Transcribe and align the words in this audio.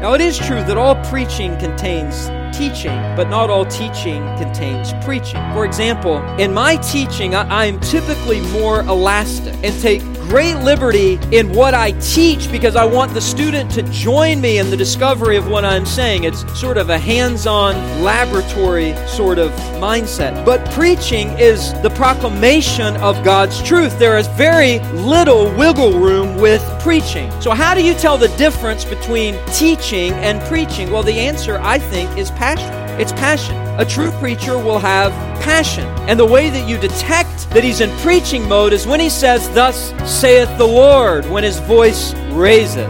Now, 0.00 0.14
it 0.14 0.20
is 0.20 0.38
true 0.38 0.62
that 0.62 0.76
all 0.76 0.94
preaching 1.06 1.58
contains 1.58 2.28
teaching, 2.56 2.94
but 3.16 3.28
not 3.28 3.50
all 3.50 3.66
teaching 3.66 4.22
contains 4.36 4.92
preaching. 5.04 5.40
For 5.52 5.64
example, 5.64 6.18
in 6.38 6.54
my 6.54 6.76
teaching, 6.76 7.34
I, 7.34 7.66
am 7.66 7.80
typically 7.80 8.40
more 8.52 8.82
elastic 8.82 9.54
and 9.64 9.76
take 9.82 10.02
great 10.28 10.56
liberty 10.56 11.18
in 11.32 11.50
what 11.54 11.72
I 11.72 11.92
teach 11.92 12.52
because 12.52 12.76
I 12.76 12.84
want 12.84 13.14
the 13.14 13.20
student 13.20 13.70
to 13.72 13.82
join 13.84 14.42
me 14.42 14.58
in 14.58 14.68
the 14.68 14.76
discovery 14.76 15.36
of 15.38 15.48
what 15.48 15.64
I'm 15.64 15.86
saying. 15.86 16.24
It's 16.24 16.44
sort 16.58 16.76
of 16.76 16.90
a 16.90 16.98
hands 16.98 17.46
on 17.46 17.74
laboratory 18.02 18.94
sort 19.06 19.38
of 19.38 19.50
mindset. 19.80 20.44
But 20.44 20.70
preaching 20.72 21.30
is 21.38 21.72
the 21.80 21.90
proclamation 21.90 22.96
of 22.98 23.24
God's 23.24 23.62
truth. 23.62 23.98
There 23.98 24.18
is 24.18 24.26
very 24.28 24.80
little 24.92 25.50
wiggle 25.56 25.98
room 25.98 26.36
with 26.36 26.62
preaching. 26.80 27.30
So, 27.40 27.52
how 27.52 27.74
do 27.74 27.82
you 27.82 27.94
tell 27.94 28.18
the 28.18 28.28
difference 28.36 28.84
between 28.84 29.34
teaching 29.54 30.12
and 30.12 30.42
preaching? 30.42 30.92
Well, 30.92 31.02
the 31.02 31.18
answer, 31.18 31.58
I 31.58 31.78
think, 31.78 32.18
is 32.18 32.30
passion. 32.32 32.77
It's 32.98 33.12
passion. 33.12 33.56
A 33.78 33.84
true 33.84 34.10
preacher 34.18 34.58
will 34.58 34.80
have 34.80 35.12
passion. 35.40 35.84
And 36.08 36.18
the 36.18 36.26
way 36.26 36.50
that 36.50 36.68
you 36.68 36.76
detect 36.78 37.48
that 37.50 37.62
he's 37.62 37.80
in 37.80 37.96
preaching 37.98 38.48
mode 38.48 38.72
is 38.72 38.88
when 38.88 38.98
he 38.98 39.08
says, 39.08 39.48
Thus 39.50 39.94
saith 40.04 40.48
the 40.58 40.66
Lord, 40.66 41.24
when 41.30 41.44
his 41.44 41.60
voice 41.60 42.12
raises. 42.32 42.88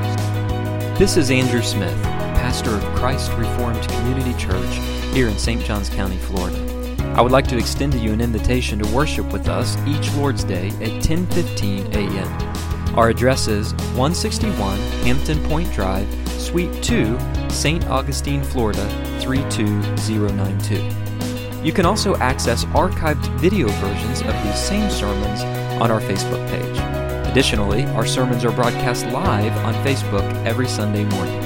This 0.99 1.19
is 1.19 1.31
Andrew 1.31 1.61
Smith, 1.61 2.03
pastor 2.03 2.71
of 2.75 2.83
Christ 2.97 3.31
Reformed 3.33 3.87
Community 3.91 4.33
Church 4.39 4.75
here 5.13 5.29
in 5.29 5.39
St. 5.39 5.63
Johns 5.63 5.91
County, 5.91 6.17
Florida. 6.17 6.59
I 7.15 7.21
would 7.21 7.33
like 7.33 7.47
to 7.49 7.59
extend 7.59 7.93
to 7.93 7.99
you 7.99 8.15
an 8.15 8.23
invitation 8.23 8.79
to 8.79 8.95
worship 8.95 9.31
with 9.31 9.47
us 9.47 9.77
each 9.87 10.11
Lord's 10.15 10.43
Day 10.43 10.69
at 10.69 11.03
10:15 11.03 11.95
a.m. 11.95 12.97
Our 12.99 13.11
address 13.11 13.47
is 13.47 13.75
161 13.95 14.79
Hampton 15.05 15.45
Point 15.51 15.71
Drive, 15.75 16.09
Suite 16.31 16.83
2, 16.83 17.19
St. 17.51 17.85
Augustine, 17.87 18.43
Florida 18.43 18.87
32092. 19.21 21.65
You 21.65 21.73
can 21.73 21.87
also 21.87 22.15
access 22.17 22.65
archived 22.67 23.27
video 23.39 23.69
versions 23.69 24.21
of 24.21 24.35
these 24.45 24.59
same 24.59 24.91
sermons 24.91 25.43
on 25.83 25.91
our 25.91 26.01
Facebook 26.01 26.47
page. 26.49 26.79
Additionally, 27.29 27.85
our 27.87 28.07
sermons 28.07 28.45
are 28.45 28.53
broadcast 28.53 29.07
live 29.07 29.57
on 29.59 29.75
Facebook 29.85 30.25
every 30.45 30.69
Sunday 30.69 31.05
morning. 31.05 31.41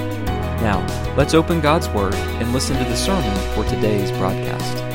Now, 0.62 0.84
let's 1.16 1.34
open 1.34 1.60
God's 1.60 1.88
Word 1.88 2.14
and 2.14 2.52
listen 2.52 2.76
to 2.76 2.84
the 2.84 2.96
sermon 2.96 3.36
for 3.54 3.64
today's 3.64 4.10
broadcast. 4.12 4.91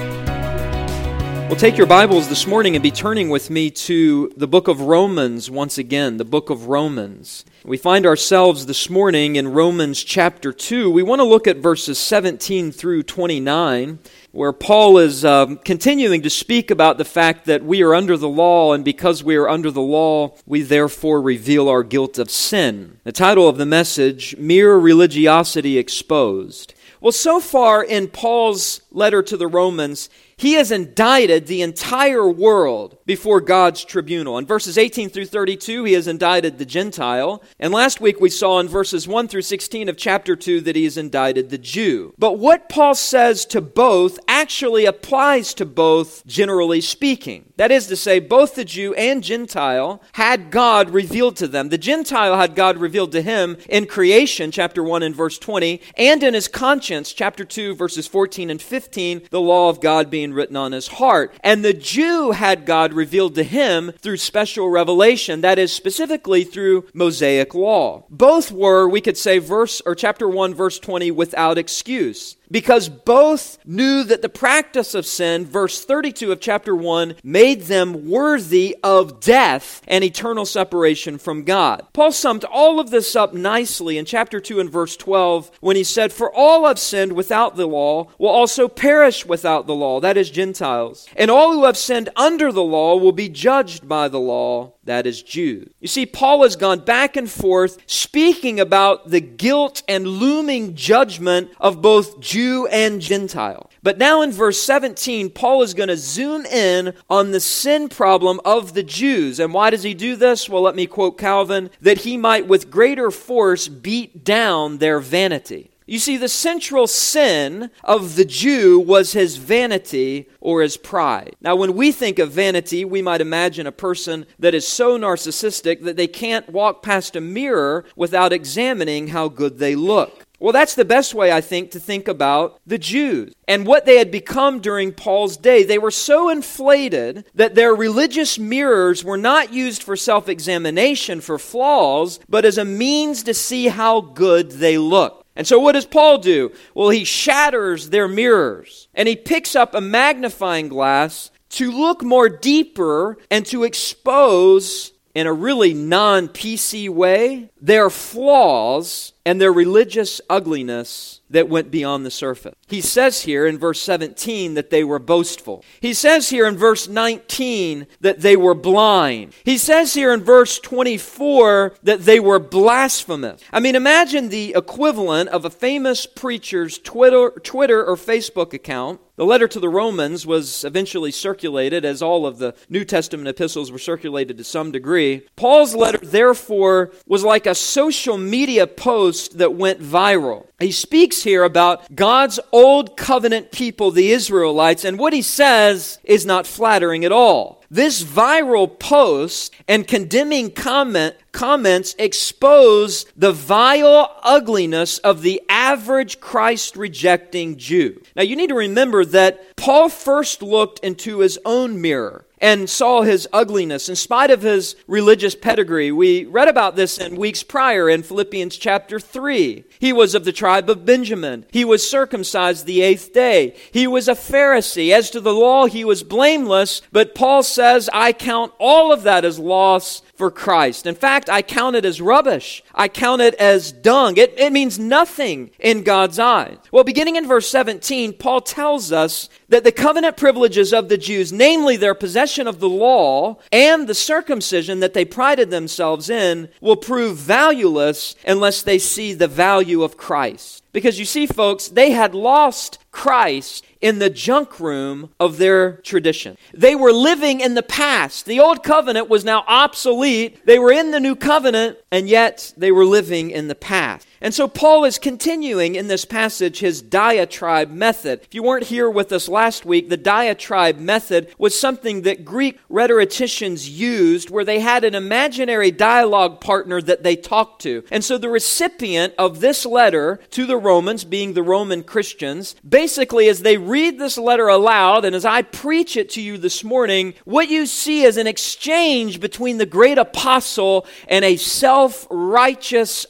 Well, 1.48 1.56
take 1.56 1.78
your 1.78 1.88
Bibles 1.88 2.28
this 2.28 2.46
morning 2.46 2.76
and 2.76 2.84
be 2.84 2.92
turning 2.92 3.30
with 3.30 3.50
me 3.50 3.72
to 3.72 4.34
the 4.36 4.50
book 4.50 4.68
of 4.68 4.82
Romans 4.82 5.50
once 5.50 5.78
again, 5.78 6.18
the 6.18 6.26
book 6.26 6.50
of 6.50 6.68
Romans. 6.68 7.46
We 7.64 7.78
find 7.78 8.06
ourselves 8.06 8.66
this 8.66 8.90
morning 8.90 9.38
in 9.38 9.54
Romans 9.54 10.04
chapter 10.04 10.52
2. 10.52 10.92
We 10.92 11.04
want 11.04 11.20
to 11.20 11.24
look 11.24 11.48
at 11.48 11.56
verses 11.56 11.98
17 12.00 12.74
through 12.74 13.04
29, 13.04 14.00
where 14.34 14.52
Paul 14.52 14.98
is 14.98 15.24
uh, 15.24 15.56
continuing 15.64 16.22
to 16.24 16.30
speak 16.30 16.70
about 16.70 16.98
the 16.98 17.06
fact 17.06 17.46
that 17.46 17.64
we 17.64 17.82
are 17.82 17.96
under 17.96 18.18
the 18.18 18.28
law, 18.28 18.74
and 18.74 18.84
because 18.84 19.24
we 19.24 19.38
are 19.38 19.48
under 19.48 19.72
the 19.72 19.80
law, 19.80 20.36
we 20.46 20.64
therefore 20.64 21.22
reveal 21.22 21.70
our 21.70 21.84
guilt 21.84 22.20
of 22.20 22.30
sin. 22.30 23.00
The 23.06 23.14
title 23.14 23.48
of 23.48 23.58
the 23.58 23.66
message, 23.66 24.36
Mere 24.36 24.76
Religiosity 24.76 25.78
Exposed. 25.78 26.74
Well, 27.00 27.12
so 27.12 27.40
far 27.40 27.84
in 27.84 28.08
Paul's 28.08 28.82
letter 28.92 29.22
to 29.22 29.38
the 29.38 29.48
Romans, 29.48 30.10
he 30.38 30.54
has 30.54 30.72
indicted 30.72 31.48
the 31.48 31.64
entire 31.64 32.30
world 32.30 32.98
before 33.08 33.42
God's 33.42 33.84
tribunal. 33.84 34.38
In 34.38 34.46
verses 34.46 34.78
18 34.78 35.10
through 35.10 35.26
32, 35.26 35.84
he 35.84 35.94
has 35.94 36.08
indicted 36.08 36.58
the 36.58 36.66
Gentile. 36.66 37.42
And 37.60 37.74
last 37.74 38.00
week 38.00 38.20
we 38.20 38.30
saw 38.30 38.60
in 38.60 38.68
verses 38.68 39.08
1 39.08 39.28
through 39.28 39.42
16 39.42 39.90
of 39.90 39.98
chapter 39.98 40.36
2 40.36 40.62
that 40.62 40.76
he 40.76 40.84
has 40.84 40.98
indicted 40.98 41.50
the 41.50 41.58
Jew. 41.58 42.14
But 42.20 42.38
what 42.38 42.70
Paul 42.70 42.94
says 42.94 43.46
to 43.48 43.62
both 43.62 44.20
actually 44.28 44.86
applies 44.86 45.56
to 45.56 45.66
both, 45.66 46.26
generally 46.28 46.82
speaking. 46.82 47.52
That 47.58 47.72
is 47.72 47.88
to 47.88 47.96
say, 47.96 48.20
both 48.20 48.54
the 48.54 48.66
Jew 48.66 48.94
and 48.94 49.24
Gentile 49.24 50.04
had 50.14 50.52
God 50.52 50.92
revealed 50.92 51.36
to 51.38 51.48
them. 51.48 51.70
The 51.70 51.80
Gentile 51.80 52.38
had 52.38 52.54
God 52.54 52.78
revealed 52.78 53.12
to 53.14 53.24
him 53.24 53.58
in 53.68 53.88
creation, 53.88 54.52
chapter 54.52 54.84
1 54.84 55.02
and 55.02 55.16
verse 55.16 55.40
20, 55.40 55.82
and 55.98 56.22
in 56.22 56.36
his 56.36 56.48
conscience, 56.48 57.12
chapter 57.12 57.44
2, 57.44 57.74
verses 57.74 58.06
14 58.06 58.52
and 58.52 58.62
15, 58.62 59.24
the 59.32 59.42
law 59.42 59.70
of 59.70 59.82
God 59.82 60.12
being 60.12 60.27
written 60.34 60.56
on 60.56 60.72
his 60.72 60.88
heart. 60.88 61.34
And 61.44 61.64
the 61.64 61.74
Jew 61.74 62.32
had 62.32 62.66
God 62.66 62.94
revealed 62.94 63.36
to 63.36 63.44
him 63.44 63.92
through 64.00 64.18
special 64.18 64.70
revelation, 64.70 65.42
that 65.42 65.60
is 65.60 65.72
specifically 65.72 66.44
through 66.44 66.88
Mosaic 66.94 67.54
law. 67.54 68.06
Both 68.10 68.52
were, 68.52 68.88
we 68.88 69.02
could 69.02 69.18
say, 69.18 69.40
verse 69.40 69.82
or 69.86 69.96
chapter 69.96 70.28
1, 70.28 70.54
verse 70.54 70.80
20, 70.80 71.12
without 71.12 71.58
excuse 71.58 72.38
because 72.50 72.90
both 72.90 73.58
knew 73.66 74.04
that 74.04 74.22
the 74.22 74.30
practice 74.30 74.94
of 74.94 75.06
sin, 75.06 75.46
verse 75.46 75.84
32 75.84 76.32
of 76.32 76.40
chapter 76.40 76.76
1, 76.76 77.16
made 77.24 77.64
them 77.64 78.10
worthy 78.10 78.76
of 78.84 79.20
death 79.20 79.82
and 79.88 80.04
eternal 80.04 80.46
separation 80.46 81.18
from 81.18 81.44
God. 81.44 81.86
Paul 81.94 82.12
summed 82.12 82.44
all 82.46 82.80
of 82.80 82.90
this 82.90 83.16
up 83.16 83.34
nicely 83.34 83.98
in 83.98 84.06
chapter 84.06 84.40
2 84.40 84.60
and 84.60 84.72
verse 84.72 84.96
12 84.98 85.52
when 85.60 85.76
he 85.76 85.84
said, 85.84 86.14
For 86.14 86.34
all 86.34 86.68
have 86.68 86.80
sinned 86.80 87.14
without 87.14 87.56
the 87.56 87.68
law 87.68 88.08
will 88.18 88.30
also 88.30 88.68
perish 88.68 89.26
without 89.26 89.68
the 89.68 89.76
law, 89.76 90.00
that 90.00 90.18
is, 90.18 90.30
Gentiles. 90.30 91.08
And 91.16 91.32
all 91.32 91.54
who 91.54 91.66
have 91.66 91.78
sinned 91.78 92.10
under 92.16 92.52
the 92.52 92.64
law 92.64 92.96
will 92.98 93.12
be 93.12 93.30
judged 93.30 93.88
by 93.88 94.08
the 94.08 94.20
law 94.20 94.74
that 94.88 95.06
is 95.06 95.22
Jews. 95.22 95.70
You 95.80 95.88
see, 95.88 96.06
Paul 96.06 96.44
has 96.44 96.56
gone 96.56 96.80
back 96.80 97.16
and 97.16 97.30
forth 97.30 97.78
speaking 97.86 98.60
about 98.60 99.10
the 99.10 99.22
guilt 99.22 99.84
and 99.88 100.08
looming 100.08 100.76
judgment 100.76 101.52
of 101.60 101.82
both 101.82 102.20
Jew 102.20 102.68
and 102.68 103.00
Gentile. 103.00 103.70
But 103.84 103.98
now 103.98 104.22
in 104.22 104.32
verse 104.32 104.62
17, 104.62 105.30
Paul 105.30 105.62
is 105.62 105.74
going 105.74 105.90
to 105.90 105.98
zoom 105.98 106.46
in 106.46 106.94
on 107.10 107.32
the 107.32 107.40
sin 107.40 107.90
problem 107.90 108.42
of 108.44 108.74
the 108.74 108.84
Jews. 108.84 109.40
And 109.40 109.54
why 109.54 109.70
does 109.70 109.84
he 109.84 109.94
do 109.94 110.16
this? 110.16 110.50
Well, 110.50 110.62
let 110.62 110.76
me 110.76 110.88
quote 110.88 111.18
Calvin 111.18 111.70
that 111.82 112.00
he 112.00 112.18
might 112.18 112.48
with 112.48 112.72
greater 112.72 113.12
force 113.12 113.68
beat 113.68 114.24
down 114.24 114.80
their 114.80 115.00
vanity. 115.00 115.72
You 115.90 116.00
see, 116.00 116.18
the 116.18 116.28
central 116.28 116.86
sin 116.86 117.72
of 117.82 118.18
the 118.18 118.26
Jew 118.26 118.78
was 118.78 119.14
his 119.14 119.38
vanity 119.38 120.28
or 120.42 120.62
his 120.62 120.76
pride. 120.76 121.38
Now, 121.40 121.56
when 121.56 121.76
we 121.76 121.94
think 121.94 122.20
of 122.20 122.32
vanity, 122.32 122.84
we 122.84 123.02
might 123.02 123.22
imagine 123.22 123.66
a 123.66 123.72
person 123.72 124.26
that 124.38 124.54
is 124.54 124.68
so 124.68 125.00
narcissistic 125.00 125.84
that 125.84 125.96
they 125.96 126.08
can't 126.08 126.50
walk 126.50 126.84
past 126.84 127.16
a 127.16 127.22
mirror 127.22 127.86
without 127.96 128.34
examining 128.34 129.08
how 129.08 129.30
good 129.30 129.60
they 129.60 129.76
look. 129.76 130.26
Well, 130.40 130.54
that's 130.54 130.76
the 130.76 130.86
best 130.86 131.16
way, 131.16 131.32
I 131.32 131.42
think, 131.42 131.72
to 131.72 131.80
think 131.80 132.08
about 132.08 132.60
the 132.68 132.78
Jews 132.78 133.34
and 133.48 133.66
what 133.66 133.86
they 133.86 133.98
had 133.98 134.12
become 134.12 134.60
during 134.60 134.92
Paul's 134.92 135.36
day. 135.36 135.64
They 135.64 135.80
were 135.80 135.90
so 135.90 136.30
inflated 136.30 137.26
that 137.34 137.56
their 137.56 137.74
religious 137.74 138.38
mirrors 138.38 139.04
were 139.04 139.18
not 139.18 139.52
used 139.52 139.82
for 139.82 139.96
self 139.96 140.30
examination 140.30 141.22
for 141.22 141.40
flaws, 141.40 142.20
but 142.30 142.46
as 142.46 142.58
a 142.58 142.66
means 142.66 143.24
to 143.24 143.34
see 143.34 143.70
how 143.70 144.02
good 144.02 144.52
they 144.52 144.78
looked. 144.78 145.27
And 145.38 145.46
so, 145.46 145.60
what 145.60 145.74
does 145.74 145.86
Paul 145.86 146.18
do? 146.18 146.52
Well, 146.74 146.90
he 146.90 147.04
shatters 147.04 147.92
their 147.92 148.08
mirrors 148.08 148.88
and 148.96 149.08
he 149.08 149.16
picks 149.16 149.56
up 149.56 149.76
a 149.76 149.80
magnifying 149.80 150.68
glass 150.68 151.30
to 151.50 151.72
look 151.72 152.04
more 152.04 152.28
deeper 152.28 153.20
and 153.30 153.46
to 153.46 153.64
expose, 153.64 154.92
in 155.18 155.26
a 155.26 155.34
really 155.34 155.74
non 155.74 156.28
PC 156.28 156.88
way, 156.88 157.50
their 157.60 157.90
flaws 157.90 159.14
and 159.26 159.42
their 159.42 159.52
religious 159.52 160.22
ugliness 160.30 161.22
that 161.32 161.50
went 161.50 161.72
beyond 161.72 162.06
the 162.06 162.12
surface. 162.12 162.54
He 162.68 162.82
says 162.82 163.24
here 163.24 163.48
in 163.48 163.58
verse 163.58 163.82
17 163.82 164.54
that 164.54 164.70
they 164.70 164.84
were 164.84 165.00
boastful. 165.00 165.66
He 165.82 165.96
says 165.96 166.30
here 166.30 166.46
in 166.46 166.56
verse 166.56 166.88
19 166.88 167.88
that 168.00 168.22
they 168.22 168.36
were 168.36 168.54
blind. 168.54 169.34
He 169.44 169.58
says 169.58 169.96
here 169.96 170.14
in 170.14 170.24
verse 170.24 170.60
24 170.60 171.78
that 171.82 172.02
they 172.02 172.20
were 172.20 172.38
blasphemous. 172.38 173.42
I 173.52 173.60
mean, 173.60 173.76
imagine 173.76 174.30
the 174.30 174.54
equivalent 174.56 175.30
of 175.30 175.46
a 175.46 175.50
famous 175.50 176.06
preacher's 176.06 176.78
Twitter, 176.78 177.32
Twitter 177.42 177.84
or 177.84 177.96
Facebook 177.96 178.54
account 178.54 179.02
the 179.18 179.26
letter 179.26 179.48
to 179.48 179.60
the 179.60 179.68
Romans 179.68 180.26
was 180.26 180.64
eventually 180.64 181.12
circulated, 181.12 181.84
as 181.84 182.02
all 182.02 182.26
of 182.26 182.38
the 182.38 182.56
New 182.70 182.86
Testament 182.86 183.28
epistles 183.28 183.72
were 183.72 183.80
circulated 183.80 184.38
to 184.38 184.44
some 184.44 184.72
degree. 184.72 185.28
Paul's 185.36 185.76
letter, 185.76 185.98
therefore, 185.98 186.92
was 187.08 187.24
like 187.24 187.46
a 187.46 187.56
social 187.56 188.18
media 188.18 188.68
post 188.68 189.40
that 189.40 189.56
went 189.56 189.82
viral. 189.82 190.48
He 190.60 190.72
speaks 190.72 191.24
here 191.24 191.44
about 191.44 191.96
God's 191.96 192.40
old 192.52 192.96
covenant 192.96 193.52
people, 193.52 193.92
the 193.92 194.12
Israelites, 194.12 194.86
and 194.86 194.98
what 194.98 195.14
he 195.14 195.22
says 195.22 196.00
is 196.04 196.26
not 196.26 196.48
flattering 196.48 197.04
at 197.04 197.12
all. 197.12 197.57
This 197.70 198.04
viral 198.04 198.80
post 198.80 199.54
and 199.68 199.88
condemning 199.88 200.52
comment, 200.52 201.16
comments 201.32 201.96
expose 202.00 203.06
the 203.16 203.34
vile 203.34 204.16
ugliness 204.24 205.00
of 205.00 205.22
the 205.22 205.42
average 205.50 206.20
Christ 206.20 206.78
rejecting 206.78 207.58
Jew. 207.58 208.02
Now, 208.16 208.24
you 208.24 208.36
need 208.36 208.50
to 208.50 208.56
remember 208.56 209.04
that 209.06 209.56
Paul 209.58 209.90
first 209.90 210.42
looked 210.42 210.80
into 210.80 211.20
his 211.20 211.38
own 211.44 211.82
mirror. 211.82 212.27
And 212.40 212.70
saw 212.70 213.02
his 213.02 213.28
ugliness 213.34 213.90
in 213.90 213.96
spite 213.96 214.30
of 214.32 214.42
his 214.42 214.76
religious 214.88 215.36
pedigree. 215.36 215.92
We 215.92 216.26
read 216.26 216.48
about 216.48 216.76
this 216.76 216.98
in 216.98 217.16
weeks 217.16 217.44
prior 217.44 217.90
in 217.90 218.04
Philippians 218.04 218.58
chapter 218.58 219.00
3. 219.00 219.64
He 219.80 219.94
was 219.94 220.14
of 220.16 220.26
the 220.26 220.32
tribe 220.32 220.70
of 220.70 220.86
Benjamin. 220.86 221.46
He 221.52 221.66
was 221.66 221.90
circumcised 221.90 222.66
the 222.66 222.82
eighth 222.82 223.14
day. 223.14 223.56
He 223.72 223.88
was 223.88 224.08
a 224.08 224.14
Pharisee. 224.14 224.92
As 224.92 225.10
to 225.12 225.22
the 225.22 225.34
law, 225.34 225.66
he 225.66 225.84
was 225.84 226.04
blameless, 226.04 226.82
but 226.92 227.16
Paul 227.16 227.44
says, 227.44 227.90
I 227.94 228.14
count 228.14 228.54
all 228.60 228.92
of 228.92 229.04
that 229.04 229.26
as 229.26 229.40
loss 229.40 230.02
for 230.18 230.32
Christ. 230.32 230.88
In 230.88 230.96
fact, 230.96 231.30
I 231.30 231.44
count 231.44 231.76
it 231.76 231.86
as 231.86 232.02
rubbish. 232.02 232.64
I 232.74 232.88
count 232.88 233.22
it 233.22 233.36
as 233.36 233.72
dung. 233.72 234.18
It, 234.18 234.34
it 234.38 234.52
means 234.52 234.80
nothing 234.80 235.52
in 235.60 235.84
God's 235.84 236.18
eyes. 236.18 236.58
Well, 236.72 236.84
beginning 236.84 237.16
in 237.16 237.28
verse 237.28 237.48
17, 237.50 238.14
Paul 238.14 238.42
tells 238.42 238.92
us 238.92 239.30
that 239.50 239.64
the 239.64 239.72
covenant 239.72 240.18
privileges 240.18 240.74
of 240.74 240.90
the 240.90 240.98
Jews, 240.98 241.32
namely 241.32 241.78
their 241.78 241.94
possession 241.94 242.48
of 242.48 242.60
the 242.60 242.70
law 242.70 243.38
and 243.52 243.88
the 243.88 243.94
circumcision 243.94 244.80
that 244.80 244.96
they 244.96 245.06
prided 245.06 245.52
themselves 245.52 246.10
in, 246.10 246.50
will 246.62 246.76
prove 246.76 247.18
valueless 247.18 248.16
unless 248.26 248.64
they 248.64 248.80
see 248.80 249.14
the 249.14 249.28
value 249.28 249.84
of 249.84 249.98
Christ. 249.98 250.64
Because 250.74 251.00
you 251.00 251.06
see, 251.06 251.28
folks, 251.28 251.68
they 251.68 251.92
had 251.92 252.14
lost 252.14 252.80
Christ 252.92 253.64
in 253.82 254.00
the 254.00 254.10
junk 254.10 254.60
room 254.60 255.10
of 255.20 255.38
their 255.38 255.78
tradition. 255.78 256.38
They 256.54 256.76
were 256.76 256.92
living 256.92 257.40
in 257.40 257.54
the 257.54 257.64
past. 257.64 258.26
The 258.26 258.40
old 258.40 258.64
covenant 258.64 259.10
was 259.10 259.24
now 259.24 259.44
obsolete. 259.48 260.46
They 260.46 260.60
were 260.60 260.72
in 260.72 260.92
the 260.92 261.00
new 261.00 261.16
covenant, 261.16 261.78
and 261.92 262.10
yet 262.10 262.54
they 262.58 262.72
were 262.72 262.86
living 262.86 263.32
in 263.32 263.48
the 263.48 263.56
past. 263.56 264.08
And 264.22 264.34
so 264.34 264.48
Paul 264.48 264.86
is 264.86 264.98
continuing 264.98 265.76
in 265.76 265.88
this 265.88 266.06
passage 266.06 266.60
his 266.60 266.82
diatribe 266.82 267.70
method. 267.70 268.22
If 268.24 268.34
you 268.34 268.44
weren't 268.44 268.66
here 268.66 268.90
with 268.90 269.12
us 269.12 269.30
last 269.30 269.66
week, 269.66 269.90
the 269.90 269.98
diatribe 269.98 270.80
method 270.80 271.34
was 271.38 271.60
something 271.60 272.02
that 272.02 272.26
Greek 272.26 272.60
rhetoricians 272.70 273.70
used 273.70 274.30
where 274.30 274.46
they 274.46 274.60
had 274.60 274.84
an 274.84 274.96
imaginary 274.96 275.72
dialogue 275.72 276.42
partner 276.42 276.82
that 276.82 277.04
they 277.04 277.16
talked 277.16 277.62
to. 277.64 277.84
And 277.92 278.04
so 278.04 278.18
the 278.18 278.30
recipient 278.30 279.14
of 279.18 279.40
this 279.40 279.66
letter 279.66 280.20
to 280.32 280.46
the 280.46 280.58
Romans, 280.58 281.04
being 281.04 281.34
the 281.34 281.44
Roman 281.44 281.84
Christians, 281.84 282.56
basically 282.68 283.30
as 283.30 283.42
they 283.42 283.58
read 283.58 284.00
this 284.00 284.18
letter 284.18 284.48
aloud 284.48 285.06
and 285.06 285.16
as 285.16 285.26
I 285.26 285.44
preach 285.44 285.96
it 285.96 286.10
to 286.12 286.22
you 286.22 286.38
this 286.38 286.64
morning, 286.64 287.14
what 287.26 287.50
you 287.50 287.66
see 287.66 288.04
is 288.04 288.18
an 288.18 288.28
exchange 288.28 289.20
between 289.20 289.58
the 289.58 289.66
great 289.66 289.98
apostle 289.98 290.86
and 291.08 291.24
a 291.24 291.38
self 291.38 292.08
righteous, 292.10 293.06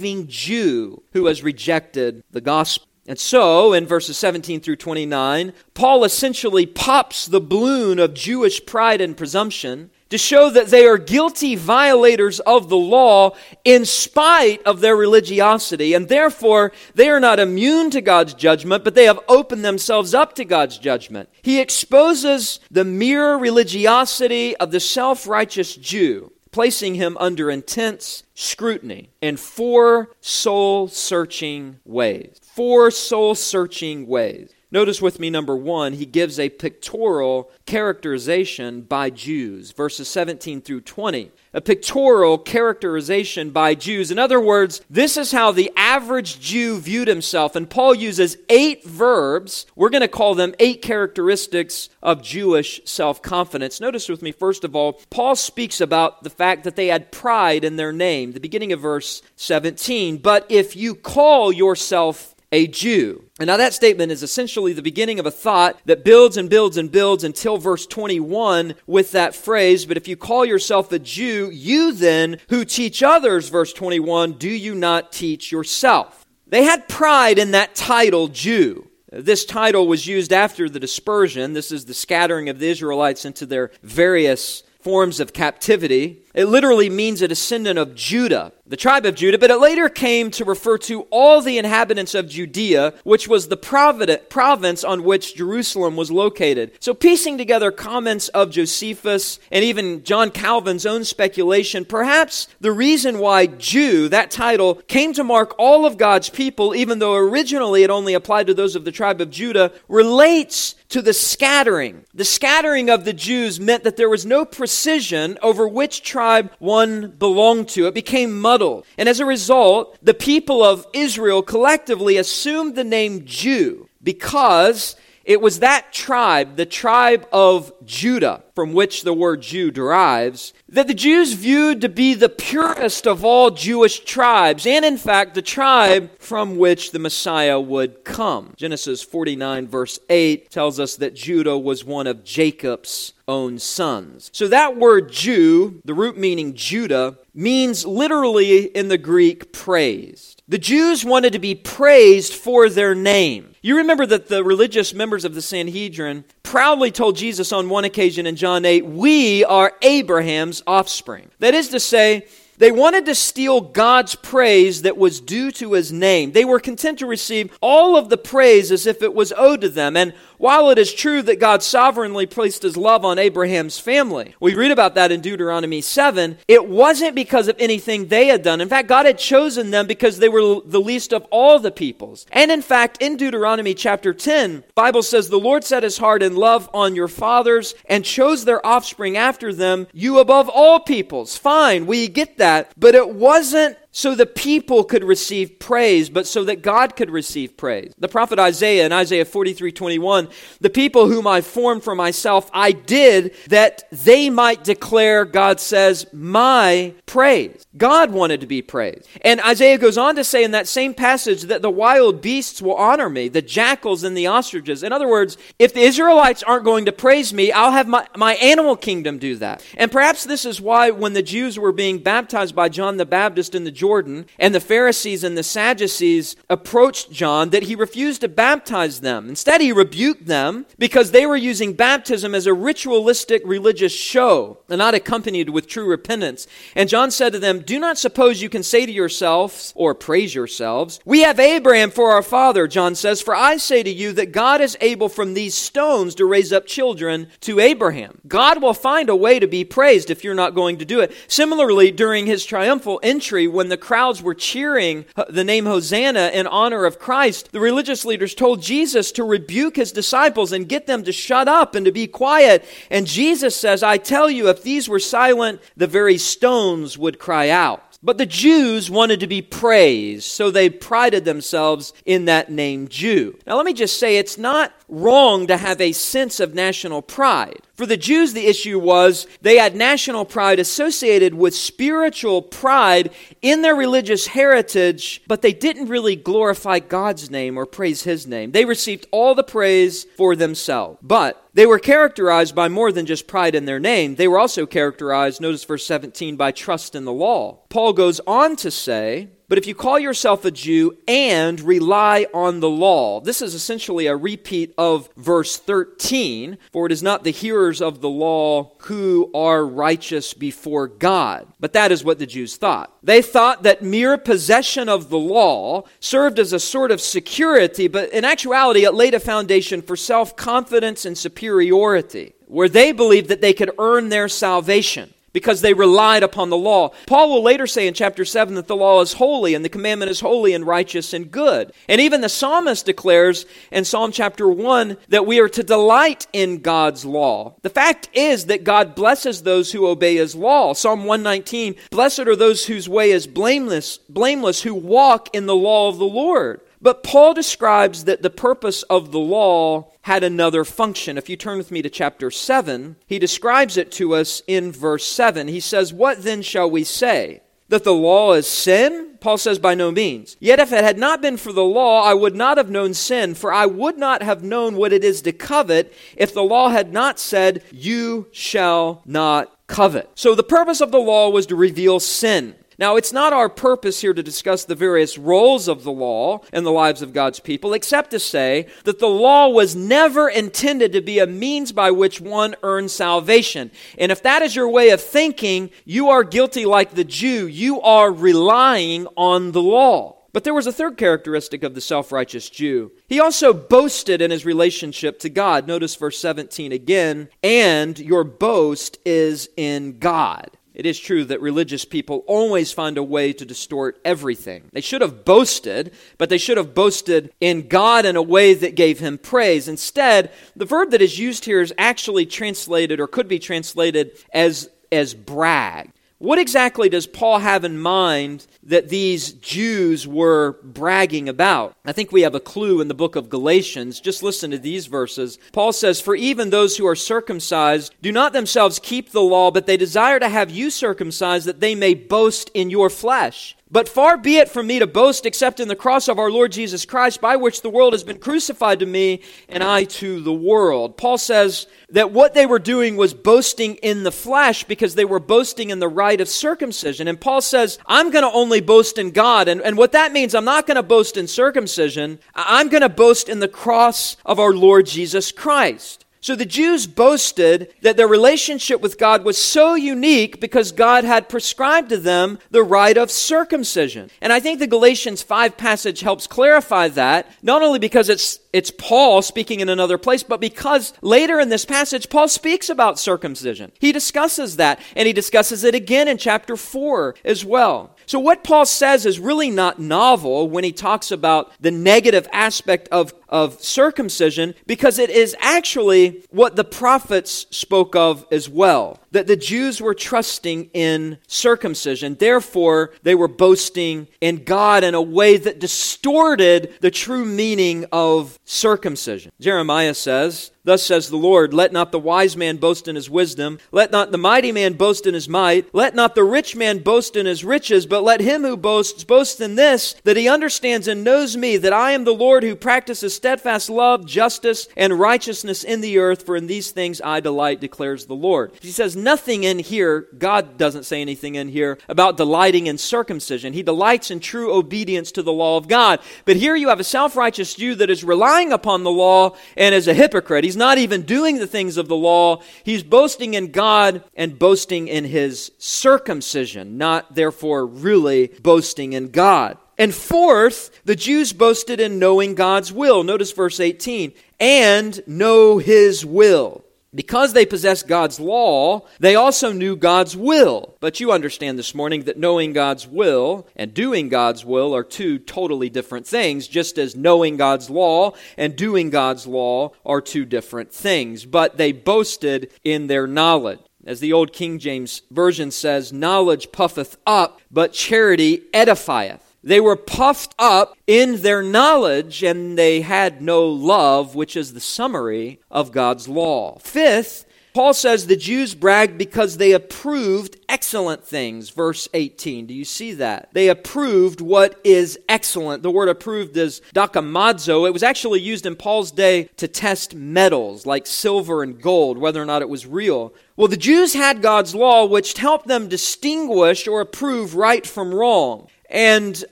unbelieving 0.00 0.26
Jew 0.28 1.02
who 1.12 1.26
has 1.26 1.42
rejected 1.42 2.22
the 2.30 2.40
gospel. 2.40 2.86
And 3.06 3.18
so, 3.18 3.72
in 3.72 3.86
verses 3.86 4.16
17 4.18 4.60
through 4.60 4.76
29, 4.76 5.52
Paul 5.74 6.04
essentially 6.04 6.64
pops 6.64 7.26
the 7.26 7.40
balloon 7.40 7.98
of 7.98 8.14
Jewish 8.14 8.64
pride 8.64 9.00
and 9.00 9.16
presumption 9.16 9.90
to 10.10 10.18
show 10.18 10.50
that 10.50 10.68
they 10.68 10.86
are 10.86 10.98
guilty 10.98 11.56
violators 11.56 12.40
of 12.40 12.68
the 12.68 12.76
law 12.76 13.34
in 13.64 13.84
spite 13.84 14.62
of 14.64 14.80
their 14.80 14.94
religiosity, 14.94 15.92
and 15.94 16.08
therefore 16.08 16.72
they 16.94 17.08
are 17.08 17.20
not 17.20 17.40
immune 17.40 17.90
to 17.90 18.00
God's 18.00 18.34
judgment, 18.34 18.84
but 18.84 18.94
they 18.94 19.06
have 19.06 19.20
opened 19.28 19.64
themselves 19.64 20.14
up 20.14 20.34
to 20.34 20.44
God's 20.44 20.78
judgment. 20.78 21.28
He 21.42 21.60
exposes 21.60 22.60
the 22.70 22.84
mere 22.84 23.34
religiosity 23.36 24.56
of 24.56 24.70
the 24.70 24.80
self 24.80 25.26
righteous 25.26 25.74
Jew 25.74 26.32
placing 26.52 26.96
him 26.96 27.16
under 27.18 27.50
intense 27.50 28.24
scrutiny 28.34 29.10
in 29.20 29.36
four 29.36 30.10
soul 30.20 30.88
searching 30.88 31.78
ways. 31.84 32.38
Four 32.42 32.90
soul 32.90 33.34
searching 33.34 34.06
ways. 34.06 34.52
Notice 34.72 35.02
with 35.02 35.18
me, 35.18 35.30
number 35.30 35.56
one, 35.56 35.94
he 35.94 36.06
gives 36.06 36.38
a 36.38 36.48
pictorial 36.48 37.50
characterization 37.66 38.82
by 38.82 39.10
Jews, 39.10 39.72
verses 39.72 40.08
17 40.08 40.62
through 40.62 40.82
20 40.82 41.32
a 41.52 41.60
pictorial 41.60 42.38
characterization 42.38 43.50
by 43.50 43.74
Jews. 43.74 44.10
In 44.10 44.18
other 44.18 44.40
words, 44.40 44.82
this 44.88 45.16
is 45.16 45.32
how 45.32 45.50
the 45.50 45.72
average 45.76 46.38
Jew 46.40 46.78
viewed 46.78 47.08
himself. 47.08 47.56
And 47.56 47.68
Paul 47.68 47.94
uses 47.94 48.36
eight 48.48 48.84
verbs. 48.84 49.66
We're 49.74 49.90
going 49.90 50.02
to 50.02 50.08
call 50.08 50.34
them 50.34 50.54
eight 50.60 50.80
characteristics 50.80 51.88
of 52.02 52.22
Jewish 52.22 52.80
self 52.84 53.20
confidence. 53.20 53.80
Notice 53.80 54.08
with 54.08 54.22
me, 54.22 54.32
first 54.32 54.64
of 54.64 54.76
all, 54.76 55.00
Paul 55.10 55.34
speaks 55.34 55.80
about 55.80 56.22
the 56.22 56.30
fact 56.30 56.64
that 56.64 56.76
they 56.76 56.86
had 56.86 57.10
pride 57.10 57.64
in 57.64 57.76
their 57.76 57.92
name. 57.92 58.32
The 58.32 58.40
beginning 58.40 58.72
of 58.72 58.80
verse 58.80 59.22
17. 59.36 60.18
But 60.18 60.46
if 60.48 60.76
you 60.76 60.94
call 60.94 61.52
yourself 61.52 62.34
a 62.52 62.66
Jew. 62.66 63.29
And 63.40 63.46
now 63.46 63.56
that 63.56 63.72
statement 63.72 64.12
is 64.12 64.22
essentially 64.22 64.74
the 64.74 64.82
beginning 64.82 65.18
of 65.18 65.24
a 65.24 65.30
thought 65.30 65.80
that 65.86 66.04
builds 66.04 66.36
and 66.36 66.50
builds 66.50 66.76
and 66.76 66.92
builds 66.92 67.24
until 67.24 67.56
verse 67.56 67.86
21 67.86 68.74
with 68.86 69.12
that 69.12 69.34
phrase, 69.34 69.86
but 69.86 69.96
if 69.96 70.06
you 70.06 70.14
call 70.14 70.44
yourself 70.44 70.92
a 70.92 70.98
Jew, 70.98 71.48
you 71.50 71.92
then 71.92 72.38
who 72.50 72.66
teach 72.66 73.02
others, 73.02 73.48
verse 73.48 73.72
21, 73.72 74.34
do 74.34 74.50
you 74.50 74.74
not 74.74 75.10
teach 75.10 75.50
yourself? 75.50 76.26
They 76.46 76.64
had 76.64 76.86
pride 76.86 77.38
in 77.38 77.52
that 77.52 77.74
title, 77.74 78.28
Jew. 78.28 78.90
This 79.10 79.46
title 79.46 79.88
was 79.88 80.06
used 80.06 80.34
after 80.34 80.68
the 80.68 80.78
dispersion. 80.78 81.54
This 81.54 81.72
is 81.72 81.86
the 81.86 81.94
scattering 81.94 82.50
of 82.50 82.58
the 82.58 82.68
Israelites 82.68 83.24
into 83.24 83.46
their 83.46 83.70
various 83.82 84.64
forms 84.80 85.18
of 85.18 85.32
captivity. 85.32 86.22
It 86.32 86.46
literally 86.46 86.88
means 86.88 87.22
a 87.22 87.28
descendant 87.28 87.78
of 87.78 87.96
Judah, 87.96 88.52
the 88.64 88.76
tribe 88.76 89.04
of 89.04 89.16
Judah, 89.16 89.38
but 89.38 89.50
it 89.50 89.58
later 89.58 89.88
came 89.88 90.30
to 90.30 90.44
refer 90.44 90.78
to 90.78 91.02
all 91.10 91.40
the 91.40 91.58
inhabitants 91.58 92.14
of 92.14 92.28
Judea, 92.28 92.94
which 93.02 93.26
was 93.26 93.48
the 93.48 93.56
province 93.56 94.84
on 94.84 95.02
which 95.02 95.34
Jerusalem 95.34 95.96
was 95.96 96.12
located. 96.12 96.70
So, 96.78 96.94
piecing 96.94 97.36
together 97.36 97.72
comments 97.72 98.28
of 98.28 98.50
Josephus 98.50 99.40
and 99.50 99.64
even 99.64 100.04
John 100.04 100.30
Calvin's 100.30 100.86
own 100.86 101.04
speculation, 101.04 101.84
perhaps 101.84 102.46
the 102.60 102.70
reason 102.70 103.18
why 103.18 103.46
Jew, 103.46 104.08
that 104.10 104.30
title, 104.30 104.76
came 104.86 105.12
to 105.14 105.24
mark 105.24 105.56
all 105.58 105.84
of 105.84 105.98
God's 105.98 106.30
people, 106.30 106.76
even 106.76 107.00
though 107.00 107.16
originally 107.16 107.82
it 107.82 107.90
only 107.90 108.14
applied 108.14 108.46
to 108.46 108.54
those 108.54 108.76
of 108.76 108.84
the 108.84 108.92
tribe 108.92 109.20
of 109.20 109.30
Judah, 109.30 109.72
relates 109.88 110.76
to 110.90 111.02
the 111.02 111.12
scattering. 111.12 112.04
The 112.14 112.24
scattering 112.24 112.88
of 112.88 113.04
the 113.04 113.12
Jews 113.12 113.58
meant 113.58 113.84
that 113.84 113.96
there 113.96 114.10
was 114.10 114.26
no 114.26 114.44
precision 114.44 115.38
over 115.42 115.66
which 115.66 116.02
tribe 116.02 116.19
tribe 116.20 116.52
one 116.58 117.08
belonged 117.12 117.66
to. 117.66 117.86
It 117.86 117.94
became 117.94 118.38
muddled. 118.42 118.84
And 118.98 119.08
as 119.08 119.20
a 119.20 119.24
result, 119.24 119.96
the 120.02 120.12
people 120.12 120.62
of 120.62 120.86
Israel 120.92 121.40
collectively 121.40 122.18
assumed 122.18 122.74
the 122.74 122.84
name 122.84 123.24
Jew 123.24 123.88
because 124.02 124.96
it 125.24 125.40
was 125.40 125.60
that 125.60 125.92
tribe, 125.92 126.56
the 126.56 126.66
tribe 126.66 127.26
of 127.32 127.72
Judah, 127.84 128.42
from 128.54 128.72
which 128.72 129.02
the 129.02 129.12
word 129.12 129.42
Jew 129.42 129.70
derives, 129.70 130.52
that 130.68 130.86
the 130.86 130.94
Jews 130.94 131.34
viewed 131.34 131.80
to 131.82 131.88
be 131.88 132.14
the 132.14 132.28
purest 132.28 133.06
of 133.06 133.24
all 133.24 133.50
Jewish 133.50 134.00
tribes, 134.00 134.66
and 134.66 134.84
in 134.84 134.96
fact, 134.96 135.34
the 135.34 135.42
tribe 135.42 136.10
from 136.18 136.56
which 136.56 136.92
the 136.92 136.98
Messiah 136.98 137.60
would 137.60 138.04
come. 138.04 138.54
Genesis 138.56 139.02
49, 139.02 139.68
verse 139.68 139.98
8, 140.08 140.50
tells 140.50 140.80
us 140.80 140.96
that 140.96 141.14
Judah 141.14 141.58
was 141.58 141.84
one 141.84 142.06
of 142.06 142.24
Jacob's 142.24 143.12
own 143.28 143.58
sons. 143.58 144.30
So 144.32 144.48
that 144.48 144.76
word 144.76 145.12
Jew, 145.12 145.80
the 145.84 145.94
root 145.94 146.16
meaning 146.16 146.54
Judah, 146.54 147.18
means 147.34 147.86
literally 147.86 148.64
in 148.64 148.88
the 148.88 148.98
Greek 148.98 149.52
praised. 149.52 150.39
The 150.50 150.58
Jews 150.58 151.04
wanted 151.04 151.34
to 151.34 151.38
be 151.38 151.54
praised 151.54 152.32
for 152.32 152.68
their 152.68 152.92
name. 152.92 153.54
You 153.62 153.76
remember 153.76 154.04
that 154.06 154.26
the 154.26 154.42
religious 154.42 154.92
members 154.92 155.24
of 155.24 155.32
the 155.32 155.42
Sanhedrin 155.42 156.24
proudly 156.42 156.90
told 156.90 157.14
Jesus 157.14 157.52
on 157.52 157.68
one 157.68 157.84
occasion 157.84 158.26
in 158.26 158.34
John 158.34 158.64
8, 158.64 158.84
We 158.84 159.44
are 159.44 159.74
Abraham's 159.80 160.60
offspring. 160.66 161.30
That 161.38 161.54
is 161.54 161.68
to 161.68 161.78
say, 161.78 162.26
they 162.58 162.72
wanted 162.72 163.06
to 163.06 163.14
steal 163.14 163.60
God's 163.60 164.16
praise 164.16 164.82
that 164.82 164.98
was 164.98 165.20
due 165.20 165.52
to 165.52 165.74
his 165.74 165.92
name. 165.92 166.32
They 166.32 166.44
were 166.44 166.58
content 166.58 166.98
to 166.98 167.06
receive 167.06 167.56
all 167.62 167.96
of 167.96 168.08
the 168.08 168.18
praise 168.18 168.72
as 168.72 168.86
if 168.86 169.02
it 169.02 169.14
was 169.14 169.32
owed 169.36 169.60
to 169.60 169.68
them. 169.68 169.96
And 169.96 170.14
while 170.40 170.70
it 170.70 170.78
is 170.78 170.94
true 170.94 171.20
that 171.20 171.38
God 171.38 171.62
sovereignly 171.62 172.24
placed 172.24 172.62
his 172.62 172.74
love 172.74 173.04
on 173.04 173.18
Abraham's 173.18 173.78
family, 173.78 174.34
we 174.40 174.54
read 174.54 174.70
about 174.70 174.94
that 174.94 175.12
in 175.12 175.20
Deuteronomy 175.20 175.82
7, 175.82 176.38
it 176.48 176.66
wasn't 176.66 177.14
because 177.14 177.46
of 177.46 177.56
anything 177.58 178.06
they 178.06 178.28
had 178.28 178.42
done. 178.42 178.62
In 178.62 178.68
fact, 178.70 178.88
God 178.88 179.04
had 179.04 179.18
chosen 179.18 179.70
them 179.70 179.86
because 179.86 180.18
they 180.18 180.30
were 180.30 180.62
the 180.64 180.80
least 180.80 181.12
of 181.12 181.26
all 181.30 181.58
the 181.58 181.70
peoples. 181.70 182.24
And 182.32 182.50
in 182.50 182.62
fact, 182.62 183.02
in 183.02 183.18
Deuteronomy 183.18 183.74
chapter 183.74 184.14
10, 184.14 184.64
Bible 184.74 185.02
says, 185.02 185.28
The 185.28 185.38
Lord 185.38 185.62
set 185.62 185.82
his 185.82 185.98
heart 185.98 186.22
in 186.22 186.34
love 186.36 186.70
on 186.72 186.94
your 186.94 187.08
fathers 187.08 187.74
and 187.84 188.02
chose 188.02 188.46
their 188.46 188.64
offspring 188.64 189.18
after 189.18 189.52
them, 189.52 189.88
you 189.92 190.20
above 190.20 190.48
all 190.48 190.80
peoples. 190.80 191.36
Fine, 191.36 191.84
we 191.84 192.08
get 192.08 192.38
that, 192.38 192.72
but 192.78 192.94
it 192.94 193.10
wasn't 193.10 193.76
so 193.92 194.14
the 194.14 194.26
people 194.26 194.84
could 194.84 195.02
receive 195.02 195.58
praise, 195.58 196.08
but 196.10 196.26
so 196.26 196.44
that 196.44 196.62
God 196.62 196.94
could 196.94 197.10
receive 197.10 197.56
praise. 197.56 197.92
The 197.98 198.08
prophet 198.08 198.38
Isaiah 198.38 198.86
in 198.86 198.92
Isaiah 198.92 199.24
43 199.24 199.72
21, 199.72 200.28
the 200.60 200.70
people 200.70 201.08
whom 201.08 201.26
I 201.26 201.40
formed 201.40 201.82
for 201.82 201.94
myself, 201.94 202.48
I 202.52 202.72
did 202.72 203.34
that 203.48 203.84
they 203.90 204.30
might 204.30 204.62
declare, 204.62 205.24
God 205.24 205.58
says, 205.58 206.06
my 206.12 206.94
praise. 207.06 207.64
God 207.76 208.12
wanted 208.12 208.40
to 208.42 208.46
be 208.46 208.62
praised. 208.62 209.08
And 209.22 209.40
Isaiah 209.40 209.78
goes 209.78 209.98
on 209.98 210.14
to 210.16 210.24
say 210.24 210.44
in 210.44 210.52
that 210.52 210.68
same 210.68 210.94
passage 210.94 211.42
that 211.42 211.62
the 211.62 211.70
wild 211.70 212.20
beasts 212.20 212.62
will 212.62 212.74
honor 212.74 213.08
me, 213.08 213.28
the 213.28 213.42
jackals 213.42 214.04
and 214.04 214.16
the 214.16 214.26
ostriches. 214.26 214.82
In 214.82 214.92
other 214.92 215.08
words, 215.08 215.36
if 215.58 215.74
the 215.74 215.80
Israelites 215.80 216.42
aren't 216.42 216.64
going 216.64 216.84
to 216.84 216.92
praise 216.92 217.34
me, 217.34 217.50
I'll 217.50 217.72
have 217.72 217.88
my, 217.88 218.06
my 218.16 218.34
animal 218.34 218.76
kingdom 218.76 219.18
do 219.18 219.36
that. 219.36 219.64
And 219.76 219.90
perhaps 219.90 220.24
this 220.24 220.44
is 220.44 220.60
why 220.60 220.90
when 220.90 221.12
the 221.12 221.22
Jews 221.22 221.58
were 221.58 221.72
being 221.72 221.98
baptized 221.98 222.54
by 222.54 222.68
John 222.68 222.96
the 222.96 223.06
Baptist 223.06 223.54
in 223.54 223.64
the 223.64 223.79
Jordan, 223.80 224.26
and 224.38 224.54
the 224.54 224.60
Pharisees 224.60 225.24
and 225.24 225.38
the 225.38 225.42
Sadducees 225.42 226.36
approached 226.50 227.10
John, 227.10 227.48
that 227.48 227.62
he 227.62 227.74
refused 227.74 228.20
to 228.20 228.28
baptize 228.28 229.00
them. 229.00 229.30
Instead, 229.30 229.62
he 229.62 229.72
rebuked 229.72 230.26
them 230.26 230.66
because 230.78 231.12
they 231.12 231.24
were 231.24 231.36
using 231.36 231.72
baptism 231.72 232.34
as 232.34 232.46
a 232.46 232.52
ritualistic 232.52 233.40
religious 233.46 233.94
show 233.94 234.58
and 234.68 234.78
not 234.78 234.92
accompanied 234.92 235.48
with 235.48 235.66
true 235.66 235.86
repentance. 235.86 236.46
And 236.74 236.90
John 236.90 237.10
said 237.10 237.32
to 237.32 237.38
them, 237.38 237.60
Do 237.60 237.78
not 237.78 237.96
suppose 237.96 238.42
you 238.42 238.50
can 238.50 238.62
say 238.62 238.84
to 238.84 238.92
yourselves, 238.92 239.72
or 239.74 239.94
praise 239.94 240.34
yourselves, 240.34 241.00
We 241.06 241.22
have 241.22 241.40
Abraham 241.40 241.90
for 241.90 242.10
our 242.10 242.22
father, 242.22 242.68
John 242.68 242.94
says, 242.94 243.22
For 243.22 243.34
I 243.34 243.56
say 243.56 243.82
to 243.82 243.90
you 243.90 244.12
that 244.12 244.32
God 244.32 244.60
is 244.60 244.76
able 244.82 245.08
from 245.08 245.32
these 245.32 245.54
stones 245.54 246.14
to 246.16 246.26
raise 246.26 246.52
up 246.52 246.66
children 246.66 247.28
to 247.40 247.60
Abraham. 247.60 248.20
God 248.28 248.60
will 248.60 248.74
find 248.74 249.08
a 249.08 249.16
way 249.16 249.38
to 249.38 249.46
be 249.46 249.64
praised 249.64 250.10
if 250.10 250.22
you're 250.22 250.34
not 250.34 250.54
going 250.54 250.76
to 250.78 250.84
do 250.84 251.00
it. 251.00 251.14
Similarly, 251.28 251.90
during 251.90 252.26
his 252.26 252.44
triumphal 252.44 253.00
entry, 253.02 253.46
when 253.46 253.69
the 253.70 253.76
crowds 253.76 254.22
were 254.22 254.34
cheering 254.34 255.04
the 255.28 255.44
name 255.44 255.66
Hosanna 255.66 256.30
in 256.32 256.46
honor 256.46 256.84
of 256.84 256.98
Christ, 256.98 257.52
the 257.52 257.60
religious 257.60 258.04
leaders 258.04 258.34
told 258.34 258.62
Jesus 258.62 259.12
to 259.12 259.24
rebuke 259.24 259.76
his 259.76 259.92
disciples 259.92 260.52
and 260.52 260.68
get 260.68 260.86
them 260.86 261.04
to 261.04 261.12
shut 261.12 261.48
up 261.48 261.74
and 261.74 261.86
to 261.86 261.92
be 261.92 262.06
quiet. 262.06 262.64
And 262.90 263.06
Jesus 263.06 263.56
says, 263.56 263.82
I 263.82 263.98
tell 263.98 264.30
you, 264.30 264.48
if 264.48 264.62
these 264.62 264.88
were 264.88 264.98
silent, 264.98 265.60
the 265.76 265.86
very 265.86 266.18
stones 266.18 266.98
would 266.98 267.18
cry 267.18 267.48
out. 267.48 267.82
But 268.02 268.16
the 268.16 268.24
Jews 268.24 268.90
wanted 268.90 269.20
to 269.20 269.26
be 269.26 269.42
praised, 269.42 270.24
so 270.24 270.50
they 270.50 270.70
prided 270.70 271.26
themselves 271.26 271.92
in 272.06 272.24
that 272.24 272.50
name 272.50 272.88
Jew. 272.88 273.38
Now, 273.46 273.56
let 273.56 273.66
me 273.66 273.74
just 273.74 273.98
say 273.98 274.16
it's 274.16 274.38
not 274.38 274.72
wrong 274.88 275.46
to 275.48 275.58
have 275.58 275.82
a 275.82 275.92
sense 275.92 276.40
of 276.40 276.54
national 276.54 277.02
pride. 277.02 277.60
For 277.80 277.86
the 277.86 277.96
Jews, 277.96 278.34
the 278.34 278.46
issue 278.46 278.78
was 278.78 279.26
they 279.40 279.56
had 279.56 279.74
national 279.74 280.26
pride 280.26 280.58
associated 280.58 281.32
with 281.32 281.54
spiritual 281.54 282.42
pride 282.42 283.10
in 283.40 283.62
their 283.62 283.74
religious 283.74 284.26
heritage, 284.26 285.22
but 285.26 285.40
they 285.40 285.54
didn't 285.54 285.88
really 285.88 286.14
glorify 286.14 286.80
God's 286.80 287.30
name 287.30 287.56
or 287.56 287.64
praise 287.64 288.02
His 288.02 288.26
name. 288.26 288.52
They 288.52 288.66
received 288.66 289.06
all 289.10 289.34
the 289.34 289.42
praise 289.42 290.04
for 290.18 290.36
themselves. 290.36 290.98
But 291.00 291.42
they 291.54 291.64
were 291.64 291.78
characterized 291.78 292.54
by 292.54 292.68
more 292.68 292.92
than 292.92 293.06
just 293.06 293.26
pride 293.26 293.54
in 293.54 293.64
their 293.64 293.80
name. 293.80 294.16
They 294.16 294.28
were 294.28 294.38
also 294.38 294.66
characterized, 294.66 295.40
notice 295.40 295.64
verse 295.64 295.86
17, 295.86 296.36
by 296.36 296.52
trust 296.52 296.94
in 296.94 297.06
the 297.06 297.14
law. 297.14 297.60
Paul 297.70 297.94
goes 297.94 298.20
on 298.26 298.56
to 298.56 298.70
say, 298.70 299.30
but 299.50 299.58
if 299.58 299.66
you 299.66 299.74
call 299.74 299.98
yourself 299.98 300.44
a 300.44 300.52
Jew 300.52 300.96
and 301.08 301.60
rely 301.60 302.24
on 302.32 302.60
the 302.60 302.70
law, 302.70 303.20
this 303.20 303.42
is 303.42 303.52
essentially 303.52 304.06
a 304.06 304.14
repeat 304.14 304.72
of 304.78 305.08
verse 305.16 305.56
13. 305.56 306.56
For 306.70 306.86
it 306.86 306.92
is 306.92 307.02
not 307.02 307.24
the 307.24 307.32
hearers 307.32 307.82
of 307.82 308.00
the 308.00 308.08
law 308.08 308.70
who 308.82 309.28
are 309.34 309.66
righteous 309.66 310.34
before 310.34 310.86
God. 310.86 311.48
But 311.58 311.72
that 311.72 311.90
is 311.90 312.04
what 312.04 312.20
the 312.20 312.26
Jews 312.26 312.58
thought. 312.58 312.96
They 313.02 313.22
thought 313.22 313.64
that 313.64 313.82
mere 313.82 314.16
possession 314.16 314.88
of 314.88 315.08
the 315.08 315.18
law 315.18 315.82
served 315.98 316.38
as 316.38 316.52
a 316.52 316.60
sort 316.60 316.92
of 316.92 317.00
security, 317.00 317.88
but 317.88 318.12
in 318.12 318.24
actuality, 318.24 318.84
it 318.84 318.94
laid 318.94 319.14
a 319.14 319.20
foundation 319.20 319.82
for 319.82 319.96
self 319.96 320.36
confidence 320.36 321.04
and 321.04 321.18
superiority, 321.18 322.34
where 322.46 322.68
they 322.68 322.92
believed 322.92 323.28
that 323.30 323.40
they 323.40 323.52
could 323.52 323.72
earn 323.80 324.10
their 324.10 324.28
salvation 324.28 325.12
because 325.32 325.60
they 325.60 325.74
relied 325.74 326.22
upon 326.22 326.50
the 326.50 326.56
law. 326.56 326.90
Paul 327.06 327.30
will 327.30 327.42
later 327.42 327.66
say 327.66 327.86
in 327.86 327.94
chapter 327.94 328.24
7 328.24 328.54
that 328.54 328.68
the 328.68 328.76
law 328.76 329.00
is 329.00 329.14
holy 329.14 329.54
and 329.54 329.64
the 329.64 329.68
commandment 329.68 330.10
is 330.10 330.20
holy 330.20 330.54
and 330.54 330.66
righteous 330.66 331.12
and 331.12 331.30
good. 331.30 331.72
And 331.88 332.00
even 332.00 332.20
the 332.20 332.28
psalmist 332.28 332.86
declares 332.86 333.46
in 333.70 333.84
Psalm 333.84 334.12
chapter 334.12 334.48
1 334.48 334.96
that 335.08 335.26
we 335.26 335.40
are 335.40 335.48
to 335.48 335.62
delight 335.62 336.26
in 336.32 336.60
God's 336.60 337.04
law. 337.04 337.54
The 337.62 337.70
fact 337.70 338.08
is 338.12 338.46
that 338.46 338.64
God 338.64 338.94
blesses 338.94 339.42
those 339.42 339.72
who 339.72 339.86
obey 339.86 340.16
his 340.16 340.34
law. 340.34 340.72
Psalm 340.72 341.04
119, 341.04 341.76
blessed 341.90 342.20
are 342.20 342.36
those 342.36 342.66
whose 342.66 342.88
way 342.88 343.10
is 343.10 343.26
blameless, 343.26 343.98
blameless 343.98 344.62
who 344.62 344.74
walk 344.74 345.28
in 345.34 345.46
the 345.46 345.54
law 345.54 345.88
of 345.88 345.98
the 345.98 346.04
Lord. 346.04 346.60
But 346.82 347.02
Paul 347.02 347.34
describes 347.34 348.04
that 348.04 348.22
the 348.22 348.30
purpose 348.30 348.82
of 348.84 349.12
the 349.12 349.18
law 349.18 349.89
had 350.02 350.24
another 350.24 350.64
function. 350.64 351.18
If 351.18 351.28
you 351.28 351.36
turn 351.36 351.58
with 351.58 351.70
me 351.70 351.82
to 351.82 351.90
chapter 351.90 352.30
7, 352.30 352.96
he 353.06 353.18
describes 353.18 353.76
it 353.76 353.92
to 353.92 354.14
us 354.14 354.42
in 354.46 354.72
verse 354.72 355.06
7. 355.06 355.48
He 355.48 355.60
says, 355.60 355.92
What 355.92 356.22
then 356.22 356.42
shall 356.42 356.70
we 356.70 356.84
say? 356.84 357.42
That 357.68 357.84
the 357.84 357.94
law 357.94 358.32
is 358.32 358.46
sin? 358.46 359.18
Paul 359.20 359.38
says, 359.38 359.58
By 359.58 359.74
no 359.74 359.90
means. 359.90 360.36
Yet 360.40 360.58
if 360.58 360.72
it 360.72 360.82
had 360.82 360.98
not 360.98 361.20
been 361.20 361.36
for 361.36 361.52
the 361.52 361.64
law, 361.64 362.02
I 362.02 362.14
would 362.14 362.34
not 362.34 362.56
have 362.56 362.70
known 362.70 362.94
sin, 362.94 363.34
for 363.34 363.52
I 363.52 363.66
would 363.66 363.98
not 363.98 364.22
have 364.22 364.42
known 364.42 364.76
what 364.76 364.92
it 364.92 365.04
is 365.04 365.22
to 365.22 365.32
covet 365.32 365.92
if 366.16 366.32
the 366.32 366.42
law 366.42 366.70
had 366.70 366.92
not 366.92 367.18
said, 367.18 367.62
You 367.70 368.28
shall 368.32 369.02
not 369.04 369.54
covet. 369.66 370.10
So 370.14 370.34
the 370.34 370.42
purpose 370.42 370.80
of 370.80 370.90
the 370.90 370.98
law 370.98 371.28
was 371.28 371.46
to 371.46 371.56
reveal 371.56 372.00
sin. 372.00 372.54
Now, 372.80 372.96
it's 372.96 373.12
not 373.12 373.34
our 373.34 373.50
purpose 373.50 374.00
here 374.00 374.14
to 374.14 374.22
discuss 374.22 374.64
the 374.64 374.74
various 374.74 375.18
roles 375.18 375.68
of 375.68 375.84
the 375.84 375.92
law 375.92 376.40
in 376.50 376.64
the 376.64 376.72
lives 376.72 377.02
of 377.02 377.12
God's 377.12 377.38
people, 377.38 377.74
except 377.74 378.10
to 378.12 378.18
say 378.18 378.68
that 378.84 378.98
the 378.98 379.06
law 379.06 379.50
was 379.50 379.76
never 379.76 380.30
intended 380.30 380.94
to 380.94 381.02
be 381.02 381.18
a 381.18 381.26
means 381.26 381.72
by 381.72 381.90
which 381.90 382.22
one 382.22 382.56
earns 382.62 382.94
salvation. 382.94 383.70
And 383.98 384.10
if 384.10 384.22
that 384.22 384.40
is 384.40 384.56
your 384.56 384.70
way 384.70 384.88
of 384.88 385.02
thinking, 385.02 385.68
you 385.84 386.08
are 386.08 386.24
guilty 386.24 386.64
like 386.64 386.94
the 386.94 387.04
Jew. 387.04 387.46
You 387.46 387.82
are 387.82 388.10
relying 388.10 389.06
on 389.14 389.52
the 389.52 389.60
law. 389.60 390.16
But 390.32 390.44
there 390.44 390.54
was 390.54 390.66
a 390.66 390.72
third 390.72 390.96
characteristic 390.96 391.62
of 391.62 391.74
the 391.74 391.82
self 391.82 392.10
righteous 392.12 392.48
Jew. 392.48 392.92
He 393.08 393.20
also 393.20 393.52
boasted 393.52 394.22
in 394.22 394.30
his 394.30 394.46
relationship 394.46 395.18
to 395.18 395.28
God. 395.28 395.66
Notice 395.66 395.96
verse 395.96 396.18
17 396.18 396.72
again, 396.72 397.28
and 397.42 397.98
your 397.98 398.24
boast 398.24 398.98
is 399.04 399.50
in 399.58 399.98
God. 399.98 400.56
It 400.80 400.86
is 400.86 400.98
true 400.98 401.26
that 401.26 401.42
religious 401.42 401.84
people 401.84 402.24
always 402.26 402.72
find 402.72 402.96
a 402.96 403.02
way 403.02 403.34
to 403.34 403.44
distort 403.44 404.00
everything. 404.02 404.70
They 404.72 404.80
should 404.80 405.02
have 405.02 405.26
boasted, 405.26 405.92
but 406.16 406.30
they 406.30 406.38
should 406.38 406.56
have 406.56 406.74
boasted 406.74 407.34
in 407.38 407.68
God 407.68 408.06
in 408.06 408.16
a 408.16 408.22
way 408.22 408.54
that 408.54 408.76
gave 408.76 408.98
him 408.98 409.18
praise. 409.18 409.68
Instead, 409.68 410.32
the 410.56 410.64
verb 410.64 410.92
that 410.92 411.02
is 411.02 411.18
used 411.18 411.44
here 411.44 411.60
is 411.60 411.74
actually 411.76 412.24
translated 412.24 412.98
or 412.98 413.06
could 413.06 413.28
be 413.28 413.38
translated 413.38 414.12
as, 414.32 414.70
as 414.90 415.12
brag. 415.12 415.92
What 416.16 416.38
exactly 416.38 416.88
does 416.88 417.06
Paul 417.06 417.40
have 417.40 417.62
in 417.62 417.78
mind 417.78 418.46
that 418.62 418.88
these 418.88 419.32
Jews 419.32 420.06
were 420.06 420.58
bragging 420.62 421.28
about? 421.28 421.74
I 421.84 421.92
think 421.92 422.12
we 422.12 422.22
have 422.22 422.34
a 422.34 422.40
clue 422.40 422.80
in 422.80 422.88
the 422.88 422.94
book 422.94 423.16
of 423.16 423.30
Galatians. 423.30 424.00
Just 424.00 424.22
listen 424.22 424.50
to 424.50 424.58
these 424.58 424.86
verses. 424.86 425.38
Paul 425.52 425.72
says, 425.72 426.00
For 426.00 426.14
even 426.14 426.50
those 426.50 426.76
who 426.76 426.86
are 426.86 426.96
circumcised 426.96 427.94
do 428.02 428.12
not 428.12 428.32
themselves 428.32 428.78
keep 428.78 429.10
the 429.10 429.22
law, 429.22 429.50
but 429.50 429.66
they 429.66 429.76
desire 429.76 430.18
to 430.18 430.28
have 430.28 430.50
you 430.50 430.70
circumcised 430.70 431.46
that 431.46 431.60
they 431.60 431.74
may 431.74 431.94
boast 431.94 432.50
in 432.54 432.70
your 432.70 432.90
flesh. 432.90 433.56
But 433.72 433.88
far 433.88 434.16
be 434.16 434.38
it 434.38 434.48
from 434.48 434.66
me 434.66 434.80
to 434.80 434.86
boast 434.88 435.24
except 435.24 435.60
in 435.60 435.68
the 435.68 435.76
cross 435.76 436.08
of 436.08 436.18
our 436.18 436.30
Lord 436.30 436.50
Jesus 436.50 436.84
Christ, 436.84 437.20
by 437.20 437.36
which 437.36 437.62
the 437.62 437.70
world 437.70 437.92
has 437.92 438.02
been 438.02 438.18
crucified 438.18 438.80
to 438.80 438.86
me, 438.86 439.22
and 439.48 439.62
I 439.62 439.84
to 439.84 440.20
the 440.20 440.32
world. 440.32 440.96
Paul 440.96 441.18
says 441.18 441.68
that 441.88 442.10
what 442.10 442.34
they 442.34 442.46
were 442.46 442.58
doing 442.58 442.96
was 442.96 443.14
boasting 443.14 443.76
in 443.76 444.02
the 444.02 444.10
flesh 444.10 444.64
because 444.64 444.96
they 444.96 445.04
were 445.04 445.20
boasting 445.20 445.70
in 445.70 445.78
the 445.78 445.88
rite 445.88 446.20
of 446.20 446.28
circumcision. 446.28 447.06
And 447.06 447.20
Paul 447.20 447.40
says, 447.40 447.78
I'm 447.86 448.10
going 448.10 448.24
to 448.24 448.32
only 448.32 448.49
boast 448.58 448.98
in 448.98 449.12
God. 449.12 449.46
And, 449.46 449.60
and 449.60 449.76
what 449.76 449.92
that 449.92 450.12
means, 450.12 450.34
I'm 450.34 450.44
not 450.44 450.66
going 450.66 450.74
to 450.74 450.82
boast 450.82 451.16
in 451.16 451.28
circumcision, 451.28 452.18
I'm 452.34 452.68
going 452.68 452.80
to 452.82 452.88
boast 452.88 453.28
in 453.28 453.38
the 453.38 453.46
cross 453.46 454.16
of 454.26 454.40
our 454.40 454.52
Lord 454.52 454.86
Jesus 454.86 455.30
Christ. 455.30 456.04
So 456.22 456.36
the 456.36 456.44
Jews 456.44 456.86
boasted 456.86 457.72
that 457.80 457.96
their 457.96 458.06
relationship 458.06 458.82
with 458.82 458.98
God 458.98 459.24
was 459.24 459.38
so 459.38 459.74
unique 459.74 460.38
because 460.38 460.70
God 460.70 461.04
had 461.04 461.30
prescribed 461.30 461.88
to 461.88 461.96
them 461.96 462.38
the 462.50 462.62
rite 462.62 462.98
of 462.98 463.10
circumcision. 463.10 464.10
And 464.20 464.30
I 464.30 464.38
think 464.38 464.58
the 464.58 464.66
Galatians 464.66 465.22
5 465.22 465.56
passage 465.56 466.00
helps 466.00 466.26
clarify 466.26 466.88
that, 466.88 467.26
not 467.42 467.62
only 467.62 467.78
because 467.78 468.10
it's 468.10 468.38
it's 468.52 468.72
Paul 468.72 469.22
speaking 469.22 469.60
in 469.60 469.68
another 469.68 469.96
place, 469.96 470.24
but 470.24 470.40
because 470.40 470.92
later 471.02 471.38
in 471.38 471.50
this 471.50 471.64
passage, 471.64 472.10
Paul 472.10 472.26
speaks 472.26 472.68
about 472.68 472.98
circumcision. 472.98 473.70
He 473.78 473.92
discusses 473.92 474.56
that, 474.56 474.80
and 474.96 475.06
he 475.06 475.12
discusses 475.12 475.62
it 475.62 475.74
again 475.74 476.08
in 476.08 476.18
chapter 476.18 476.56
4 476.56 477.14
as 477.24 477.44
well. 477.44 477.94
So, 478.10 478.18
what 478.18 478.42
Paul 478.42 478.66
says 478.66 479.06
is 479.06 479.20
really 479.20 479.52
not 479.52 479.78
novel 479.78 480.48
when 480.48 480.64
he 480.64 480.72
talks 480.72 481.12
about 481.12 481.52
the 481.60 481.70
negative 481.70 482.26
aspect 482.32 482.88
of, 482.88 483.14
of 483.28 483.62
circumcision, 483.62 484.56
because 484.66 484.98
it 484.98 485.10
is 485.10 485.36
actually 485.38 486.24
what 486.30 486.56
the 486.56 486.64
prophets 486.64 487.46
spoke 487.50 487.94
of 487.94 488.26
as 488.32 488.48
well. 488.48 488.98
That 489.12 489.28
the 489.28 489.36
Jews 489.36 489.80
were 489.80 489.94
trusting 489.94 490.70
in 490.74 491.18
circumcision. 491.28 492.16
Therefore, 492.16 492.94
they 493.04 493.14
were 493.14 493.28
boasting 493.28 494.08
in 494.20 494.42
God 494.42 494.82
in 494.82 494.94
a 494.94 495.00
way 495.00 495.36
that 495.36 495.60
distorted 495.60 496.74
the 496.80 496.90
true 496.90 497.24
meaning 497.24 497.86
of 497.92 498.40
circumcision. 498.44 499.30
Jeremiah 499.40 499.94
says, 499.94 500.50
Thus 500.62 500.84
says 500.84 501.08
the 501.08 501.16
Lord, 501.16 501.54
Let 501.54 501.72
not 501.72 501.90
the 501.90 501.98
wise 501.98 502.36
man 502.36 502.58
boast 502.58 502.86
in 502.86 502.94
his 502.94 503.08
wisdom, 503.08 503.58
let 503.72 503.90
not 503.90 504.12
the 504.12 504.18
mighty 504.18 504.52
man 504.52 504.74
boast 504.74 505.06
in 505.06 505.14
his 505.14 505.28
might, 505.28 505.66
let 505.72 505.94
not 505.94 506.14
the 506.14 506.24
rich 506.24 506.54
man 506.54 506.80
boast 506.80 507.16
in 507.16 507.24
his 507.24 507.44
riches, 507.44 507.86
but 507.86 508.02
let 508.02 508.20
him 508.20 508.42
who 508.42 508.58
boasts 508.58 509.02
boast 509.04 509.40
in 509.40 509.54
this, 509.54 509.94
that 510.04 510.18
he 510.18 510.28
understands 510.28 510.86
and 510.86 511.02
knows 511.02 511.34
me, 511.34 511.56
that 511.56 511.72
I 511.72 511.92
am 511.92 512.04
the 512.04 512.12
Lord 512.12 512.42
who 512.42 512.54
practices 512.54 513.14
steadfast 513.14 513.70
love, 513.70 514.04
justice, 514.04 514.68
and 514.76 514.98
righteousness 514.98 515.64
in 515.64 515.80
the 515.80 515.98
earth, 515.98 516.26
for 516.26 516.36
in 516.36 516.46
these 516.46 516.70
things 516.70 517.00
I 517.02 517.20
delight, 517.20 517.60
declares 517.60 518.04
the 518.04 518.14
Lord. 518.14 518.52
He 518.60 518.70
says 518.70 518.94
nothing 518.94 519.44
in 519.44 519.60
here, 519.60 520.08
God 520.18 520.58
doesn't 520.58 520.84
say 520.84 521.00
anything 521.00 521.36
in 521.36 521.48
here 521.48 521.78
about 521.88 522.18
delighting 522.18 522.66
in 522.66 522.76
circumcision. 522.76 523.54
He 523.54 523.62
delights 523.62 524.10
in 524.10 524.20
true 524.20 524.52
obedience 524.52 525.10
to 525.12 525.22
the 525.22 525.32
law 525.32 525.56
of 525.56 525.68
God. 525.68 526.00
But 526.26 526.36
here 526.36 526.54
you 526.54 526.68
have 526.68 526.80
a 526.80 526.84
self 526.84 527.16
righteous 527.16 527.54
Jew 527.54 527.74
that 527.76 527.88
is 527.88 528.04
relying 528.04 528.52
upon 528.52 528.82
the 528.82 528.90
law 528.90 529.36
and 529.56 529.74
is 529.74 529.88
a 529.88 529.94
hypocrite. 529.94 530.49
He's 530.50 530.56
not 530.56 530.78
even 530.78 531.02
doing 531.02 531.38
the 531.38 531.46
things 531.46 531.76
of 531.76 531.86
the 531.86 531.94
law. 531.94 532.42
He's 532.64 532.82
boasting 532.82 533.34
in 533.34 533.52
God 533.52 534.02
and 534.16 534.36
boasting 534.36 534.88
in 534.88 535.04
his 535.04 535.52
circumcision, 535.58 536.76
not 536.76 537.14
therefore 537.14 537.64
really 537.64 538.32
boasting 538.42 538.92
in 538.92 539.10
God. 539.12 539.58
And 539.78 539.94
fourth, 539.94 540.72
the 540.84 540.96
Jews 540.96 541.32
boasted 541.32 541.78
in 541.78 542.00
knowing 542.00 542.34
God's 542.34 542.72
will. 542.72 543.04
Notice 543.04 543.30
verse 543.30 543.60
18 543.60 544.12
and 544.40 545.00
know 545.06 545.58
his 545.58 546.04
will. 546.04 546.64
Because 546.92 547.32
they 547.32 547.46
possessed 547.46 547.86
God's 547.86 548.18
law, 548.18 548.86
they 548.98 549.14
also 549.14 549.52
knew 549.52 549.76
God's 549.76 550.16
will. 550.16 550.74
But 550.80 550.98
you 550.98 551.12
understand 551.12 551.56
this 551.56 551.74
morning 551.74 552.02
that 552.04 552.18
knowing 552.18 552.52
God's 552.52 552.86
will 552.88 553.46
and 553.54 553.72
doing 553.72 554.08
God's 554.08 554.44
will 554.44 554.74
are 554.74 554.82
two 554.82 555.20
totally 555.20 555.70
different 555.70 556.06
things, 556.06 556.48
just 556.48 556.78
as 556.78 556.96
knowing 556.96 557.36
God's 557.36 557.70
law 557.70 558.14
and 558.36 558.56
doing 558.56 558.90
God's 558.90 559.26
law 559.26 559.70
are 559.86 560.00
two 560.00 560.24
different 560.24 560.72
things. 560.72 561.24
But 561.24 561.56
they 561.58 561.70
boasted 561.70 562.50
in 562.64 562.88
their 562.88 563.06
knowledge. 563.06 563.60
As 563.86 564.00
the 564.00 564.12
old 564.12 564.32
King 564.32 564.58
James 564.58 565.02
Version 565.10 565.50
says, 565.50 565.92
knowledge 565.92 566.52
puffeth 566.52 566.96
up, 567.06 567.40
but 567.50 567.72
charity 567.72 568.42
edifieth. 568.52 569.20
They 569.42 569.60
were 569.60 569.76
puffed 569.76 570.34
up 570.38 570.76
in 570.86 571.22
their 571.22 571.42
knowledge 571.42 572.22
and 572.22 572.58
they 572.58 572.82
had 572.82 573.22
no 573.22 573.46
love, 573.46 574.14
which 574.14 574.36
is 574.36 574.52
the 574.52 574.60
summary 574.60 575.40
of 575.50 575.72
God's 575.72 576.08
law. 576.08 576.58
Fifth, 576.58 577.24
Paul 577.52 577.74
says 577.74 578.06
the 578.06 578.16
Jews 578.16 578.54
bragged 578.54 578.96
because 578.96 579.38
they 579.38 579.52
approved 579.52 580.36
excellent 580.48 581.04
things. 581.04 581.50
Verse 581.50 581.88
18. 581.94 582.46
Do 582.46 582.54
you 582.54 582.64
see 582.64 582.92
that? 582.94 583.30
They 583.32 583.48
approved 583.48 584.20
what 584.20 584.60
is 584.62 584.98
excellent. 585.08 585.64
The 585.64 585.70
word 585.70 585.88
approved 585.88 586.36
is 586.36 586.60
dokimazo. 586.74 587.66
It 587.66 587.72
was 587.72 587.82
actually 587.82 588.20
used 588.20 588.46
in 588.46 588.54
Paul's 588.54 588.92
day 588.92 589.24
to 589.38 589.48
test 589.48 589.94
metals 589.94 590.64
like 590.64 590.86
silver 590.86 591.42
and 591.42 591.60
gold, 591.60 591.98
whether 591.98 592.22
or 592.22 592.26
not 592.26 592.42
it 592.42 592.48
was 592.48 592.66
real. 592.66 593.12
Well, 593.36 593.48
the 593.48 593.56
Jews 593.56 593.94
had 593.94 594.22
God's 594.22 594.54
law, 594.54 594.84
which 594.84 595.18
helped 595.18 595.48
them 595.48 595.66
distinguish 595.66 596.68
or 596.68 596.80
approve 596.80 597.34
right 597.34 597.66
from 597.66 597.94
wrong 597.94 598.48
and 598.70 599.24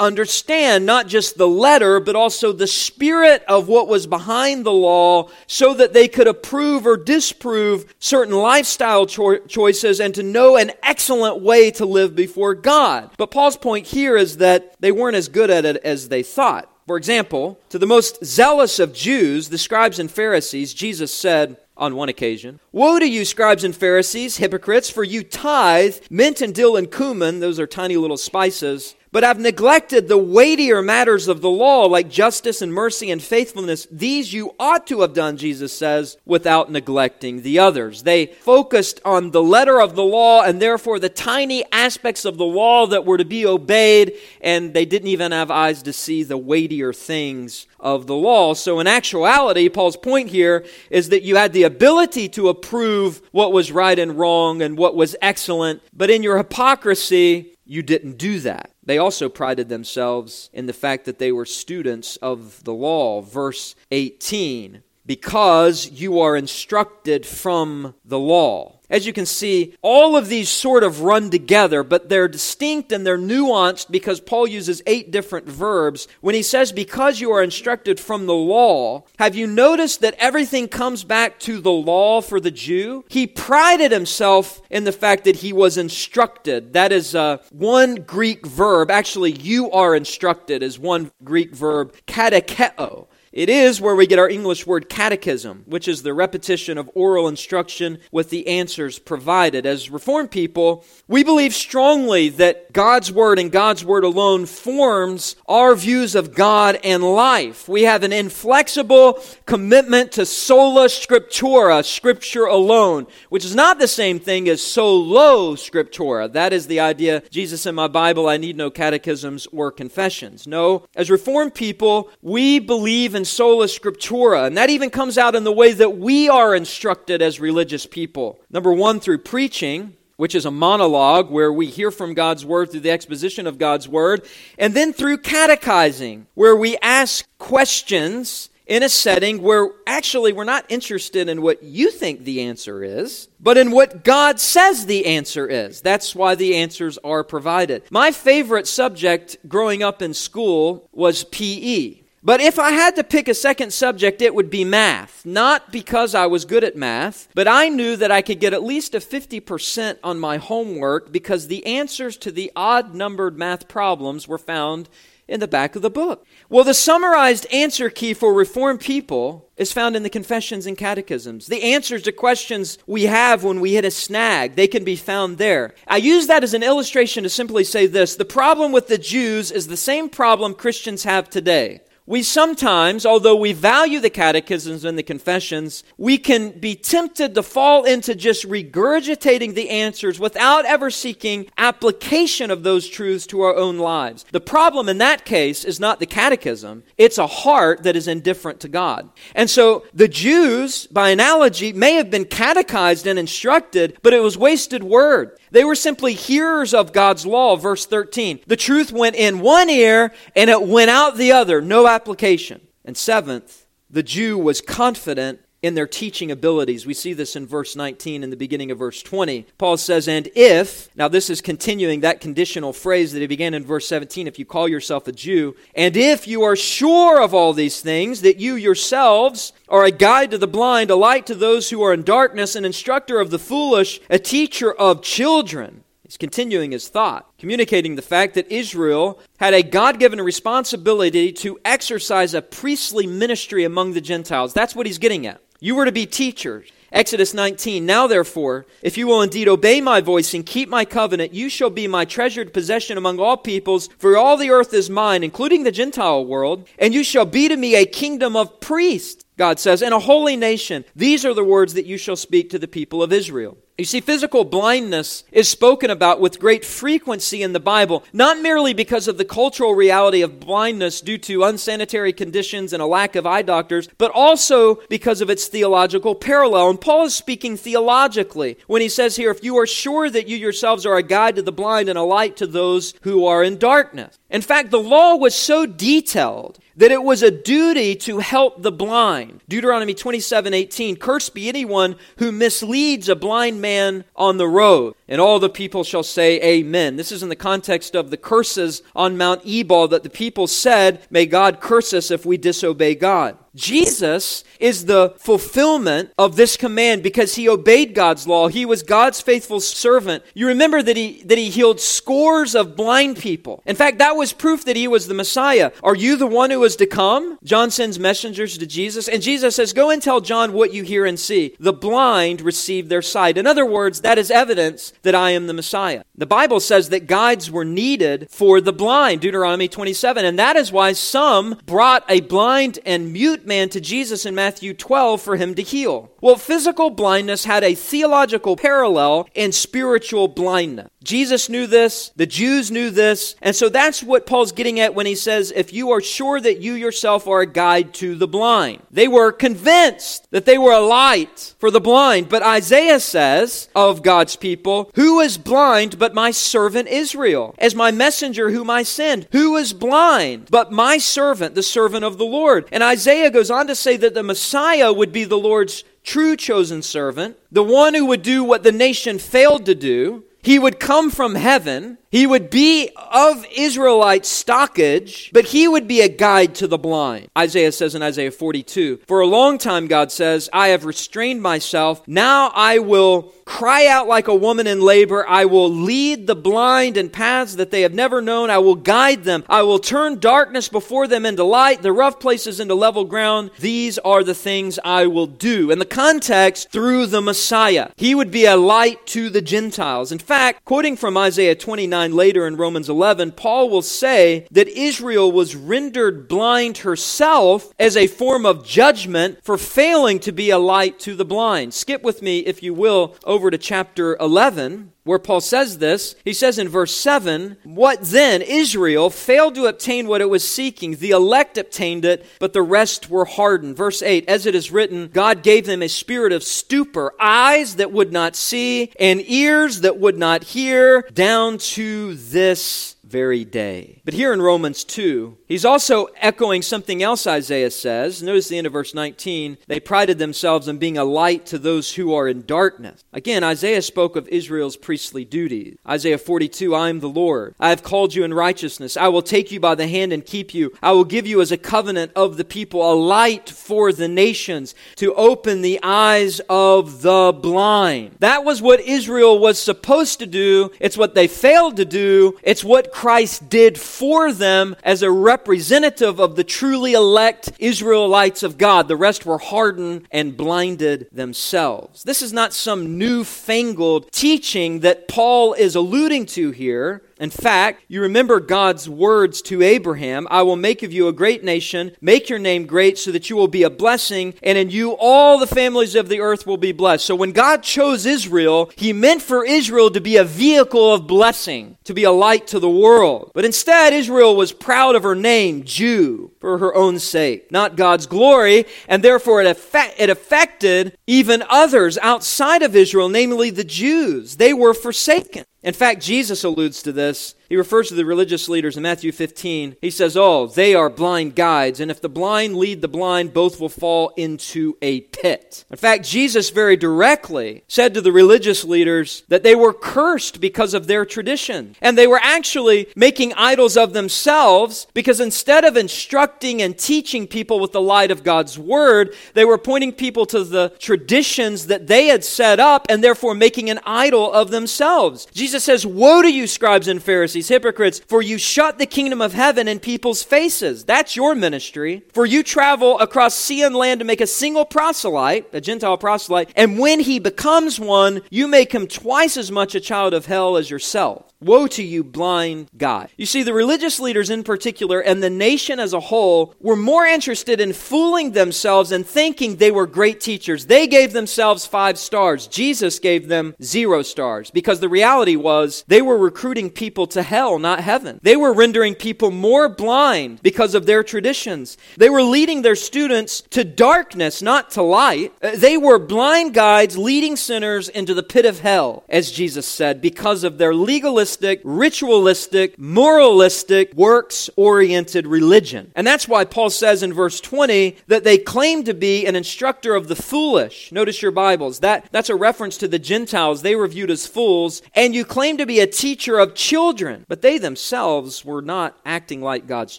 understand 0.00 0.86
not 0.86 1.06
just 1.06 1.36
the 1.36 1.46
letter, 1.46 2.00
but 2.00 2.16
also 2.16 2.52
the 2.52 2.66
spirit 2.66 3.44
of 3.46 3.68
what 3.68 3.86
was 3.86 4.06
behind 4.06 4.64
the 4.64 4.72
law 4.72 5.28
so 5.46 5.74
that 5.74 5.92
they 5.92 6.08
could 6.08 6.26
approve 6.26 6.86
or 6.86 6.96
disprove 6.96 7.94
certain 7.98 8.34
lifestyle 8.34 9.04
cho- 9.06 9.38
choices 9.46 10.00
and 10.00 10.14
to 10.14 10.22
know 10.22 10.56
an 10.56 10.72
excellent 10.82 11.42
way 11.42 11.70
to 11.70 11.84
live 11.84 12.16
before 12.16 12.54
God. 12.54 13.10
But 13.18 13.30
Paul's 13.30 13.58
point 13.58 13.86
here 13.86 14.16
is 14.16 14.38
that 14.38 14.74
they 14.80 14.90
weren't 14.90 15.16
as 15.16 15.28
good 15.28 15.50
at 15.50 15.66
it 15.66 15.76
as 15.84 16.08
they 16.08 16.22
thought. 16.22 16.72
For 16.86 16.96
example, 16.96 17.60
to 17.70 17.78
the 17.78 17.86
most 17.86 18.24
zealous 18.24 18.78
of 18.78 18.94
Jews, 18.94 19.48
the 19.48 19.58
scribes 19.58 19.98
and 19.98 20.10
Pharisees, 20.10 20.72
Jesus 20.72 21.12
said, 21.12 21.58
on 21.76 21.94
one 21.94 22.08
occasion. 22.08 22.60
Woe 22.72 22.98
to 22.98 23.06
you, 23.06 23.24
scribes 23.24 23.64
and 23.64 23.76
Pharisees, 23.76 24.38
hypocrites, 24.38 24.88
for 24.88 25.04
you 25.04 25.22
tithe 25.22 25.96
mint 26.08 26.40
and 26.40 26.54
dill 26.54 26.76
and 26.76 26.90
cumin, 26.90 27.40
those 27.40 27.60
are 27.60 27.66
tiny 27.66 27.96
little 27.96 28.16
spices, 28.16 28.94
but 29.16 29.24
I've 29.24 29.40
neglected 29.40 30.08
the 30.08 30.18
weightier 30.18 30.82
matters 30.82 31.26
of 31.26 31.40
the 31.40 31.48
law, 31.48 31.86
like 31.86 32.10
justice 32.10 32.60
and 32.60 32.70
mercy 32.70 33.10
and 33.10 33.22
faithfulness. 33.22 33.88
These 33.90 34.34
you 34.34 34.54
ought 34.60 34.86
to 34.88 35.00
have 35.00 35.14
done, 35.14 35.38
Jesus 35.38 35.72
says, 35.72 36.18
without 36.26 36.70
neglecting 36.70 37.40
the 37.40 37.58
others. 37.58 38.02
They 38.02 38.26
focused 38.26 39.00
on 39.06 39.30
the 39.30 39.42
letter 39.42 39.80
of 39.80 39.94
the 39.94 40.04
law 40.04 40.42
and 40.42 40.60
therefore 40.60 40.98
the 40.98 41.08
tiny 41.08 41.64
aspects 41.72 42.26
of 42.26 42.36
the 42.36 42.44
law 42.44 42.86
that 42.88 43.06
were 43.06 43.16
to 43.16 43.24
be 43.24 43.46
obeyed, 43.46 44.12
and 44.42 44.74
they 44.74 44.84
didn't 44.84 45.08
even 45.08 45.32
have 45.32 45.50
eyes 45.50 45.82
to 45.84 45.94
see 45.94 46.22
the 46.22 46.36
weightier 46.36 46.92
things 46.92 47.66
of 47.80 48.06
the 48.06 48.14
law. 48.14 48.52
So, 48.52 48.80
in 48.80 48.86
actuality, 48.86 49.70
Paul's 49.70 49.96
point 49.96 50.28
here 50.28 50.66
is 50.90 51.08
that 51.08 51.22
you 51.22 51.36
had 51.36 51.54
the 51.54 51.62
ability 51.62 52.28
to 52.28 52.50
approve 52.50 53.22
what 53.32 53.50
was 53.50 53.72
right 53.72 53.98
and 53.98 54.18
wrong 54.18 54.60
and 54.60 54.76
what 54.76 54.94
was 54.94 55.16
excellent, 55.22 55.80
but 55.94 56.10
in 56.10 56.22
your 56.22 56.36
hypocrisy, 56.36 57.56
you 57.64 57.82
didn't 57.82 58.18
do 58.18 58.40
that. 58.40 58.72
They 58.86 58.98
also 58.98 59.28
prided 59.28 59.68
themselves 59.68 60.48
in 60.52 60.66
the 60.66 60.72
fact 60.72 61.04
that 61.04 61.18
they 61.18 61.32
were 61.32 61.44
students 61.44 62.16
of 62.16 62.62
the 62.64 62.72
law. 62.72 63.20
Verse 63.20 63.74
18 63.90 64.82
because 65.06 65.90
you 65.90 66.20
are 66.20 66.36
instructed 66.36 67.24
from 67.24 67.94
the 68.04 68.18
law. 68.18 68.76
As 68.88 69.06
you 69.06 69.12
can 69.12 69.26
see, 69.26 69.74
all 69.82 70.16
of 70.16 70.28
these 70.28 70.48
sort 70.48 70.84
of 70.84 71.00
run 71.00 71.30
together, 71.30 71.82
but 71.82 72.08
they're 72.08 72.28
distinct 72.28 72.92
and 72.92 73.04
they're 73.04 73.18
nuanced 73.18 73.90
because 73.90 74.20
Paul 74.20 74.46
uses 74.46 74.80
eight 74.86 75.10
different 75.10 75.48
verbs. 75.48 76.06
When 76.20 76.36
he 76.36 76.42
says, 76.42 76.70
because 76.70 77.20
you 77.20 77.32
are 77.32 77.42
instructed 77.42 77.98
from 77.98 78.26
the 78.26 78.34
law, 78.34 79.04
have 79.18 79.34
you 79.34 79.48
noticed 79.48 80.02
that 80.02 80.14
everything 80.18 80.68
comes 80.68 81.02
back 81.02 81.40
to 81.40 81.60
the 81.60 81.72
law 81.72 82.20
for 82.20 82.38
the 82.38 82.52
Jew? 82.52 83.04
He 83.08 83.26
prided 83.26 83.90
himself 83.90 84.62
in 84.70 84.84
the 84.84 84.92
fact 84.92 85.24
that 85.24 85.36
he 85.36 85.52
was 85.52 85.76
instructed. 85.76 86.72
That 86.72 86.92
is 86.92 87.14
uh, 87.14 87.38
one 87.50 87.96
Greek 87.96 88.46
verb. 88.46 88.90
Actually, 88.90 89.32
you 89.32 89.70
are 89.72 89.96
instructed 89.96 90.62
is 90.62 90.78
one 90.78 91.10
Greek 91.24 91.54
verb, 91.54 91.92
katecheo. 92.06 93.08
It 93.36 93.50
is 93.50 93.82
where 93.82 93.94
we 93.94 94.06
get 94.06 94.18
our 94.18 94.30
English 94.30 94.66
word 94.66 94.88
catechism, 94.88 95.64
which 95.66 95.88
is 95.88 96.02
the 96.02 96.14
repetition 96.14 96.78
of 96.78 96.90
oral 96.94 97.28
instruction 97.28 97.98
with 98.10 98.30
the 98.30 98.46
answers 98.46 98.98
provided. 98.98 99.66
As 99.66 99.90
Reformed 99.90 100.30
people, 100.30 100.86
we 101.06 101.22
believe 101.22 101.52
strongly 101.52 102.30
that 102.30 102.72
God's 102.72 103.12
Word 103.12 103.38
and 103.38 103.52
God's 103.52 103.84
Word 103.84 104.04
alone 104.04 104.46
forms 104.46 105.36
our 105.46 105.74
views 105.74 106.14
of 106.14 106.34
God 106.34 106.80
and 106.82 107.02
life. 107.02 107.68
We 107.68 107.82
have 107.82 108.02
an 108.04 108.12
inflexible 108.12 109.22
commitment 109.44 110.12
to 110.12 110.24
sola 110.24 110.86
scriptura, 110.86 111.84
Scripture 111.84 112.46
alone, 112.46 113.06
which 113.28 113.44
is 113.44 113.54
not 113.54 113.78
the 113.78 113.86
same 113.86 114.18
thing 114.18 114.48
as 114.48 114.62
solo 114.62 115.56
scriptura. 115.56 116.32
That 116.32 116.54
is 116.54 116.68
the 116.68 116.80
idea, 116.80 117.22
Jesus 117.28 117.66
in 117.66 117.74
my 117.74 117.88
Bible, 117.88 118.30
I 118.30 118.38
need 118.38 118.56
no 118.56 118.70
catechisms 118.70 119.46
or 119.52 119.70
confessions. 119.70 120.46
No, 120.46 120.86
as 120.94 121.10
Reformed 121.10 121.54
people, 121.54 122.08
we 122.22 122.58
believe 122.60 123.14
in 123.14 123.25
sola 123.26 123.66
scriptura. 123.66 124.46
And 124.46 124.56
that 124.56 124.70
even 124.70 124.90
comes 124.90 125.18
out 125.18 125.34
in 125.34 125.44
the 125.44 125.52
way 125.52 125.72
that 125.72 125.98
we 125.98 126.28
are 126.28 126.54
instructed 126.54 127.20
as 127.20 127.40
religious 127.40 127.86
people. 127.86 128.38
Number 128.50 128.72
one, 128.72 129.00
through 129.00 129.18
preaching, 129.18 129.96
which 130.16 130.34
is 130.34 130.46
a 130.46 130.50
monologue 130.50 131.30
where 131.30 131.52
we 131.52 131.66
hear 131.66 131.90
from 131.90 132.14
God's 132.14 132.44
word 132.44 132.70
through 132.70 132.80
the 132.80 132.90
exposition 132.90 133.46
of 133.46 133.58
God's 133.58 133.88
word. 133.88 134.26
And 134.58 134.74
then 134.74 134.92
through 134.92 135.18
catechizing, 135.18 136.26
where 136.34 136.56
we 136.56 136.76
ask 136.78 137.26
questions 137.38 138.48
in 138.66 138.82
a 138.82 138.88
setting 138.88 139.42
where 139.42 139.70
actually 139.86 140.32
we're 140.32 140.44
not 140.44 140.66
interested 140.68 141.28
in 141.28 141.40
what 141.40 141.62
you 141.62 141.90
think 141.90 142.24
the 142.24 142.42
answer 142.42 142.82
is, 142.82 143.28
but 143.38 143.56
in 143.56 143.70
what 143.70 144.02
God 144.02 144.40
says 144.40 144.86
the 144.86 145.06
answer 145.06 145.46
is. 145.46 145.80
That's 145.80 146.14
why 146.14 146.34
the 146.34 146.56
answers 146.56 146.98
are 147.04 147.22
provided. 147.22 147.84
My 147.90 148.10
favorite 148.10 148.66
subject 148.66 149.36
growing 149.46 149.82
up 149.82 150.02
in 150.02 150.14
school 150.14 150.88
was 150.92 151.24
PE. 151.24 152.00
But 152.26 152.40
if 152.40 152.58
I 152.58 152.72
had 152.72 152.96
to 152.96 153.04
pick 153.04 153.28
a 153.28 153.34
second 153.34 153.72
subject, 153.72 154.20
it 154.20 154.34
would 154.34 154.50
be 154.50 154.64
math. 154.64 155.24
Not 155.24 155.70
because 155.70 156.12
I 156.12 156.26
was 156.26 156.44
good 156.44 156.64
at 156.64 156.74
math, 156.74 157.28
but 157.36 157.46
I 157.46 157.68
knew 157.68 157.94
that 157.94 158.10
I 158.10 158.20
could 158.20 158.40
get 158.40 158.52
at 158.52 158.64
least 158.64 158.96
a 158.96 158.98
50% 158.98 159.98
on 160.02 160.18
my 160.18 160.38
homework 160.38 161.12
because 161.12 161.46
the 161.46 161.64
answers 161.64 162.16
to 162.16 162.32
the 162.32 162.50
odd 162.56 162.96
numbered 162.96 163.38
math 163.38 163.68
problems 163.68 164.26
were 164.26 164.38
found 164.38 164.88
in 165.28 165.38
the 165.38 165.46
back 165.46 165.76
of 165.76 165.82
the 165.82 165.90
book. 165.90 166.26
Well, 166.48 166.64
the 166.64 166.74
summarized 166.74 167.46
answer 167.52 167.90
key 167.90 168.12
for 168.12 168.34
Reformed 168.34 168.80
people 168.80 169.48
is 169.56 169.72
found 169.72 169.94
in 169.94 170.02
the 170.02 170.10
confessions 170.10 170.66
and 170.66 170.76
catechisms. 170.76 171.46
The 171.46 171.62
answers 171.62 172.02
to 172.02 172.12
questions 172.12 172.76
we 172.88 173.04
have 173.04 173.44
when 173.44 173.60
we 173.60 173.74
hit 173.74 173.84
a 173.84 173.90
snag, 173.92 174.56
they 174.56 174.66
can 174.66 174.82
be 174.82 174.96
found 174.96 175.38
there. 175.38 175.74
I 175.86 175.98
use 175.98 176.26
that 176.26 176.42
as 176.42 176.54
an 176.54 176.64
illustration 176.64 177.22
to 177.22 177.30
simply 177.30 177.62
say 177.62 177.86
this 177.86 178.16
the 178.16 178.24
problem 178.24 178.72
with 178.72 178.88
the 178.88 178.98
Jews 178.98 179.52
is 179.52 179.68
the 179.68 179.76
same 179.76 180.08
problem 180.08 180.54
Christians 180.54 181.04
have 181.04 181.30
today. 181.30 181.82
We 182.08 182.22
sometimes, 182.22 183.04
although 183.04 183.34
we 183.34 183.52
value 183.52 183.98
the 183.98 184.10
catechisms 184.10 184.84
and 184.84 184.96
the 184.96 185.02
confessions, 185.02 185.82
we 185.98 186.18
can 186.18 186.50
be 186.50 186.76
tempted 186.76 187.34
to 187.34 187.42
fall 187.42 187.82
into 187.82 188.14
just 188.14 188.48
regurgitating 188.48 189.54
the 189.54 189.70
answers 189.70 190.20
without 190.20 190.64
ever 190.66 190.88
seeking 190.88 191.50
application 191.58 192.52
of 192.52 192.62
those 192.62 192.88
truths 192.88 193.26
to 193.26 193.40
our 193.40 193.56
own 193.56 193.78
lives. 193.78 194.24
The 194.30 194.40
problem 194.40 194.88
in 194.88 194.98
that 194.98 195.24
case 195.24 195.64
is 195.64 195.80
not 195.80 195.98
the 195.98 196.06
catechism, 196.06 196.84
it's 196.96 197.18
a 197.18 197.26
heart 197.26 197.82
that 197.82 197.96
is 197.96 198.06
indifferent 198.06 198.60
to 198.60 198.68
God. 198.68 199.10
And 199.34 199.50
so 199.50 199.84
the 199.92 200.06
Jews, 200.06 200.86
by 200.86 201.10
analogy, 201.10 201.72
may 201.72 201.94
have 201.94 202.10
been 202.10 202.24
catechized 202.24 203.08
and 203.08 203.18
instructed, 203.18 203.98
but 204.02 204.12
it 204.12 204.22
was 204.22 204.38
wasted 204.38 204.84
word. 204.84 205.36
They 205.56 205.64
were 205.64 205.74
simply 205.74 206.12
hearers 206.12 206.74
of 206.74 206.92
God's 206.92 207.24
law, 207.24 207.56
verse 207.56 207.86
13. 207.86 208.40
The 208.46 208.56
truth 208.56 208.92
went 208.92 209.16
in 209.16 209.40
one 209.40 209.70
ear 209.70 210.12
and 210.34 210.50
it 210.50 210.60
went 210.60 210.90
out 210.90 211.16
the 211.16 211.32
other, 211.32 211.62
no 211.62 211.88
application. 211.88 212.60
And 212.84 212.94
seventh, 212.94 213.64
the 213.88 214.02
Jew 214.02 214.36
was 214.36 214.60
confident 214.60 215.40
in 215.66 215.74
their 215.74 215.86
teaching 215.86 216.30
abilities. 216.30 216.86
We 216.86 216.94
see 216.94 217.12
this 217.12 217.36
in 217.36 217.46
verse 217.46 217.76
19 217.76 218.22
in 218.22 218.30
the 218.30 218.36
beginning 218.36 218.70
of 218.70 218.78
verse 218.78 219.02
20. 219.02 219.46
Paul 219.58 219.76
says, 219.76 220.08
And 220.08 220.28
if, 220.34 220.88
now 220.96 221.08
this 221.08 221.28
is 221.28 221.40
continuing 221.40 222.00
that 222.00 222.20
conditional 222.20 222.72
phrase 222.72 223.12
that 223.12 223.20
he 223.20 223.26
began 223.26 223.52
in 223.52 223.64
verse 223.64 223.86
17, 223.88 224.26
if 224.26 224.38
you 224.38 224.44
call 224.44 224.68
yourself 224.68 225.08
a 225.08 225.12
Jew, 225.12 225.56
and 225.74 225.96
if 225.96 226.26
you 226.26 226.42
are 226.44 226.56
sure 226.56 227.20
of 227.20 227.34
all 227.34 227.52
these 227.52 227.80
things, 227.80 228.22
that 228.22 228.38
you 228.38 228.54
yourselves 228.54 229.52
are 229.68 229.84
a 229.84 229.90
guide 229.90 230.30
to 230.30 230.38
the 230.38 230.46
blind, 230.46 230.90
a 230.90 230.96
light 230.96 231.26
to 231.26 231.34
those 231.34 231.70
who 231.70 231.82
are 231.82 231.92
in 231.92 232.02
darkness, 232.02 232.54
an 232.54 232.64
instructor 232.64 233.20
of 233.20 233.30
the 233.30 233.38
foolish, 233.38 234.00
a 234.08 234.18
teacher 234.18 234.72
of 234.72 235.02
children. 235.02 235.82
He's 236.06 236.16
continuing 236.16 236.70
his 236.70 236.88
thought, 236.88 237.36
communicating 237.36 237.96
the 237.96 238.02
fact 238.02 238.34
that 238.34 238.50
Israel 238.50 239.18
had 239.38 239.54
a 239.54 239.62
God 239.64 239.98
given 239.98 240.20
responsibility 240.20 241.32
to 241.32 241.58
exercise 241.64 242.32
a 242.32 242.40
priestly 242.40 243.08
ministry 243.08 243.64
among 243.64 243.92
the 243.92 244.00
Gentiles. 244.00 244.52
That's 244.52 244.76
what 244.76 244.86
he's 244.86 244.98
getting 244.98 245.26
at. 245.26 245.40
You 245.66 245.74
were 245.74 245.84
to 245.84 245.90
be 245.90 246.06
teachers. 246.06 246.70
Exodus 246.92 247.34
19 247.34 247.84
Now 247.84 248.06
therefore, 248.06 248.66
if 248.82 248.96
you 248.96 249.08
will 249.08 249.20
indeed 249.20 249.48
obey 249.48 249.80
my 249.80 250.00
voice 250.00 250.32
and 250.32 250.46
keep 250.46 250.68
my 250.68 250.84
covenant, 250.84 251.34
you 251.34 251.48
shall 251.48 251.70
be 251.70 251.88
my 251.88 252.04
treasured 252.04 252.54
possession 252.54 252.96
among 252.96 253.18
all 253.18 253.36
peoples, 253.36 253.88
for 253.98 254.16
all 254.16 254.36
the 254.36 254.50
earth 254.50 254.72
is 254.72 254.88
mine, 254.88 255.24
including 255.24 255.64
the 255.64 255.72
Gentile 255.72 256.24
world, 256.24 256.68
and 256.78 256.94
you 256.94 257.02
shall 257.02 257.24
be 257.24 257.48
to 257.48 257.56
me 257.56 257.74
a 257.74 257.84
kingdom 257.84 258.36
of 258.36 258.60
priests, 258.60 259.24
God 259.36 259.58
says, 259.58 259.82
and 259.82 259.92
a 259.92 259.98
holy 259.98 260.36
nation. 260.36 260.84
These 260.94 261.24
are 261.24 261.34
the 261.34 261.42
words 261.42 261.74
that 261.74 261.84
you 261.84 261.98
shall 261.98 262.14
speak 262.14 262.48
to 262.50 262.60
the 262.60 262.68
people 262.68 263.02
of 263.02 263.12
Israel. 263.12 263.58
You 263.78 263.84
see, 263.84 264.00
physical 264.00 264.44
blindness 264.44 265.22
is 265.30 265.48
spoken 265.50 265.90
about 265.90 266.18
with 266.18 266.40
great 266.40 266.64
frequency 266.64 267.42
in 267.42 267.52
the 267.52 267.60
Bible, 267.60 268.04
not 268.10 268.40
merely 268.40 268.72
because 268.72 269.06
of 269.06 269.18
the 269.18 269.24
cultural 269.26 269.74
reality 269.74 270.22
of 270.22 270.40
blindness 270.40 271.02
due 271.02 271.18
to 271.18 271.44
unsanitary 271.44 272.14
conditions 272.14 272.72
and 272.72 272.80
a 272.80 272.86
lack 272.86 273.16
of 273.16 273.26
eye 273.26 273.42
doctors, 273.42 273.86
but 273.98 274.10
also 274.12 274.76
because 274.88 275.20
of 275.20 275.28
its 275.28 275.46
theological 275.46 276.14
parallel. 276.14 276.70
And 276.70 276.80
Paul 276.80 277.04
is 277.04 277.14
speaking 277.14 277.58
theologically 277.58 278.56
when 278.66 278.80
he 278.80 278.88
says 278.88 279.16
here, 279.16 279.30
if 279.30 279.44
you 279.44 279.58
are 279.58 279.66
sure 279.66 280.08
that 280.08 280.26
you 280.26 280.38
yourselves 280.38 280.86
are 280.86 280.96
a 280.96 281.02
guide 281.02 281.36
to 281.36 281.42
the 281.42 281.52
blind 281.52 281.90
and 281.90 281.98
a 281.98 282.02
light 282.02 282.34
to 282.38 282.46
those 282.46 282.94
who 283.02 283.26
are 283.26 283.42
in 283.42 283.58
darkness. 283.58 284.18
In 284.28 284.42
fact, 284.42 284.70
the 284.70 284.80
law 284.80 285.14
was 285.14 285.34
so 285.34 285.66
detailed 285.66 286.58
that 286.76 286.90
it 286.90 287.02
was 287.02 287.22
a 287.22 287.30
duty 287.30 287.94
to 287.94 288.18
help 288.18 288.62
the 288.62 288.72
blind. 288.72 289.40
Deuteronomy 289.48 289.94
27 289.94 290.52
18, 290.52 290.96
cursed 290.96 291.32
be 291.32 291.48
anyone 291.48 291.96
who 292.18 292.32
misleads 292.32 293.08
a 293.08 293.16
blind 293.16 293.60
man 293.60 294.04
on 294.14 294.36
the 294.36 294.48
road. 294.48 294.94
And 295.08 295.20
all 295.20 295.38
the 295.38 295.48
people 295.48 295.84
shall 295.84 296.02
say, 296.02 296.40
Amen. 296.42 296.96
This 296.96 297.12
is 297.12 297.22
in 297.22 297.28
the 297.28 297.36
context 297.36 297.94
of 297.94 298.10
the 298.10 298.16
curses 298.16 298.82
on 298.94 299.16
Mount 299.16 299.42
Ebal 299.44 299.88
that 299.88 300.02
the 300.02 300.10
people 300.10 300.46
said, 300.46 301.00
May 301.10 301.26
God 301.26 301.60
curse 301.60 301.92
us 301.92 302.10
if 302.10 302.26
we 302.26 302.36
disobey 302.36 302.94
God. 302.94 303.38
Jesus 303.56 304.44
is 304.60 304.84
the 304.84 305.14
fulfillment 305.16 306.12
of 306.18 306.36
this 306.36 306.56
command 306.56 307.02
because 307.02 307.34
he 307.34 307.48
obeyed 307.48 307.94
God's 307.94 308.28
law. 308.28 308.48
He 308.48 308.66
was 308.66 308.82
God's 308.82 309.20
faithful 309.20 309.60
servant. 309.60 310.22
You 310.34 310.46
remember 310.48 310.82
that 310.82 310.96
he, 310.96 311.22
that 311.24 311.38
he 311.38 311.48
healed 311.48 311.80
scores 311.80 312.54
of 312.54 312.76
blind 312.76 313.16
people. 313.16 313.62
In 313.64 313.74
fact, 313.74 313.98
that 313.98 314.14
was 314.14 314.34
proof 314.34 314.64
that 314.66 314.76
he 314.76 314.86
was 314.86 315.08
the 315.08 315.14
Messiah. 315.14 315.72
Are 315.82 315.96
you 315.96 316.16
the 316.16 316.26
one 316.26 316.50
who 316.50 316.62
is 316.64 316.76
to 316.76 316.86
come? 316.86 317.38
John 317.42 317.70
sends 317.70 317.98
messengers 317.98 318.58
to 318.58 318.66
Jesus, 318.66 319.08
and 319.08 319.22
Jesus 319.22 319.56
says, 319.56 319.72
Go 319.72 319.90
and 319.90 320.02
tell 320.02 320.20
John 320.20 320.52
what 320.52 320.74
you 320.74 320.82
hear 320.82 321.06
and 321.06 321.18
see. 321.18 321.56
The 321.58 321.72
blind 321.72 322.42
receive 322.42 322.88
their 322.90 323.02
sight. 323.02 323.38
In 323.38 323.46
other 323.46 323.64
words, 323.64 324.02
that 324.02 324.18
is 324.18 324.30
evidence 324.30 324.92
that 325.06 325.14
I 325.14 325.30
am 325.30 325.46
the 325.46 325.54
Messiah. 325.54 326.02
The 326.16 326.26
Bible 326.26 326.58
says 326.58 326.88
that 326.88 327.06
guides 327.06 327.48
were 327.48 327.64
needed 327.64 328.28
for 328.28 328.60
the 328.60 328.72
blind, 328.72 329.20
Deuteronomy 329.20 329.68
27, 329.68 330.24
and 330.24 330.36
that 330.38 330.56
is 330.56 330.72
why 330.72 330.92
some 330.92 331.60
brought 331.64 332.04
a 332.08 332.20
blind 332.20 332.80
and 332.84 333.12
mute 333.12 333.46
man 333.46 333.68
to 333.68 333.80
Jesus 333.80 334.26
in 334.26 334.34
Matthew 334.34 334.74
12 334.74 335.22
for 335.22 335.36
him 335.36 335.54
to 335.54 335.62
heal. 335.62 336.10
Well, 336.20 336.36
physical 336.36 336.90
blindness 336.90 337.44
had 337.44 337.62
a 337.62 337.76
theological 337.76 338.56
parallel 338.56 339.28
in 339.32 339.52
spiritual 339.52 340.26
blindness. 340.26 340.88
Jesus 341.04 341.48
knew 341.48 341.68
this, 341.68 342.10
the 342.16 342.26
Jews 342.26 342.72
knew 342.72 342.90
this, 342.90 343.36
and 343.40 343.54
so 343.54 343.68
that's 343.68 344.02
what 344.02 344.26
Paul's 344.26 344.50
getting 344.50 344.80
at 344.80 344.94
when 344.94 345.06
he 345.06 345.14
says, 345.14 345.52
if 345.54 345.72
you 345.72 345.92
are 345.92 346.00
sure 346.00 346.40
that 346.40 346.58
you 346.58 346.72
yourself 346.72 347.28
are 347.28 347.42
a 347.42 347.46
guide 347.46 347.94
to 347.94 348.16
the 348.16 348.26
blind. 348.26 348.82
They 348.90 349.06
were 349.06 349.30
convinced 349.30 350.26
that 350.32 350.46
they 350.46 350.58
were 350.58 350.72
a 350.72 350.80
light 350.80 351.54
for 351.60 351.70
the 351.70 351.80
blind, 351.80 352.28
but 352.28 352.42
Isaiah 352.42 352.98
says 352.98 353.68
of 353.76 354.02
God's 354.02 354.34
people, 354.34 354.90
Who 354.96 355.20
is 355.20 355.36
blind 355.38 355.98
but 355.98 356.14
my 356.14 356.30
servant 356.30 356.88
Israel? 356.88 357.54
As 357.58 357.74
my 357.74 357.90
messenger 357.90 358.50
whom 358.50 358.70
I 358.70 358.82
send. 358.82 359.28
Who 359.30 359.56
is 359.56 359.72
blind 359.72 360.48
but 360.50 360.72
my 360.72 360.96
servant, 360.96 361.54
the 361.54 361.62
servant 361.62 362.04
of 362.04 362.16
the 362.16 362.24
Lord? 362.24 362.66
And 362.72 362.82
Isaiah 362.82 363.30
goes 363.30 363.50
on 363.50 363.66
to 363.66 363.74
say 363.74 363.98
that 363.98 364.14
the 364.14 364.22
Messiah 364.22 364.92
would 364.92 365.12
be 365.12 365.24
the 365.24 365.38
Lord's 365.38 365.84
true 366.02 366.34
chosen 366.34 366.80
servant, 366.80 367.36
the 367.52 367.62
one 367.62 367.94
who 367.94 368.06
would 368.06 368.22
do 368.22 368.42
what 368.42 368.62
the 368.62 368.72
nation 368.72 369.18
failed 369.18 369.66
to 369.66 369.74
do. 369.74 370.24
He 370.42 370.58
would 370.58 370.80
come 370.80 371.10
from 371.10 371.34
heaven. 371.34 371.98
He 372.10 372.26
would 372.26 372.50
be 372.50 372.90
of 373.12 373.44
Israelite 373.54 374.24
stockage, 374.24 375.30
but 375.32 375.46
he 375.46 375.66
would 375.66 375.88
be 375.88 376.00
a 376.00 376.08
guide 376.08 376.54
to 376.56 376.66
the 376.66 376.78
blind. 376.78 377.28
Isaiah 377.36 377.72
says 377.72 377.94
in 377.94 378.02
Isaiah 378.02 378.30
42 378.30 379.00
For 379.06 379.20
a 379.20 379.26
long 379.26 379.58
time, 379.58 379.86
God 379.86 380.12
says, 380.12 380.48
I 380.52 380.68
have 380.68 380.84
restrained 380.84 381.42
myself. 381.42 382.06
Now 382.06 382.50
I 382.54 382.78
will 382.78 383.32
cry 383.44 383.86
out 383.86 384.08
like 384.08 384.28
a 384.28 384.34
woman 384.34 384.66
in 384.66 384.80
labor. 384.80 385.26
I 385.26 385.44
will 385.44 385.70
lead 385.70 386.26
the 386.26 386.34
blind 386.34 386.96
in 386.96 387.08
paths 387.08 387.56
that 387.56 387.70
they 387.70 387.82
have 387.82 387.94
never 387.94 388.20
known. 388.20 388.50
I 388.50 388.58
will 388.58 388.74
guide 388.74 389.24
them. 389.24 389.44
I 389.48 389.62
will 389.62 389.78
turn 389.78 390.18
darkness 390.18 390.68
before 390.68 391.06
them 391.06 391.24
into 391.24 391.44
light, 391.44 391.80
the 391.80 391.92
rough 391.92 392.18
places 392.20 392.60
into 392.60 392.74
level 392.74 393.04
ground. 393.04 393.52
These 393.58 393.98
are 393.98 394.24
the 394.24 394.34
things 394.34 394.78
I 394.84 395.06
will 395.06 395.28
do. 395.28 395.70
In 395.70 395.78
the 395.78 395.84
context, 395.84 396.70
through 396.70 397.06
the 397.06 397.22
Messiah, 397.22 397.90
he 397.96 398.14
would 398.14 398.30
be 398.30 398.46
a 398.46 398.56
light 398.56 399.06
to 399.08 399.30
the 399.30 399.40
Gentiles. 399.40 400.10
In 400.10 400.18
fact, 400.18 400.64
quoting 400.64 400.96
from 400.96 401.16
Isaiah 401.16 401.54
29 401.54 401.95
later 402.04 402.46
in 402.46 402.56
Romans 402.56 402.88
11, 402.88 403.32
Paul 403.32 403.70
will 403.70 403.82
say 403.82 404.46
that 404.50 404.68
Israel 404.68 405.30
was 405.32 405.56
rendered 405.56 406.28
blind 406.28 406.78
herself 406.78 407.72
as 407.78 407.96
a 407.96 408.06
form 408.06 408.44
of 408.46 408.64
judgment 408.64 409.38
for 409.42 409.58
failing 409.58 410.18
to 410.20 410.32
be 410.32 410.50
a 410.50 410.58
light 410.58 410.98
to 411.00 411.14
the 411.14 411.24
blind. 411.24 411.74
Skip 411.74 412.02
with 412.02 412.22
me, 412.22 412.40
if 412.40 412.62
you 412.62 412.74
will, 412.74 413.16
over 413.24 413.50
to 413.50 413.58
chapter 413.58 414.16
11, 414.18 414.92
where 415.06 415.20
Paul 415.20 415.40
says 415.40 415.78
this. 415.78 416.16
He 416.24 416.32
says 416.32 416.58
in 416.58 416.68
verse 416.68 416.94
7 416.94 417.56
What 417.62 418.02
then? 418.02 418.42
Israel 418.42 419.08
failed 419.08 419.54
to 419.54 419.66
obtain 419.66 420.08
what 420.08 420.20
it 420.20 420.28
was 420.28 420.46
seeking. 420.46 420.96
The 420.96 421.12
elect 421.12 421.56
obtained 421.56 422.04
it, 422.04 422.26
but 422.40 422.52
the 422.52 422.62
rest 422.62 423.08
were 423.08 423.24
hardened. 423.24 423.76
Verse 423.76 424.02
8 424.02 424.28
As 424.28 424.46
it 424.46 424.54
is 424.54 424.72
written, 424.72 425.08
God 425.08 425.42
gave 425.42 425.64
them 425.64 425.80
a 425.80 425.88
spirit 425.88 426.32
of 426.32 426.42
stupor, 426.42 427.14
eyes 427.20 427.76
that 427.76 427.92
would 427.92 428.12
not 428.12 428.36
see, 428.36 428.92
and 428.98 429.22
ears 429.22 429.80
that 429.82 429.98
would 429.98 430.18
not 430.18 430.42
hear, 430.42 431.02
down 431.12 431.58
to 431.58 432.14
this 432.14 432.96
very 433.04 433.44
day. 433.44 433.95
But 434.06 434.14
here 434.14 434.32
in 434.32 434.40
Romans 434.40 434.84
2, 434.84 435.36
he's 435.48 435.64
also 435.64 436.06
echoing 436.18 436.62
something 436.62 437.02
else 437.02 437.26
Isaiah 437.26 437.72
says. 437.72 438.22
Notice 438.22 438.46
the 438.46 438.56
end 438.56 438.68
of 438.68 438.72
verse 438.72 438.94
19. 438.94 439.58
They 439.66 439.80
prided 439.80 440.20
themselves 440.20 440.68
in 440.68 440.78
being 440.78 440.96
a 440.96 441.02
light 441.02 441.44
to 441.46 441.58
those 441.58 441.92
who 441.92 442.14
are 442.14 442.28
in 442.28 442.46
darkness. 442.46 443.02
Again, 443.12 443.42
Isaiah 443.42 443.82
spoke 443.82 444.14
of 444.14 444.28
Israel's 444.28 444.76
priestly 444.76 445.24
duties. 445.24 445.76
Isaiah 445.88 446.18
42, 446.18 446.72
I 446.72 446.88
am 446.88 447.00
the 447.00 447.08
Lord. 447.08 447.56
I 447.58 447.70
have 447.70 447.82
called 447.82 448.14
you 448.14 448.22
in 448.22 448.32
righteousness. 448.32 448.96
I 448.96 449.08
will 449.08 449.22
take 449.22 449.50
you 449.50 449.58
by 449.58 449.74
the 449.74 449.88
hand 449.88 450.12
and 450.12 450.24
keep 450.24 450.54
you. 450.54 450.72
I 450.80 450.92
will 450.92 451.04
give 451.04 451.26
you 451.26 451.40
as 451.40 451.50
a 451.50 451.58
covenant 451.58 452.12
of 452.14 452.36
the 452.36 452.44
people, 452.44 452.88
a 452.88 452.94
light 452.94 453.50
for 453.50 453.92
the 453.92 454.06
nations, 454.06 454.76
to 454.98 455.14
open 455.14 455.62
the 455.62 455.80
eyes 455.82 456.40
of 456.48 457.02
the 457.02 457.36
blind. 457.36 458.18
That 458.20 458.44
was 458.44 458.62
what 458.62 458.78
Israel 458.78 459.40
was 459.40 459.60
supposed 459.60 460.20
to 460.20 460.26
do. 460.26 460.70
It's 460.78 460.96
what 460.96 461.16
they 461.16 461.26
failed 461.26 461.78
to 461.78 461.84
do. 461.84 462.38
It's 462.44 462.62
what 462.62 462.92
Christ 462.92 463.48
did 463.48 463.76
for 463.96 464.30
them 464.30 464.76
as 464.84 465.02
a 465.02 465.10
representative 465.10 466.20
of 466.20 466.36
the 466.36 466.44
truly 466.44 466.92
elect 466.92 467.50
Israelites 467.58 468.42
of 468.42 468.58
God. 468.58 468.88
The 468.88 468.96
rest 468.96 469.24
were 469.24 469.38
hardened 469.38 470.06
and 470.10 470.36
blinded 470.36 471.08
themselves. 471.12 472.02
This 472.02 472.20
is 472.20 472.30
not 472.30 472.52
some 472.52 472.98
newfangled 472.98 474.12
teaching 474.12 474.80
that 474.80 475.08
Paul 475.08 475.54
is 475.54 475.74
alluding 475.74 476.26
to 476.26 476.50
here. 476.50 477.02
In 477.18 477.30
fact, 477.30 477.82
you 477.88 478.02
remember 478.02 478.40
God's 478.40 478.88
words 478.88 479.40
to 479.42 479.62
Abraham 479.62 480.28
I 480.30 480.42
will 480.42 480.56
make 480.56 480.82
of 480.82 480.92
you 480.92 481.08
a 481.08 481.12
great 481.12 481.42
nation, 481.42 481.92
make 482.00 482.28
your 482.28 482.38
name 482.38 482.66
great, 482.66 482.98
so 482.98 483.10
that 483.12 483.30
you 483.30 483.36
will 483.36 483.48
be 483.48 483.62
a 483.62 483.70
blessing, 483.70 484.34
and 484.42 484.58
in 484.58 484.70
you 484.70 484.92
all 484.98 485.38
the 485.38 485.46
families 485.46 485.94
of 485.94 486.08
the 486.08 486.20
earth 486.20 486.46
will 486.46 486.58
be 486.58 486.72
blessed. 486.72 487.06
So 487.06 487.14
when 487.14 487.32
God 487.32 487.62
chose 487.62 488.04
Israel, 488.04 488.70
he 488.76 488.92
meant 488.92 489.22
for 489.22 489.46
Israel 489.46 489.90
to 489.90 490.00
be 490.00 490.16
a 490.16 490.24
vehicle 490.24 490.92
of 490.92 491.06
blessing, 491.06 491.78
to 491.84 491.94
be 491.94 492.04
a 492.04 492.12
light 492.12 492.46
to 492.48 492.60
the 492.60 492.68
world. 492.68 493.30
But 493.34 493.46
instead, 493.46 493.94
Israel 493.94 494.36
was 494.36 494.52
proud 494.52 494.94
of 494.94 495.02
her 495.02 495.14
name, 495.14 495.64
Jew, 495.64 496.32
for 496.40 496.58
her 496.58 496.74
own 496.74 496.98
sake, 496.98 497.50
not 497.50 497.76
God's 497.76 498.06
glory, 498.06 498.66
and 498.88 499.02
therefore 499.02 499.40
it, 499.40 499.46
effect, 499.46 499.94
it 499.98 500.10
affected 500.10 500.96
even 501.06 501.42
others 501.48 501.96
outside 501.98 502.62
of 502.62 502.76
Israel, 502.76 503.08
namely 503.08 503.50
the 503.50 503.64
Jews. 503.64 504.36
They 504.36 504.52
were 504.52 504.74
forsaken. 504.74 505.44
In 505.66 505.74
fact, 505.74 506.00
Jesus 506.00 506.44
alludes 506.44 506.80
to 506.84 506.92
this 506.92 507.34
he 507.48 507.56
refers 507.56 507.88
to 507.88 507.94
the 507.94 508.04
religious 508.04 508.48
leaders 508.48 508.76
in 508.76 508.82
Matthew 508.82 509.12
15. 509.12 509.76
He 509.80 509.90
says, 509.90 510.16
Oh, 510.16 510.46
they 510.46 510.74
are 510.74 510.90
blind 510.90 511.34
guides, 511.34 511.80
and 511.80 511.90
if 511.90 512.00
the 512.00 512.08
blind 512.08 512.56
lead 512.56 512.80
the 512.80 512.88
blind, 512.88 513.32
both 513.32 513.60
will 513.60 513.68
fall 513.68 514.12
into 514.16 514.76
a 514.82 515.02
pit. 515.02 515.64
In 515.70 515.76
fact, 515.76 516.04
Jesus 516.04 516.50
very 516.50 516.76
directly 516.76 517.62
said 517.68 517.94
to 517.94 518.00
the 518.00 518.12
religious 518.12 518.64
leaders 518.64 519.22
that 519.28 519.42
they 519.42 519.54
were 519.54 519.72
cursed 519.72 520.40
because 520.40 520.74
of 520.74 520.86
their 520.86 521.04
tradition. 521.04 521.76
And 521.80 521.96
they 521.96 522.06
were 522.06 522.20
actually 522.22 522.88
making 522.96 523.32
idols 523.34 523.76
of 523.76 523.92
themselves 523.92 524.86
because 524.94 525.20
instead 525.20 525.64
of 525.64 525.76
instructing 525.76 526.62
and 526.62 526.76
teaching 526.76 527.26
people 527.26 527.60
with 527.60 527.72
the 527.72 527.80
light 527.80 528.10
of 528.10 528.24
God's 528.24 528.58
word, 528.58 529.14
they 529.34 529.44
were 529.44 529.58
pointing 529.58 529.92
people 529.92 530.26
to 530.26 530.42
the 530.44 530.72
traditions 530.78 531.66
that 531.66 531.86
they 531.86 532.06
had 532.06 532.24
set 532.24 532.58
up 532.60 532.86
and 532.88 533.02
therefore 533.02 533.34
making 533.34 533.70
an 533.70 533.80
idol 533.84 534.32
of 534.32 534.50
themselves. 534.50 535.26
Jesus 535.32 535.64
says, 535.64 535.86
Woe 535.86 536.22
to 536.22 536.32
you, 536.32 536.46
scribes 536.46 536.88
and 536.88 537.02
Pharisees! 537.02 537.35
Pharisees, 537.36 537.48
hypocrites, 537.48 537.98
for 537.98 538.22
you 538.22 538.38
shut 538.38 538.78
the 538.78 538.86
kingdom 538.86 539.20
of 539.20 539.34
heaven 539.34 539.68
in 539.68 539.78
people's 539.78 540.22
faces. 540.22 540.86
That's 540.86 541.16
your 541.16 541.34
ministry. 541.34 542.02
For 542.14 542.24
you 542.24 542.42
travel 542.42 542.98
across 542.98 543.34
sea 543.34 543.62
and 543.62 543.76
land 543.76 544.00
to 544.00 544.06
make 544.06 544.22
a 544.22 544.26
single 544.26 544.64
proselyte, 544.64 545.44
a 545.52 545.60
Gentile 545.60 545.98
proselyte, 545.98 546.48
and 546.56 546.78
when 546.78 547.00
he 547.00 547.18
becomes 547.18 547.78
one, 547.78 548.22
you 548.30 548.48
make 548.48 548.72
him 548.72 548.86
twice 548.86 549.36
as 549.36 549.52
much 549.52 549.74
a 549.74 549.80
child 549.80 550.14
of 550.14 550.24
hell 550.24 550.56
as 550.56 550.70
yourself. 550.70 551.30
Woe 551.40 551.66
to 551.66 551.82
you, 551.82 552.02
blind 552.02 552.70
guide. 552.78 553.10
You 553.18 553.26
see, 553.26 553.42
the 553.42 553.52
religious 553.52 554.00
leaders 554.00 554.30
in 554.30 554.42
particular 554.42 555.00
and 555.00 555.22
the 555.22 555.28
nation 555.28 555.78
as 555.78 555.92
a 555.92 556.00
whole 556.00 556.54
were 556.60 556.76
more 556.76 557.04
interested 557.04 557.60
in 557.60 557.74
fooling 557.74 558.32
themselves 558.32 558.90
and 558.90 559.06
thinking 559.06 559.56
they 559.56 559.70
were 559.70 559.86
great 559.86 560.18
teachers. 560.18 560.64
They 560.64 560.86
gave 560.86 561.12
themselves 561.12 561.66
five 561.66 561.98
stars. 561.98 562.46
Jesus 562.46 562.98
gave 562.98 563.28
them 563.28 563.54
zero 563.62 564.00
stars 564.00 564.50
because 564.50 564.80
the 564.80 564.88
reality 564.88 565.36
was 565.36 565.84
they 565.88 566.00
were 566.00 566.16
recruiting 566.16 566.70
people 566.70 567.06
to 567.08 567.22
hell, 567.22 567.58
not 567.58 567.80
heaven. 567.80 568.18
They 568.22 568.36
were 568.36 568.54
rendering 568.54 568.94
people 568.94 569.30
more 569.30 569.68
blind 569.68 570.40
because 570.42 570.74
of 570.74 570.86
their 570.86 571.02
traditions. 571.02 571.76
They 571.98 572.08
were 572.08 572.22
leading 572.22 572.62
their 572.62 572.76
students 572.76 573.42
to 573.50 573.62
darkness, 573.62 574.40
not 574.40 574.70
to 574.70 574.82
light. 574.82 575.34
Uh, 575.42 575.50
they 575.54 575.76
were 575.76 575.98
blind 575.98 576.54
guides 576.54 576.96
leading 576.96 577.36
sinners 577.36 577.90
into 577.90 578.14
the 578.14 578.22
pit 578.22 578.46
of 578.46 578.60
hell, 578.60 579.04
as 579.10 579.30
Jesus 579.30 579.66
said, 579.66 580.00
because 580.00 580.42
of 580.42 580.56
their 580.56 580.74
legalistic 580.74 581.25
ritualistic, 581.64 582.78
moralistic, 582.78 583.94
works 583.94 584.48
oriented 584.56 585.26
religion. 585.26 585.90
And 585.94 586.06
that's 586.06 586.28
why 586.28 586.44
Paul 586.44 586.70
says 586.70 587.02
in 587.02 587.12
verse 587.12 587.40
20 587.40 587.96
that 588.06 588.24
they 588.24 588.38
claim 588.38 588.84
to 588.84 588.94
be 588.94 589.26
an 589.26 589.36
instructor 589.36 589.94
of 589.94 590.08
the 590.08 590.16
foolish. 590.16 590.92
Notice 590.92 591.22
your 591.22 591.32
Bibles. 591.32 591.80
That, 591.80 592.08
that's 592.12 592.30
a 592.30 592.36
reference 592.36 592.76
to 592.78 592.88
the 592.88 592.98
Gentiles. 592.98 593.62
They 593.62 593.76
were 593.76 593.88
viewed 593.88 594.10
as 594.10 594.26
fools. 594.26 594.82
And 594.94 595.14
you 595.14 595.24
claim 595.24 595.56
to 595.58 595.66
be 595.66 595.80
a 595.80 595.86
teacher 595.86 596.38
of 596.38 596.54
children. 596.54 597.24
But 597.28 597.42
they 597.42 597.58
themselves 597.58 598.44
were 598.44 598.62
not 598.62 598.98
acting 599.04 599.40
like 599.40 599.66
God's 599.66 599.98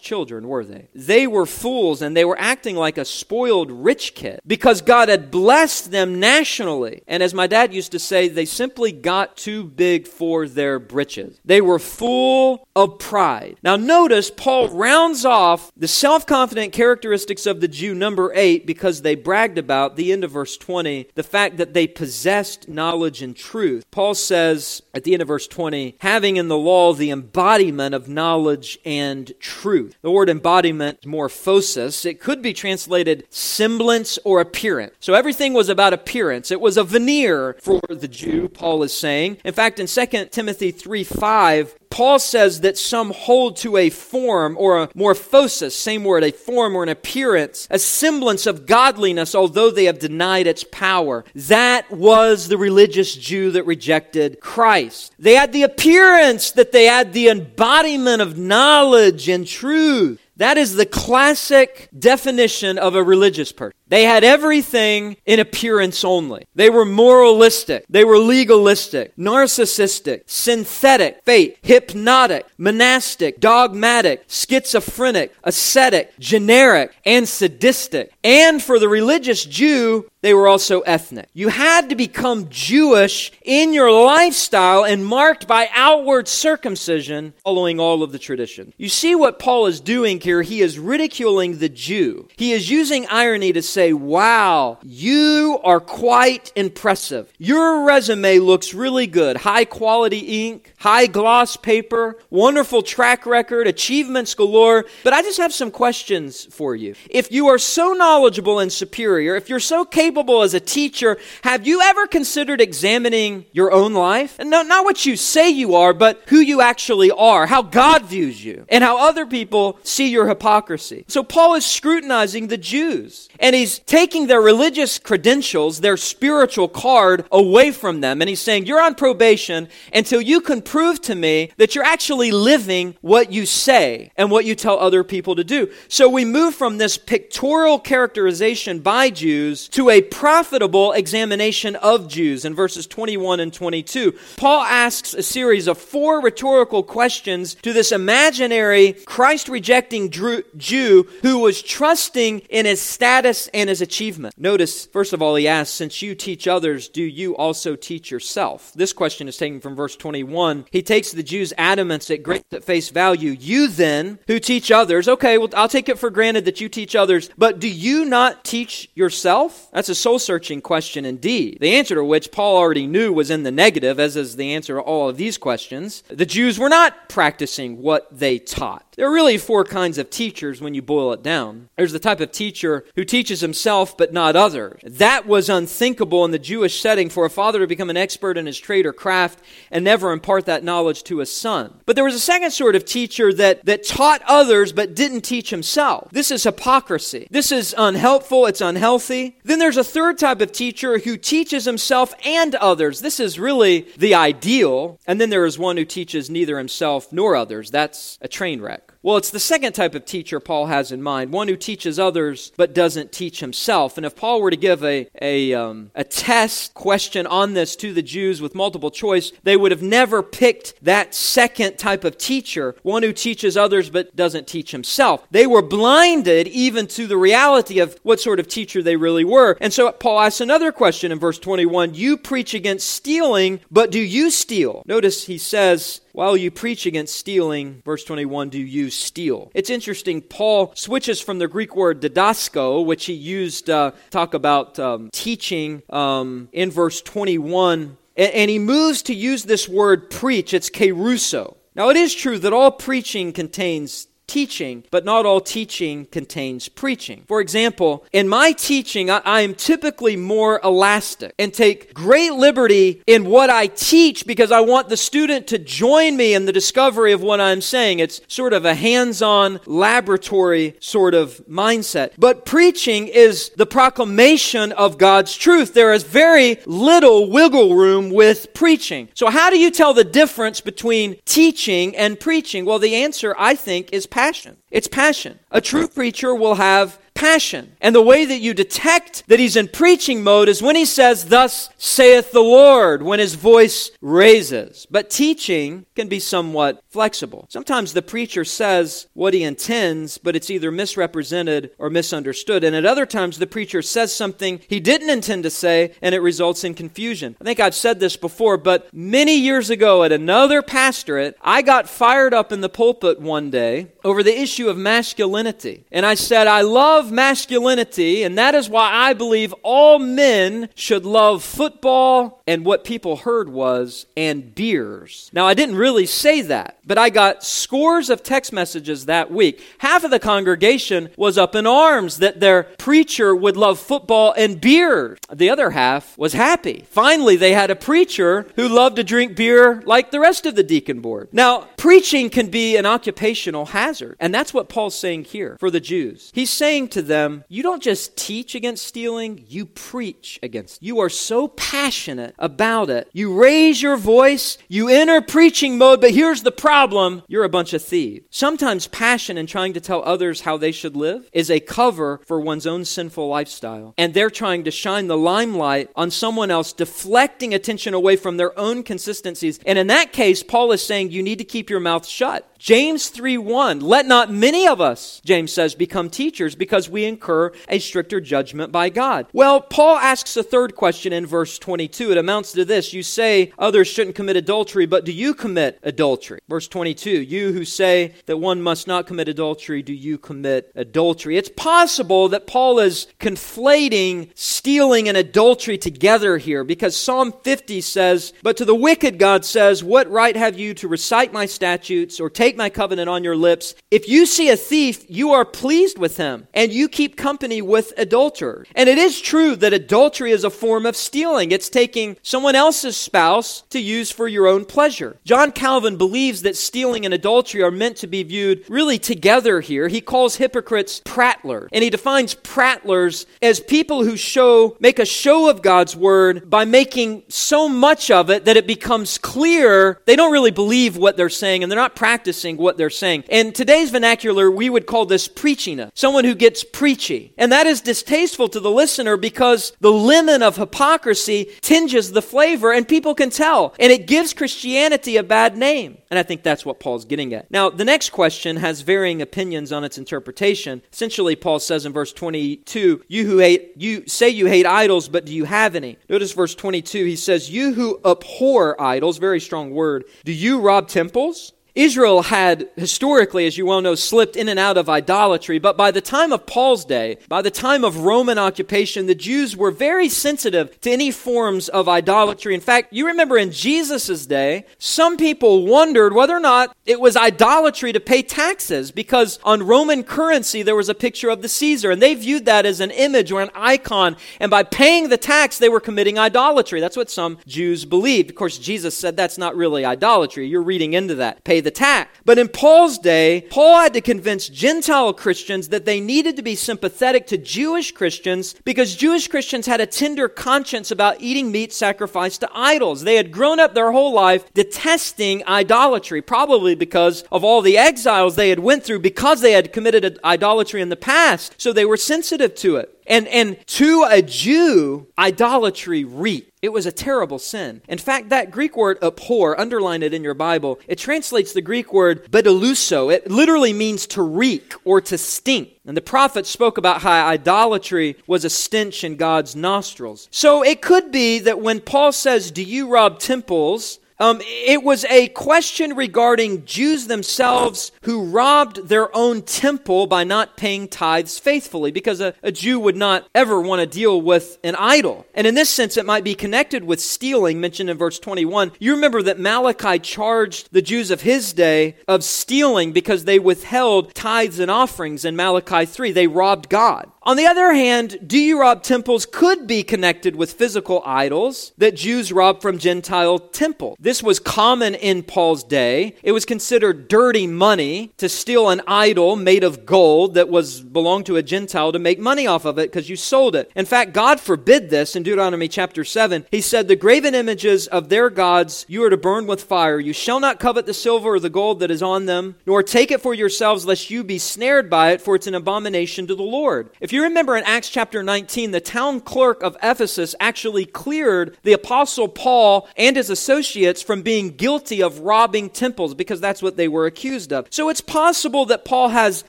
children, 0.00 0.48
were 0.48 0.64
they? 0.64 0.88
They 0.94 1.26
were 1.26 1.46
fools 1.46 2.02
and 2.02 2.16
they 2.16 2.24
were 2.24 2.38
acting 2.38 2.76
like 2.76 2.98
a 2.98 3.04
spoiled 3.04 3.70
rich 3.70 4.14
kid 4.14 4.40
because 4.46 4.80
God 4.80 5.08
had 5.08 5.30
blessed 5.30 5.90
them 5.90 6.20
nationally. 6.20 7.02
And 7.06 7.22
as 7.22 7.34
my 7.34 7.46
dad 7.46 7.74
used 7.74 7.92
to 7.92 7.98
say, 7.98 8.28
they 8.28 8.44
simply 8.44 8.92
got 8.92 9.36
too 9.36 9.64
big 9.64 10.06
for 10.06 10.46
their 10.46 10.78
britches 10.78 11.17
They 11.44 11.60
were 11.60 11.78
full 11.78 12.66
of 12.74 12.98
pride. 12.98 13.56
Now, 13.62 13.76
notice 13.76 14.30
Paul 14.30 14.68
rounds 14.68 15.24
off 15.24 15.72
the 15.76 15.88
self 15.88 16.26
confident 16.26 16.72
characteristics 16.72 17.46
of 17.46 17.60
the 17.60 17.68
Jew, 17.68 17.94
number 17.94 18.32
eight, 18.34 18.66
because 18.66 19.02
they 19.02 19.14
bragged 19.14 19.58
about, 19.58 19.96
the 19.96 20.12
end 20.12 20.24
of 20.24 20.30
verse 20.30 20.56
20, 20.56 21.08
the 21.14 21.22
fact 21.22 21.56
that 21.56 21.74
they 21.74 21.86
possessed 21.86 22.68
knowledge 22.68 23.22
and 23.22 23.36
truth. 23.36 23.84
Paul 23.90 24.14
says 24.14 24.82
at 24.94 25.04
the 25.04 25.12
end 25.12 25.22
of 25.22 25.28
verse 25.28 25.46
20, 25.46 25.96
having 26.00 26.36
in 26.36 26.48
the 26.48 26.56
law 26.56 26.92
the 26.92 27.10
embodiment 27.10 27.94
of 27.94 28.08
knowledge 28.08 28.78
and 28.84 29.32
truth. 29.40 29.96
The 30.02 30.10
word 30.10 30.28
embodiment, 30.28 31.02
morphosis, 31.02 32.04
it 32.04 32.20
could 32.20 32.42
be 32.42 32.52
translated 32.52 33.26
semblance 33.30 34.18
or 34.24 34.40
appearance. 34.40 34.94
So 35.00 35.14
everything 35.14 35.52
was 35.52 35.68
about 35.68 35.92
appearance. 35.92 36.50
It 36.50 36.60
was 36.60 36.76
a 36.76 36.84
veneer 36.84 37.56
for 37.60 37.80
the 37.88 38.08
Jew, 38.08 38.48
Paul 38.48 38.82
is 38.82 38.92
saying. 38.92 39.38
In 39.44 39.54
fact, 39.54 39.78
in 39.78 39.86
2 39.86 40.26
Timothy 40.26 40.70
3 40.70 41.04
5, 41.08 41.74
Paul 41.90 42.18
says 42.18 42.60
that 42.60 42.78
some 42.78 43.10
hold 43.10 43.56
to 43.58 43.76
a 43.76 43.90
form 43.90 44.56
or 44.58 44.82
a 44.82 44.88
morphosis, 44.88 45.72
same 45.72 46.04
word, 46.04 46.22
a 46.22 46.30
form 46.30 46.76
or 46.76 46.82
an 46.82 46.88
appearance, 46.88 47.66
a 47.70 47.78
semblance 47.78 48.46
of 48.46 48.66
godliness, 48.66 49.34
although 49.34 49.70
they 49.70 49.84
have 49.84 49.98
denied 49.98 50.46
its 50.46 50.64
power. 50.64 51.24
That 51.34 51.90
was 51.90 52.48
the 52.48 52.58
religious 52.58 53.14
Jew 53.14 53.50
that 53.52 53.64
rejected 53.64 54.40
Christ. 54.40 55.14
They 55.18 55.34
had 55.34 55.52
the 55.52 55.62
appearance 55.62 56.52
that 56.52 56.72
they 56.72 56.84
had 56.84 57.12
the 57.12 57.28
embodiment 57.28 58.22
of 58.22 58.38
knowledge 58.38 59.28
and 59.28 59.46
truth. 59.46 60.20
That 60.36 60.56
is 60.56 60.74
the 60.74 60.86
classic 60.86 61.88
definition 61.98 62.78
of 62.78 62.94
a 62.94 63.02
religious 63.02 63.50
person. 63.50 63.74
They 63.88 64.04
had 64.04 64.24
everything 64.24 65.16
in 65.24 65.40
appearance 65.40 66.04
only. 66.04 66.46
They 66.54 66.70
were 66.70 66.84
moralistic. 66.84 67.84
They 67.88 68.04
were 68.04 68.18
legalistic, 68.18 69.16
narcissistic, 69.16 70.22
synthetic, 70.26 71.24
fake, 71.24 71.58
hypnotic, 71.62 72.46
monastic, 72.58 73.40
dogmatic, 73.40 74.24
schizophrenic, 74.28 75.34
ascetic, 75.44 76.18
generic, 76.18 76.94
and 77.04 77.28
sadistic. 77.28 78.12
And 78.22 78.62
for 78.62 78.78
the 78.78 78.88
religious 78.88 79.44
Jew, 79.44 80.08
they 80.20 80.34
were 80.34 80.48
also 80.48 80.80
ethnic. 80.80 81.28
You 81.32 81.48
had 81.48 81.88
to 81.90 81.94
become 81.94 82.48
Jewish 82.50 83.30
in 83.42 83.72
your 83.72 83.92
lifestyle 83.92 84.84
and 84.84 85.06
marked 85.06 85.46
by 85.46 85.68
outward 85.72 86.26
circumcision, 86.26 87.34
following 87.44 87.78
all 87.78 88.02
of 88.02 88.10
the 88.10 88.18
tradition. 88.18 88.74
You 88.76 88.88
see 88.88 89.14
what 89.14 89.38
Paul 89.38 89.66
is 89.66 89.80
doing 89.80 90.20
here? 90.20 90.42
He 90.42 90.60
is 90.60 90.78
ridiculing 90.78 91.58
the 91.58 91.68
Jew. 91.68 92.28
He 92.36 92.50
is 92.50 92.68
using 92.68 93.06
irony 93.06 93.52
to 93.52 93.62
say, 93.62 93.77
Wow, 93.78 94.78
you 94.82 95.60
are 95.62 95.80
quite 95.80 96.52
impressive. 96.56 97.32
Your 97.38 97.84
resume 97.84 98.38
looks 98.40 98.74
really 98.74 99.06
good. 99.06 99.36
High 99.36 99.64
quality 99.64 100.46
ink, 100.46 100.74
high 100.78 101.06
gloss 101.06 101.56
paper, 101.56 102.18
wonderful 102.30 102.82
track 102.82 103.24
record, 103.24 103.66
achievements 103.66 104.34
galore. 104.34 104.84
But 105.04 105.12
I 105.12 105.22
just 105.22 105.38
have 105.38 105.54
some 105.54 105.70
questions 105.70 106.46
for 106.46 106.74
you. 106.74 106.94
If 107.08 107.30
you 107.30 107.46
are 107.48 107.58
so 107.58 107.92
knowledgeable 107.92 108.58
and 108.58 108.72
superior, 108.72 109.36
if 109.36 109.48
you're 109.48 109.60
so 109.60 109.84
capable 109.84 110.42
as 110.42 110.54
a 110.54 110.60
teacher, 110.60 111.16
have 111.42 111.66
you 111.66 111.80
ever 111.80 112.06
considered 112.06 112.60
examining 112.60 113.46
your 113.52 113.72
own 113.72 113.94
life? 113.94 114.38
And 114.38 114.50
no, 114.50 114.62
not 114.62 114.84
what 114.84 115.06
you 115.06 115.16
say 115.16 115.48
you 115.50 115.76
are, 115.76 115.94
but 115.94 116.22
who 116.26 116.40
you 116.40 116.60
actually 116.60 117.10
are, 117.10 117.46
how 117.46 117.62
God 117.62 118.06
views 118.06 118.44
you, 118.44 118.66
and 118.68 118.82
how 118.82 118.98
other 118.98 119.26
people 119.26 119.78
see 119.82 120.08
your 120.08 120.28
hypocrisy. 120.28 121.04
So 121.08 121.22
Paul 121.22 121.54
is 121.54 121.64
scrutinizing 121.64 122.48
the 122.48 122.58
Jews, 122.58 123.28
and 123.38 123.54
he's 123.54 123.67
taking 123.80 124.26
their 124.26 124.40
religious 124.40 124.98
credentials, 124.98 125.80
their 125.80 125.96
spiritual 125.96 126.68
card, 126.68 127.26
away 127.32 127.70
from 127.72 128.00
them. 128.00 128.22
And 128.22 128.28
he's 128.28 128.40
saying, 128.40 128.66
You're 128.66 128.82
on 128.82 128.94
probation 128.94 129.68
until 129.92 130.20
you 130.20 130.40
can 130.40 130.62
prove 130.62 131.00
to 131.02 131.14
me 131.14 131.50
that 131.56 131.74
you're 131.74 131.84
actually 131.84 132.30
living 132.30 132.94
what 133.00 133.32
you 133.32 133.44
say 133.46 134.10
and 134.16 134.30
what 134.30 134.44
you 134.44 134.54
tell 134.54 134.78
other 134.78 135.04
people 135.04 135.36
to 135.36 135.44
do. 135.44 135.70
So 135.88 136.08
we 136.08 136.24
move 136.24 136.54
from 136.54 136.78
this 136.78 136.96
pictorial 136.96 137.78
characterization 137.78 138.80
by 138.80 139.10
Jews 139.10 139.68
to 139.70 139.90
a 139.90 140.02
profitable 140.02 140.92
examination 140.92 141.76
of 141.76 142.08
Jews 142.08 142.44
in 142.44 142.54
verses 142.54 142.86
21 142.86 143.40
and 143.40 143.52
22. 143.52 144.14
Paul 144.36 144.62
asks 144.62 145.14
a 145.14 145.22
series 145.22 145.66
of 145.66 145.78
four 145.78 146.20
rhetorical 146.20 146.82
questions 146.82 147.54
to 147.56 147.72
this 147.72 147.92
imaginary 147.92 148.92
Christ 148.92 149.48
rejecting 149.48 150.10
Jew 150.10 151.08
who 151.22 151.38
was 151.38 151.62
trusting 151.62 152.40
in 152.50 152.66
his 152.66 152.80
status 152.80 153.48
and 153.58 153.68
his 153.68 153.80
achievement. 153.80 154.34
Notice, 154.38 154.86
first 154.86 155.12
of 155.12 155.22
all, 155.22 155.34
he 155.34 155.48
asks, 155.48 155.74
Since 155.74 156.02
you 156.02 156.14
teach 156.14 156.46
others, 156.48 156.88
do 156.88 157.02
you 157.02 157.36
also 157.36 157.76
teach 157.76 158.10
yourself? 158.10 158.72
This 158.74 158.92
question 158.92 159.28
is 159.28 159.36
taken 159.36 159.60
from 159.60 159.76
verse 159.76 159.96
21. 159.96 160.66
He 160.70 160.82
takes 160.82 161.12
the 161.12 161.22
Jews' 161.22 161.52
adamants 161.58 162.12
at 162.14 162.22
great 162.22 162.44
at 162.52 162.64
face 162.64 162.88
value. 162.88 163.30
You 163.38 163.68
then, 163.68 164.18
who 164.26 164.38
teach 164.38 164.70
others, 164.70 165.08
okay, 165.08 165.38
well, 165.38 165.48
I'll 165.54 165.68
take 165.68 165.88
it 165.88 165.98
for 165.98 166.10
granted 166.10 166.44
that 166.44 166.60
you 166.60 166.68
teach 166.68 166.96
others, 166.96 167.30
but 167.36 167.58
do 167.58 167.68
you 167.68 168.04
not 168.04 168.44
teach 168.44 168.90
yourself? 168.94 169.68
That's 169.72 169.88
a 169.88 169.94
soul 169.94 170.18
searching 170.18 170.60
question 170.60 171.04
indeed. 171.04 171.58
The 171.60 171.74
answer 171.74 171.94
to 171.96 172.04
which 172.04 172.32
Paul 172.32 172.56
already 172.56 172.86
knew 172.86 173.12
was 173.12 173.30
in 173.30 173.42
the 173.42 173.50
negative, 173.50 174.00
as 174.00 174.16
is 174.16 174.36
the 174.36 174.52
answer 174.54 174.76
to 174.76 174.80
all 174.80 175.08
of 175.08 175.16
these 175.16 175.38
questions. 175.38 176.02
The 176.08 176.26
Jews 176.26 176.58
were 176.58 176.68
not 176.68 177.08
practicing 177.08 177.82
what 177.82 178.06
they 178.10 178.38
taught. 178.38 178.84
There 178.96 179.06
are 179.06 179.12
really 179.12 179.38
four 179.38 179.64
kinds 179.64 179.96
of 179.96 180.10
teachers 180.10 180.60
when 180.60 180.74
you 180.74 180.82
boil 180.82 181.12
it 181.12 181.22
down. 181.22 181.68
There's 181.76 181.92
the 181.92 182.00
type 182.00 182.20
of 182.20 182.32
teacher 182.32 182.84
who 182.96 183.04
teaches 183.04 183.40
himself 183.48 183.96
but 183.96 184.12
not 184.12 184.36
others. 184.36 184.80
That 184.84 185.26
was 185.26 185.48
unthinkable 185.48 186.24
in 186.24 186.30
the 186.30 186.38
Jewish 186.38 186.80
setting 186.80 187.08
for 187.08 187.24
a 187.24 187.30
father 187.30 187.60
to 187.60 187.66
become 187.66 187.90
an 187.90 187.96
expert 187.96 188.36
in 188.36 188.46
his 188.46 188.58
trade 188.58 188.86
or 188.86 188.92
craft 188.92 189.40
and 189.70 189.84
never 189.84 190.12
impart 190.12 190.46
that 190.46 190.64
knowledge 190.64 191.02
to 191.04 191.18
his 191.18 191.32
son. 191.32 191.80
But 191.86 191.96
there 191.96 192.04
was 192.04 192.14
a 192.14 192.20
second 192.20 192.50
sort 192.50 192.76
of 192.76 192.84
teacher 192.84 193.32
that, 193.34 193.64
that 193.64 193.86
taught 193.86 194.22
others 194.26 194.72
but 194.72 194.94
didn't 194.94 195.22
teach 195.22 195.50
himself. 195.50 196.10
This 196.12 196.30
is 196.30 196.44
hypocrisy. 196.44 197.26
This 197.30 197.50
is 197.50 197.74
unhelpful, 197.76 198.46
it's 198.46 198.60
unhealthy. 198.60 199.38
Then 199.44 199.58
there's 199.58 199.76
a 199.76 199.84
third 199.84 200.18
type 200.18 200.40
of 200.40 200.52
teacher 200.52 200.98
who 200.98 201.16
teaches 201.16 201.64
himself 201.64 202.14
and 202.24 202.54
others. 202.56 203.00
This 203.00 203.18
is 203.18 203.38
really 203.38 203.86
the 203.96 204.14
ideal. 204.14 204.98
And 205.06 205.20
then 205.20 205.30
there 205.30 205.46
is 205.46 205.58
one 205.58 205.76
who 205.76 205.84
teaches 205.84 206.28
neither 206.28 206.58
himself 206.58 207.12
nor 207.12 207.34
others. 207.34 207.70
That's 207.70 208.18
a 208.20 208.28
train 208.28 208.60
wreck. 208.60 208.87
Well, 209.00 209.16
it's 209.16 209.30
the 209.30 209.38
second 209.38 209.74
type 209.74 209.94
of 209.94 210.04
teacher 210.04 210.40
Paul 210.40 210.66
has 210.66 210.90
in 210.90 211.02
mind, 211.02 211.32
one 211.32 211.46
who 211.46 211.56
teaches 211.56 212.00
others 212.00 212.50
but 212.56 212.74
doesn't 212.74 213.12
teach 213.12 213.38
himself. 213.38 213.96
And 213.96 214.04
if 214.04 214.16
Paul 214.16 214.42
were 214.42 214.50
to 214.50 214.56
give 214.56 214.82
a, 214.82 215.08
a, 215.22 215.54
um, 215.54 215.92
a 215.94 216.02
test 216.02 216.74
question 216.74 217.24
on 217.24 217.54
this 217.54 217.76
to 217.76 217.92
the 217.92 218.02
Jews 218.02 218.42
with 218.42 218.56
multiple 218.56 218.90
choice, 218.90 219.30
they 219.44 219.56
would 219.56 219.70
have 219.70 219.82
never 219.82 220.20
picked 220.20 220.74
that 220.82 221.14
second 221.14 221.78
type 221.78 222.02
of 222.02 222.18
teacher, 222.18 222.74
one 222.82 223.04
who 223.04 223.12
teaches 223.12 223.56
others 223.56 223.88
but 223.88 224.16
doesn't 224.16 224.48
teach 224.48 224.72
himself. 224.72 225.24
They 225.30 225.46
were 225.46 225.62
blinded 225.62 226.48
even 226.48 226.88
to 226.88 227.06
the 227.06 227.16
reality 227.16 227.78
of 227.78 227.96
what 228.02 228.20
sort 228.20 228.40
of 228.40 228.48
teacher 228.48 228.82
they 228.82 228.96
really 228.96 229.24
were. 229.24 229.56
And 229.60 229.72
so 229.72 229.92
Paul 229.92 230.20
asks 230.20 230.40
another 230.40 230.72
question 230.72 231.12
in 231.12 231.20
verse 231.20 231.38
21 231.38 231.94
You 231.94 232.16
preach 232.16 232.52
against 232.52 232.88
stealing, 232.88 233.60
but 233.70 233.92
do 233.92 234.00
you 234.00 234.30
steal? 234.30 234.82
Notice 234.86 235.26
he 235.26 235.38
says, 235.38 236.00
while 236.18 236.36
you 236.36 236.50
preach 236.50 236.84
against 236.84 237.14
stealing, 237.14 237.80
verse 237.84 238.02
21, 238.02 238.48
do 238.48 238.58
you 238.58 238.87
steal? 238.90 239.50
It's 239.54 239.70
interesting. 239.70 240.20
Paul 240.22 240.72
switches 240.74 241.20
from 241.20 241.38
the 241.38 241.48
Greek 241.48 241.76
word 241.76 242.00
didasko, 242.00 242.84
which 242.84 243.06
he 243.06 243.12
used 243.12 243.70
uh, 243.70 243.92
talk 244.10 244.34
about 244.34 244.78
um, 244.78 245.10
teaching 245.12 245.82
um, 245.90 246.48
in 246.52 246.70
verse 246.70 247.00
21, 247.02 247.96
and, 248.16 248.32
and 248.32 248.50
he 248.50 248.58
moves 248.58 249.02
to 249.02 249.14
use 249.14 249.44
this 249.44 249.68
word 249.68 250.10
preach. 250.10 250.54
It's 250.54 250.70
keruso. 250.70 251.56
Now, 251.74 251.90
it 251.90 251.96
is 251.96 252.14
true 252.14 252.38
that 252.40 252.52
all 252.52 252.72
preaching 252.72 253.32
contains 253.32 254.08
teaching, 254.28 254.84
but 254.90 255.04
not 255.04 255.26
all 255.26 255.40
teaching 255.40 256.06
contains 256.06 256.68
preaching. 256.68 257.24
For 257.26 257.40
example, 257.40 258.04
in 258.12 258.28
my 258.28 258.52
teaching, 258.52 259.10
I, 259.10 259.20
I, 259.24 259.40
am 259.40 259.54
typically 259.54 260.16
more 260.16 260.60
elastic 260.62 261.34
and 261.38 261.52
take 261.52 261.94
great 261.94 262.34
liberty 262.34 263.02
in 263.06 263.24
what 263.24 263.50
I 263.50 263.66
teach 263.66 264.26
because 264.26 264.52
I 264.52 264.60
want 264.60 264.88
the 264.88 264.96
student 264.96 265.46
to 265.48 265.58
join 265.58 266.16
me 266.16 266.34
in 266.34 266.44
the 266.44 266.52
discovery 266.52 267.12
of 267.12 267.22
what 267.22 267.40
I'm 267.40 267.60
saying. 267.60 267.98
It's 267.98 268.20
sort 268.28 268.52
of 268.52 268.64
a 268.64 268.74
hands 268.74 269.22
on 269.22 269.60
laboratory 269.66 270.76
sort 270.80 271.14
of 271.14 271.40
mindset. 271.48 272.10
But 272.18 272.44
preaching 272.44 273.08
is 273.08 273.50
the 273.56 273.66
proclamation 273.66 274.72
of 274.72 274.98
God's 274.98 275.36
truth. 275.36 275.72
There 275.72 275.92
is 275.92 276.02
very 276.02 276.58
little 276.66 277.30
wiggle 277.30 277.74
room 277.74 278.10
with 278.10 278.52
preaching. 278.52 279.08
So, 279.14 279.30
how 279.30 279.48
do 279.50 279.58
you 279.58 279.70
tell 279.70 279.94
the 279.94 280.04
difference 280.04 280.60
between 280.60 281.16
teaching 281.24 281.96
and 281.96 282.20
preaching? 282.20 282.64
Well, 282.64 282.78
the 282.78 282.96
answer, 282.96 283.34
I 283.38 283.54
think, 283.54 283.92
is 283.92 284.06
passion. 284.18 284.56
It's 284.72 284.88
passion. 284.88 285.38
A 285.52 285.60
true 285.60 285.86
preacher 285.86 286.34
will 286.34 286.56
have 286.56 286.98
passion. 287.18 287.76
And 287.80 287.94
the 287.94 288.00
way 288.00 288.24
that 288.24 288.38
you 288.38 288.54
detect 288.54 289.26
that 289.26 289.40
he's 289.40 289.56
in 289.56 289.66
preaching 289.66 290.22
mode 290.22 290.48
is 290.48 290.62
when 290.62 290.76
he 290.76 290.84
says, 290.84 291.26
Thus 291.26 291.68
saith 291.76 292.30
the 292.30 292.40
Lord, 292.40 293.02
when 293.02 293.18
his 293.18 293.34
voice 293.34 293.90
raises. 294.00 294.86
But 294.88 295.10
teaching 295.10 295.84
can 295.96 296.06
be 296.06 296.20
somewhat 296.20 296.80
flexible. 296.88 297.46
Sometimes 297.50 297.92
the 297.92 298.02
preacher 298.02 298.44
says 298.44 299.08
what 299.14 299.34
he 299.34 299.42
intends, 299.42 300.16
but 300.16 300.36
it's 300.36 300.48
either 300.48 300.70
misrepresented 300.70 301.72
or 301.76 301.90
misunderstood. 301.90 302.62
And 302.62 302.76
at 302.76 302.86
other 302.86 303.04
times, 303.04 303.38
the 303.38 303.48
preacher 303.48 303.82
says 303.82 304.14
something 304.14 304.60
he 304.68 304.78
didn't 304.78 305.10
intend 305.10 305.42
to 305.42 305.50
say, 305.50 305.94
and 306.00 306.14
it 306.14 306.20
results 306.20 306.62
in 306.62 306.74
confusion. 306.74 307.36
I 307.40 307.44
think 307.44 307.58
I've 307.58 307.74
said 307.74 307.98
this 307.98 308.16
before, 308.16 308.56
but 308.56 308.94
many 308.94 309.34
years 309.34 309.70
ago 309.70 310.04
at 310.04 310.12
another 310.12 310.62
pastorate, 310.62 311.36
I 311.42 311.62
got 311.62 311.88
fired 311.88 312.32
up 312.32 312.52
in 312.52 312.60
the 312.60 312.68
pulpit 312.68 313.20
one 313.20 313.50
day 313.50 313.88
over 314.04 314.22
the 314.22 314.38
issue 314.38 314.68
of 314.68 314.76
masculinity. 314.76 315.84
And 315.90 316.06
I 316.06 316.14
said, 316.14 316.46
I 316.46 316.60
love 316.60 317.07
masculinity, 317.10 318.22
and 318.22 318.36
that 318.38 318.54
is 318.54 318.68
why 318.68 318.90
I 318.92 319.12
believe 319.14 319.54
all 319.62 319.98
men 319.98 320.68
should 320.74 321.04
love 321.04 321.42
football, 321.42 322.42
and 322.46 322.64
what 322.64 322.84
people 322.84 323.16
heard 323.16 323.48
was, 323.48 324.06
and 324.16 324.54
beers. 324.54 325.30
Now, 325.32 325.46
I 325.46 325.54
didn't 325.54 325.76
really 325.76 326.06
say 326.06 326.40
that, 326.42 326.78
but 326.86 326.98
I 326.98 327.10
got 327.10 327.44
scores 327.44 328.10
of 328.10 328.22
text 328.22 328.52
messages 328.52 329.06
that 329.06 329.30
week. 329.30 329.62
Half 329.78 330.04
of 330.04 330.10
the 330.10 330.18
congregation 330.18 331.10
was 331.16 331.36
up 331.36 331.54
in 331.54 331.66
arms 331.66 332.18
that 332.18 332.40
their 332.40 332.64
preacher 332.78 333.34
would 333.34 333.56
love 333.56 333.78
football 333.78 334.32
and 334.36 334.60
beer. 334.60 335.18
The 335.32 335.50
other 335.50 335.70
half 335.70 336.16
was 336.16 336.32
happy. 336.32 336.86
Finally, 336.90 337.36
they 337.36 337.52
had 337.52 337.70
a 337.70 337.76
preacher 337.76 338.46
who 338.56 338.68
loved 338.68 338.96
to 338.96 339.04
drink 339.04 339.36
beer 339.36 339.82
like 339.84 340.10
the 340.10 340.20
rest 340.20 340.46
of 340.46 340.54
the 340.54 340.62
deacon 340.62 341.00
board. 341.00 341.28
Now, 341.32 341.68
preaching 341.76 342.30
can 342.30 342.48
be 342.48 342.76
an 342.76 342.86
occupational 342.86 343.66
hazard, 343.66 344.16
and 344.18 344.34
that's 344.34 344.54
what 344.54 344.68
Paul's 344.68 344.98
saying 344.98 345.24
here 345.24 345.56
for 345.60 345.70
the 345.70 345.80
Jews. 345.80 346.30
He's 346.34 346.50
saying 346.50 346.88
to 346.88 346.97
to 346.98 347.02
them, 347.02 347.44
You 347.48 347.62
don't 347.62 347.82
just 347.82 348.16
teach 348.16 348.54
against 348.56 348.84
stealing, 348.84 349.44
you 349.46 349.64
preach 349.64 350.38
against. 350.42 350.82
You 350.82 350.98
are 350.98 351.08
so 351.08 351.46
passionate 351.48 352.34
about 352.38 352.90
it. 352.90 353.08
You 353.12 353.40
raise 353.40 353.80
your 353.80 353.96
voice, 353.96 354.58
you 354.68 354.88
enter 354.88 355.20
preaching 355.20 355.78
mode, 355.78 356.00
but 356.00 356.10
here's 356.10 356.42
the 356.42 356.50
problem 356.50 357.22
you're 357.28 357.44
a 357.44 357.48
bunch 357.48 357.72
of 357.72 357.82
thieves. 357.82 358.26
Sometimes 358.30 358.88
passion 358.88 359.38
in 359.38 359.46
trying 359.46 359.74
to 359.74 359.80
tell 359.80 360.02
others 360.02 360.40
how 360.40 360.56
they 360.56 360.72
should 360.72 360.96
live 360.96 361.28
is 361.32 361.50
a 361.50 361.60
cover 361.60 362.20
for 362.26 362.40
one's 362.40 362.66
own 362.66 362.84
sinful 362.84 363.28
lifestyle. 363.28 363.94
And 363.96 364.12
they're 364.12 364.30
trying 364.30 364.64
to 364.64 364.70
shine 364.72 365.06
the 365.06 365.16
limelight 365.16 365.90
on 365.94 366.10
someone 366.10 366.50
else, 366.50 366.72
deflecting 366.72 367.54
attention 367.54 367.94
away 367.94 368.16
from 368.16 368.36
their 368.36 368.58
own 368.58 368.82
consistencies. 368.82 369.60
And 369.64 369.78
in 369.78 369.86
that 369.86 370.12
case, 370.12 370.42
Paul 370.42 370.72
is 370.72 370.84
saying 370.84 371.12
you 371.12 371.22
need 371.22 371.38
to 371.38 371.44
keep 371.44 371.70
your 371.70 371.80
mouth 371.80 372.06
shut. 372.06 372.44
James 372.58 373.08
3 373.08 373.38
1. 373.38 373.80
Let 373.80 374.06
not 374.06 374.32
many 374.32 374.66
of 374.66 374.80
us, 374.80 375.22
James 375.24 375.52
says, 375.52 375.76
become 375.76 376.10
teachers 376.10 376.56
because 376.88 376.92
we 376.92 377.04
incur 377.04 377.52
a 377.68 377.78
stricter 377.78 378.20
judgment 378.20 378.72
by 378.72 378.88
God. 378.88 379.26
Well, 379.32 379.60
Paul 379.60 379.96
asks 379.96 380.36
a 380.36 380.42
third 380.42 380.74
question 380.74 381.12
in 381.12 381.26
verse 381.26 381.58
22. 381.58 382.12
It 382.12 382.18
amounts 382.18 382.52
to 382.52 382.64
this 382.64 382.92
You 382.92 383.02
say 383.02 383.52
others 383.58 383.88
shouldn't 383.88 384.16
commit 384.16 384.36
adultery, 384.36 384.86
but 384.86 385.04
do 385.04 385.12
you 385.12 385.34
commit 385.34 385.78
adultery? 385.82 386.40
Verse 386.48 386.68
22. 386.68 387.10
You 387.10 387.52
who 387.52 387.64
say 387.64 388.14
that 388.26 388.38
one 388.38 388.62
must 388.62 388.86
not 388.86 389.06
commit 389.06 389.28
adultery, 389.28 389.82
do 389.82 389.92
you 389.92 390.18
commit 390.18 390.72
adultery? 390.74 391.36
It's 391.36 391.50
possible 391.50 392.28
that 392.30 392.46
Paul 392.46 392.78
is 392.78 393.06
conflating 393.20 394.30
stealing 394.34 395.08
and 395.08 395.16
adultery 395.16 395.78
together 395.78 396.38
here 396.38 396.64
because 396.64 396.96
Psalm 396.96 397.32
50 397.42 397.80
says, 397.80 398.32
But 398.42 398.56
to 398.58 398.64
the 398.64 398.74
wicked, 398.74 399.18
God 399.18 399.44
says, 399.44 399.84
What 399.84 400.10
right 400.10 400.36
have 400.36 400.58
you 400.58 400.74
to 400.74 400.88
recite 400.88 401.32
my 401.32 401.46
statutes 401.46 402.20
or 402.20 402.30
take 402.30 402.56
my 402.56 402.70
covenant 402.70 403.08
on 403.08 403.24
your 403.24 403.36
lips. 403.36 403.74
If 403.90 404.08
you 404.08 404.26
see 404.26 404.50
a 404.50 404.56
thief, 404.56 405.04
you 405.08 405.32
are 405.32 405.44
pleased 405.44 405.98
with 405.98 406.16
him, 406.16 406.46
and 406.54 406.72
you 406.72 406.77
keep 406.86 407.16
company 407.16 407.62
with 407.62 407.94
adulterers. 407.96 408.68
And 408.74 408.88
it 408.88 408.98
is 408.98 409.20
true 409.20 409.56
that 409.56 409.72
adultery 409.72 410.30
is 410.30 410.44
a 410.44 410.50
form 410.50 410.84
of 410.84 410.94
stealing. 410.94 411.50
It's 411.50 411.70
taking 411.70 412.18
someone 412.22 412.54
else's 412.54 412.96
spouse 412.96 413.62
to 413.70 413.80
use 413.80 414.10
for 414.10 414.28
your 414.28 414.46
own 414.46 414.66
pleasure. 414.66 415.16
John 415.24 415.50
Calvin 415.50 415.96
believes 415.96 416.42
that 416.42 416.56
stealing 416.56 417.04
and 417.04 417.14
adultery 417.14 417.62
are 417.62 417.70
meant 417.70 417.96
to 417.98 418.06
be 418.06 418.22
viewed 418.22 418.64
really 418.68 418.98
together 418.98 419.60
here. 419.60 419.88
He 419.88 420.00
calls 420.00 420.36
hypocrites 420.36 421.00
prattlers, 421.00 421.68
and 421.72 421.82
he 421.82 421.90
defines 421.90 422.34
prattlers 422.34 423.24
as 423.40 423.60
people 423.60 424.04
who 424.04 424.16
show, 424.16 424.76
make 424.80 424.98
a 424.98 425.06
show 425.06 425.48
of 425.48 425.62
God's 425.62 425.96
word 425.96 426.50
by 426.50 426.64
making 426.64 427.22
so 427.28 427.68
much 427.68 428.10
of 428.10 428.28
it 428.30 428.44
that 428.44 428.56
it 428.56 428.66
becomes 428.66 429.16
clear 429.16 430.00
they 430.04 430.16
don't 430.16 430.32
really 430.32 430.50
believe 430.50 430.96
what 430.96 431.16
they're 431.16 431.28
saying 431.28 431.62
and 431.62 431.70
they're 431.70 431.78
not 431.78 431.96
practicing 431.96 432.56
what 432.56 432.76
they're 432.76 432.90
saying. 432.90 433.24
In 433.28 433.52
today's 433.52 433.90
vernacular, 433.90 434.50
we 434.50 434.68
would 434.68 434.86
call 434.86 435.06
this 435.06 435.28
preaching. 435.28 435.78
Someone 435.94 436.24
who 436.24 436.34
gets 436.34 436.64
preachy. 436.72 437.32
And 437.36 437.50
that 437.52 437.66
is 437.66 437.80
distasteful 437.80 438.48
to 438.50 438.60
the 438.60 438.70
listener 438.70 439.16
because 439.16 439.72
the 439.80 439.92
lemon 439.92 440.42
of 440.42 440.56
hypocrisy 440.56 441.50
tinges 441.60 442.12
the 442.12 442.22
flavor 442.22 442.72
and 442.72 442.86
people 442.86 443.14
can 443.14 443.30
tell. 443.30 443.74
And 443.80 443.90
it 443.90 444.06
gives 444.06 444.32
Christianity 444.32 445.16
a 445.16 445.22
bad 445.22 445.56
name. 445.56 445.98
And 446.10 446.18
I 446.18 446.22
think 446.22 446.42
that's 446.42 446.64
what 446.64 446.80
Paul's 446.80 447.04
getting 447.04 447.34
at. 447.34 447.50
Now, 447.50 447.68
the 447.68 447.84
next 447.84 448.10
question 448.10 448.56
has 448.56 448.80
varying 448.80 449.20
opinions 449.20 449.72
on 449.72 449.84
its 449.84 449.98
interpretation. 449.98 450.82
Essentially, 450.92 451.36
Paul 451.36 451.58
says 451.58 451.84
in 451.84 451.92
verse 451.92 452.12
22, 452.12 453.04
you 453.08 453.26
who 453.26 453.38
hate, 453.38 453.72
you 453.76 454.06
say 454.06 454.28
you 454.28 454.46
hate 454.46 454.66
idols, 454.66 455.08
but 455.08 455.26
do 455.26 455.34
you 455.34 455.44
have 455.44 455.74
any? 455.74 455.98
Notice 456.08 456.32
verse 456.32 456.54
22, 456.54 457.04
he 457.04 457.16
says, 457.16 457.50
you 457.50 457.74
who 457.74 458.00
abhor 458.04 458.80
idols, 458.80 459.18
very 459.18 459.40
strong 459.40 459.70
word, 459.70 460.04
do 460.24 460.32
you 460.32 460.60
rob 460.60 460.88
temples? 460.88 461.52
Israel 461.78 462.22
had 462.22 462.68
historically, 462.74 463.46
as 463.46 463.56
you 463.56 463.64
well 463.64 463.80
know, 463.80 463.94
slipped 463.94 464.34
in 464.34 464.48
and 464.48 464.58
out 464.58 464.76
of 464.76 464.88
idolatry, 464.88 465.60
but 465.60 465.76
by 465.76 465.92
the 465.92 466.00
time 466.00 466.32
of 466.32 466.44
Paul's 466.44 466.84
day, 466.84 467.18
by 467.28 467.40
the 467.40 467.52
time 467.52 467.84
of 467.84 467.98
Roman 467.98 468.36
occupation, 468.36 469.06
the 469.06 469.14
Jews 469.14 469.56
were 469.56 469.70
very 469.70 470.08
sensitive 470.08 470.80
to 470.80 470.90
any 470.90 471.12
forms 471.12 471.68
of 471.68 471.88
idolatry. 471.88 472.52
In 472.52 472.60
fact, 472.60 472.92
you 472.92 473.06
remember 473.06 473.38
in 473.38 473.52
Jesus' 473.52 474.26
day, 474.26 474.64
some 474.78 475.16
people 475.16 475.66
wondered 475.66 476.14
whether 476.14 476.36
or 476.36 476.40
not 476.40 476.76
it 476.84 476.98
was 476.98 477.16
idolatry 477.16 477.92
to 477.92 478.00
pay 478.00 478.22
taxes 478.22 478.90
because 478.90 479.38
on 479.44 479.62
Roman 479.62 480.02
currency 480.02 480.62
there 480.64 480.74
was 480.74 480.88
a 480.88 480.96
picture 480.96 481.28
of 481.28 481.42
the 481.42 481.48
Caesar, 481.48 481.92
and 481.92 482.02
they 482.02 482.14
viewed 482.14 482.44
that 482.46 482.66
as 482.66 482.80
an 482.80 482.90
image 482.90 483.30
or 483.30 483.40
an 483.40 483.50
icon, 483.54 484.16
and 484.40 484.50
by 484.50 484.64
paying 484.64 485.10
the 485.10 485.16
tax, 485.16 485.58
they 485.58 485.68
were 485.68 485.78
committing 485.78 486.18
idolatry. 486.18 486.80
That's 486.80 486.96
what 486.96 487.08
some 487.08 487.38
Jews 487.46 487.84
believed. 487.84 488.30
Of 488.30 488.36
course, 488.36 488.58
Jesus 488.58 488.98
said 488.98 489.16
that's 489.16 489.38
not 489.38 489.54
really 489.54 489.84
idolatry. 489.84 490.48
You're 490.48 490.60
reading 490.60 490.94
into 490.94 491.14
that. 491.14 491.44
Pay 491.44 491.60
the 491.60 491.67
the 491.68 491.72
tax. 491.72 492.10
But 492.24 492.38
in 492.38 492.48
Paul's 492.48 492.98
day, 492.98 493.46
Paul 493.50 493.80
had 493.80 493.92
to 493.92 494.00
convince 494.00 494.48
Gentile 494.48 495.12
Christians 495.12 495.68
that 495.68 495.84
they 495.84 496.00
needed 496.00 496.36
to 496.36 496.42
be 496.42 496.54
sympathetic 496.54 497.26
to 497.26 497.36
Jewish 497.36 497.92
Christians 497.92 498.54
because 498.64 498.96
Jewish 498.96 499.28
Christians 499.28 499.66
had 499.66 499.82
a 499.82 499.86
tender 499.86 500.28
conscience 500.28 500.90
about 500.90 501.20
eating 501.20 501.52
meat 501.52 501.74
sacrificed 501.74 502.40
to 502.40 502.50
idols. 502.54 503.02
They 503.02 503.16
had 503.16 503.32
grown 503.32 503.60
up 503.60 503.74
their 503.74 503.92
whole 503.92 504.14
life 504.14 504.50
detesting 504.54 505.46
idolatry, 505.46 506.22
probably 506.22 506.74
because 506.74 507.22
of 507.30 507.44
all 507.44 507.60
the 507.60 507.76
exiles 507.76 508.36
they 508.36 508.48
had 508.48 508.60
went 508.60 508.82
through 508.82 509.00
because 509.00 509.42
they 509.42 509.52
had 509.52 509.72
committed 509.72 510.18
idolatry 510.24 510.80
in 510.80 510.88
the 510.88 510.96
past. 510.96 511.54
So 511.58 511.72
they 511.72 511.84
were 511.84 511.98
sensitive 511.98 512.54
to 512.56 512.76
it. 512.76 512.97
And, 513.08 513.26
and 513.28 513.66
to 513.66 514.06
a 514.08 514.22
Jew, 514.22 515.08
idolatry 515.18 516.04
reeked. 516.04 516.52
It 516.60 516.72
was 516.72 516.86
a 516.86 516.92
terrible 516.92 517.38
sin. 517.38 517.82
In 517.88 517.98
fact, 517.98 518.28
that 518.28 518.50
Greek 518.50 518.76
word 518.76 518.98
abhor, 519.02 519.58
underline 519.58 520.02
it 520.02 520.12
in 520.12 520.24
your 520.24 520.34
Bible, 520.34 520.78
it 520.88 520.98
translates 520.98 521.52
the 521.52 521.62
Greek 521.62 521.92
word 521.92 522.30
bedeluso. 522.30 523.12
It 523.12 523.30
literally 523.30 523.72
means 523.72 524.06
to 524.08 524.22
reek 524.22 524.74
or 524.84 525.00
to 525.02 525.16
stink. 525.16 525.70
And 525.86 525.96
the 525.96 526.02
prophet 526.02 526.46
spoke 526.46 526.76
about 526.76 527.02
how 527.02 527.28
idolatry 527.28 528.16
was 528.26 528.44
a 528.44 528.50
stench 528.50 529.04
in 529.04 529.16
God's 529.16 529.56
nostrils. 529.56 530.28
So 530.30 530.62
it 530.64 530.82
could 530.82 531.12
be 531.12 531.38
that 531.40 531.60
when 531.60 531.80
Paul 531.80 532.12
says, 532.12 532.50
Do 532.50 532.62
you 532.62 532.88
rob 532.88 533.20
temples? 533.20 534.00
Um, 534.20 534.40
it 534.42 534.82
was 534.82 535.04
a 535.04 535.28
question 535.28 535.94
regarding 535.94 536.64
Jews 536.64 537.06
themselves 537.06 537.92
who 538.02 538.24
robbed 538.24 538.88
their 538.88 539.14
own 539.16 539.42
temple 539.42 540.06
by 540.06 540.24
not 540.24 540.56
paying 540.56 540.88
tithes 540.88 541.38
faithfully, 541.38 541.92
because 541.92 542.20
a, 542.20 542.34
a 542.42 542.50
Jew 542.50 542.80
would 542.80 542.96
not 542.96 543.28
ever 543.34 543.60
want 543.60 543.80
to 543.80 543.86
deal 543.86 544.20
with 544.20 544.58
an 544.64 544.74
idol. 544.76 545.24
And 545.34 545.46
in 545.46 545.54
this 545.54 545.70
sense, 545.70 545.96
it 545.96 546.06
might 546.06 546.24
be 546.24 546.34
connected 546.34 546.82
with 546.84 547.00
stealing, 547.00 547.60
mentioned 547.60 547.90
in 547.90 547.96
verse 547.96 548.18
21. 548.18 548.72
You 548.80 548.94
remember 548.94 549.22
that 549.22 549.38
Malachi 549.38 549.98
charged 550.00 550.72
the 550.72 550.82
Jews 550.82 551.10
of 551.10 551.22
his 551.22 551.52
day 551.52 551.96
of 552.08 552.24
stealing 552.24 552.92
because 552.92 553.24
they 553.24 553.38
withheld 553.38 554.14
tithes 554.14 554.58
and 554.58 554.70
offerings 554.70 555.24
in 555.24 555.36
Malachi 555.36 555.86
3. 555.86 556.10
They 556.10 556.26
robbed 556.26 556.68
God. 556.68 557.10
On 557.28 557.36
the 557.36 557.44
other 557.44 557.74
hand, 557.74 558.20
do 558.26 558.38
you 558.38 558.58
rob 558.58 558.82
temples 558.82 559.26
could 559.26 559.66
be 559.66 559.82
connected 559.82 560.34
with 560.34 560.54
physical 560.54 561.02
idols 561.04 561.72
that 561.76 561.94
Jews 561.94 562.32
robbed 562.32 562.62
from 562.62 562.78
Gentile 562.78 563.38
temples. 563.38 563.98
This 564.00 564.22
was 564.22 564.40
common 564.40 564.94
in 564.94 565.22
Paul's 565.22 565.62
day. 565.62 566.16
It 566.22 566.32
was 566.32 566.46
considered 566.46 567.06
dirty 567.06 567.46
money 567.46 568.14
to 568.16 568.30
steal 568.30 568.70
an 568.70 568.80
idol 568.86 569.36
made 569.36 569.62
of 569.62 569.84
gold 569.84 570.36
that 570.36 570.48
was 570.48 570.80
belonged 570.80 571.26
to 571.26 571.36
a 571.36 571.42
Gentile 571.42 571.92
to 571.92 571.98
make 571.98 572.18
money 572.18 572.46
off 572.46 572.64
of 572.64 572.78
it 572.78 572.90
because 572.90 573.10
you 573.10 573.16
sold 573.16 573.54
it. 573.54 573.70
In 573.76 573.84
fact, 573.84 574.14
God 574.14 574.40
forbid 574.40 574.88
this 574.88 575.14
in 575.14 575.22
Deuteronomy 575.22 575.68
chapter 575.68 576.06
7. 576.06 576.46
He 576.50 576.62
said, 576.62 576.88
The 576.88 576.96
graven 576.96 577.34
images 577.34 577.88
of 577.88 578.08
their 578.08 578.30
gods 578.30 578.86
you 578.88 579.04
are 579.04 579.10
to 579.10 579.18
burn 579.18 579.46
with 579.46 579.64
fire. 579.64 580.00
You 580.00 580.14
shall 580.14 580.40
not 580.40 580.60
covet 580.60 580.86
the 580.86 580.94
silver 580.94 581.34
or 581.34 581.40
the 581.40 581.50
gold 581.50 581.80
that 581.80 581.90
is 581.90 582.02
on 582.02 582.24
them, 582.24 582.54
nor 582.64 582.82
take 582.82 583.10
it 583.10 583.20
for 583.20 583.34
yourselves, 583.34 583.84
lest 583.84 584.08
you 584.08 584.24
be 584.24 584.38
snared 584.38 584.88
by 584.88 585.10
it, 585.10 585.20
for 585.20 585.34
it's 585.34 585.46
an 585.46 585.54
abomination 585.54 586.26
to 586.26 586.34
the 586.34 586.42
Lord. 586.42 586.88
If 587.02 587.12
you 587.12 587.17
you 587.18 587.24
remember 587.24 587.56
in 587.56 587.64
Acts 587.64 587.90
chapter 587.90 588.22
19, 588.22 588.70
the 588.70 588.80
town 588.80 589.20
clerk 589.20 589.60
of 589.64 589.76
Ephesus 589.82 590.36
actually 590.38 590.84
cleared 590.84 591.56
the 591.64 591.72
apostle 591.72 592.28
Paul 592.28 592.88
and 592.96 593.16
his 593.16 593.28
associates 593.28 594.02
from 594.02 594.22
being 594.22 594.50
guilty 594.50 595.02
of 595.02 595.18
robbing 595.18 595.68
temples 595.68 596.14
because 596.14 596.40
that's 596.40 596.62
what 596.62 596.76
they 596.76 596.86
were 596.86 597.06
accused 597.06 597.52
of. 597.52 597.66
So 597.70 597.88
it's 597.88 598.00
possible 598.00 598.66
that 598.66 598.84
Paul 598.84 599.08
has 599.08 599.42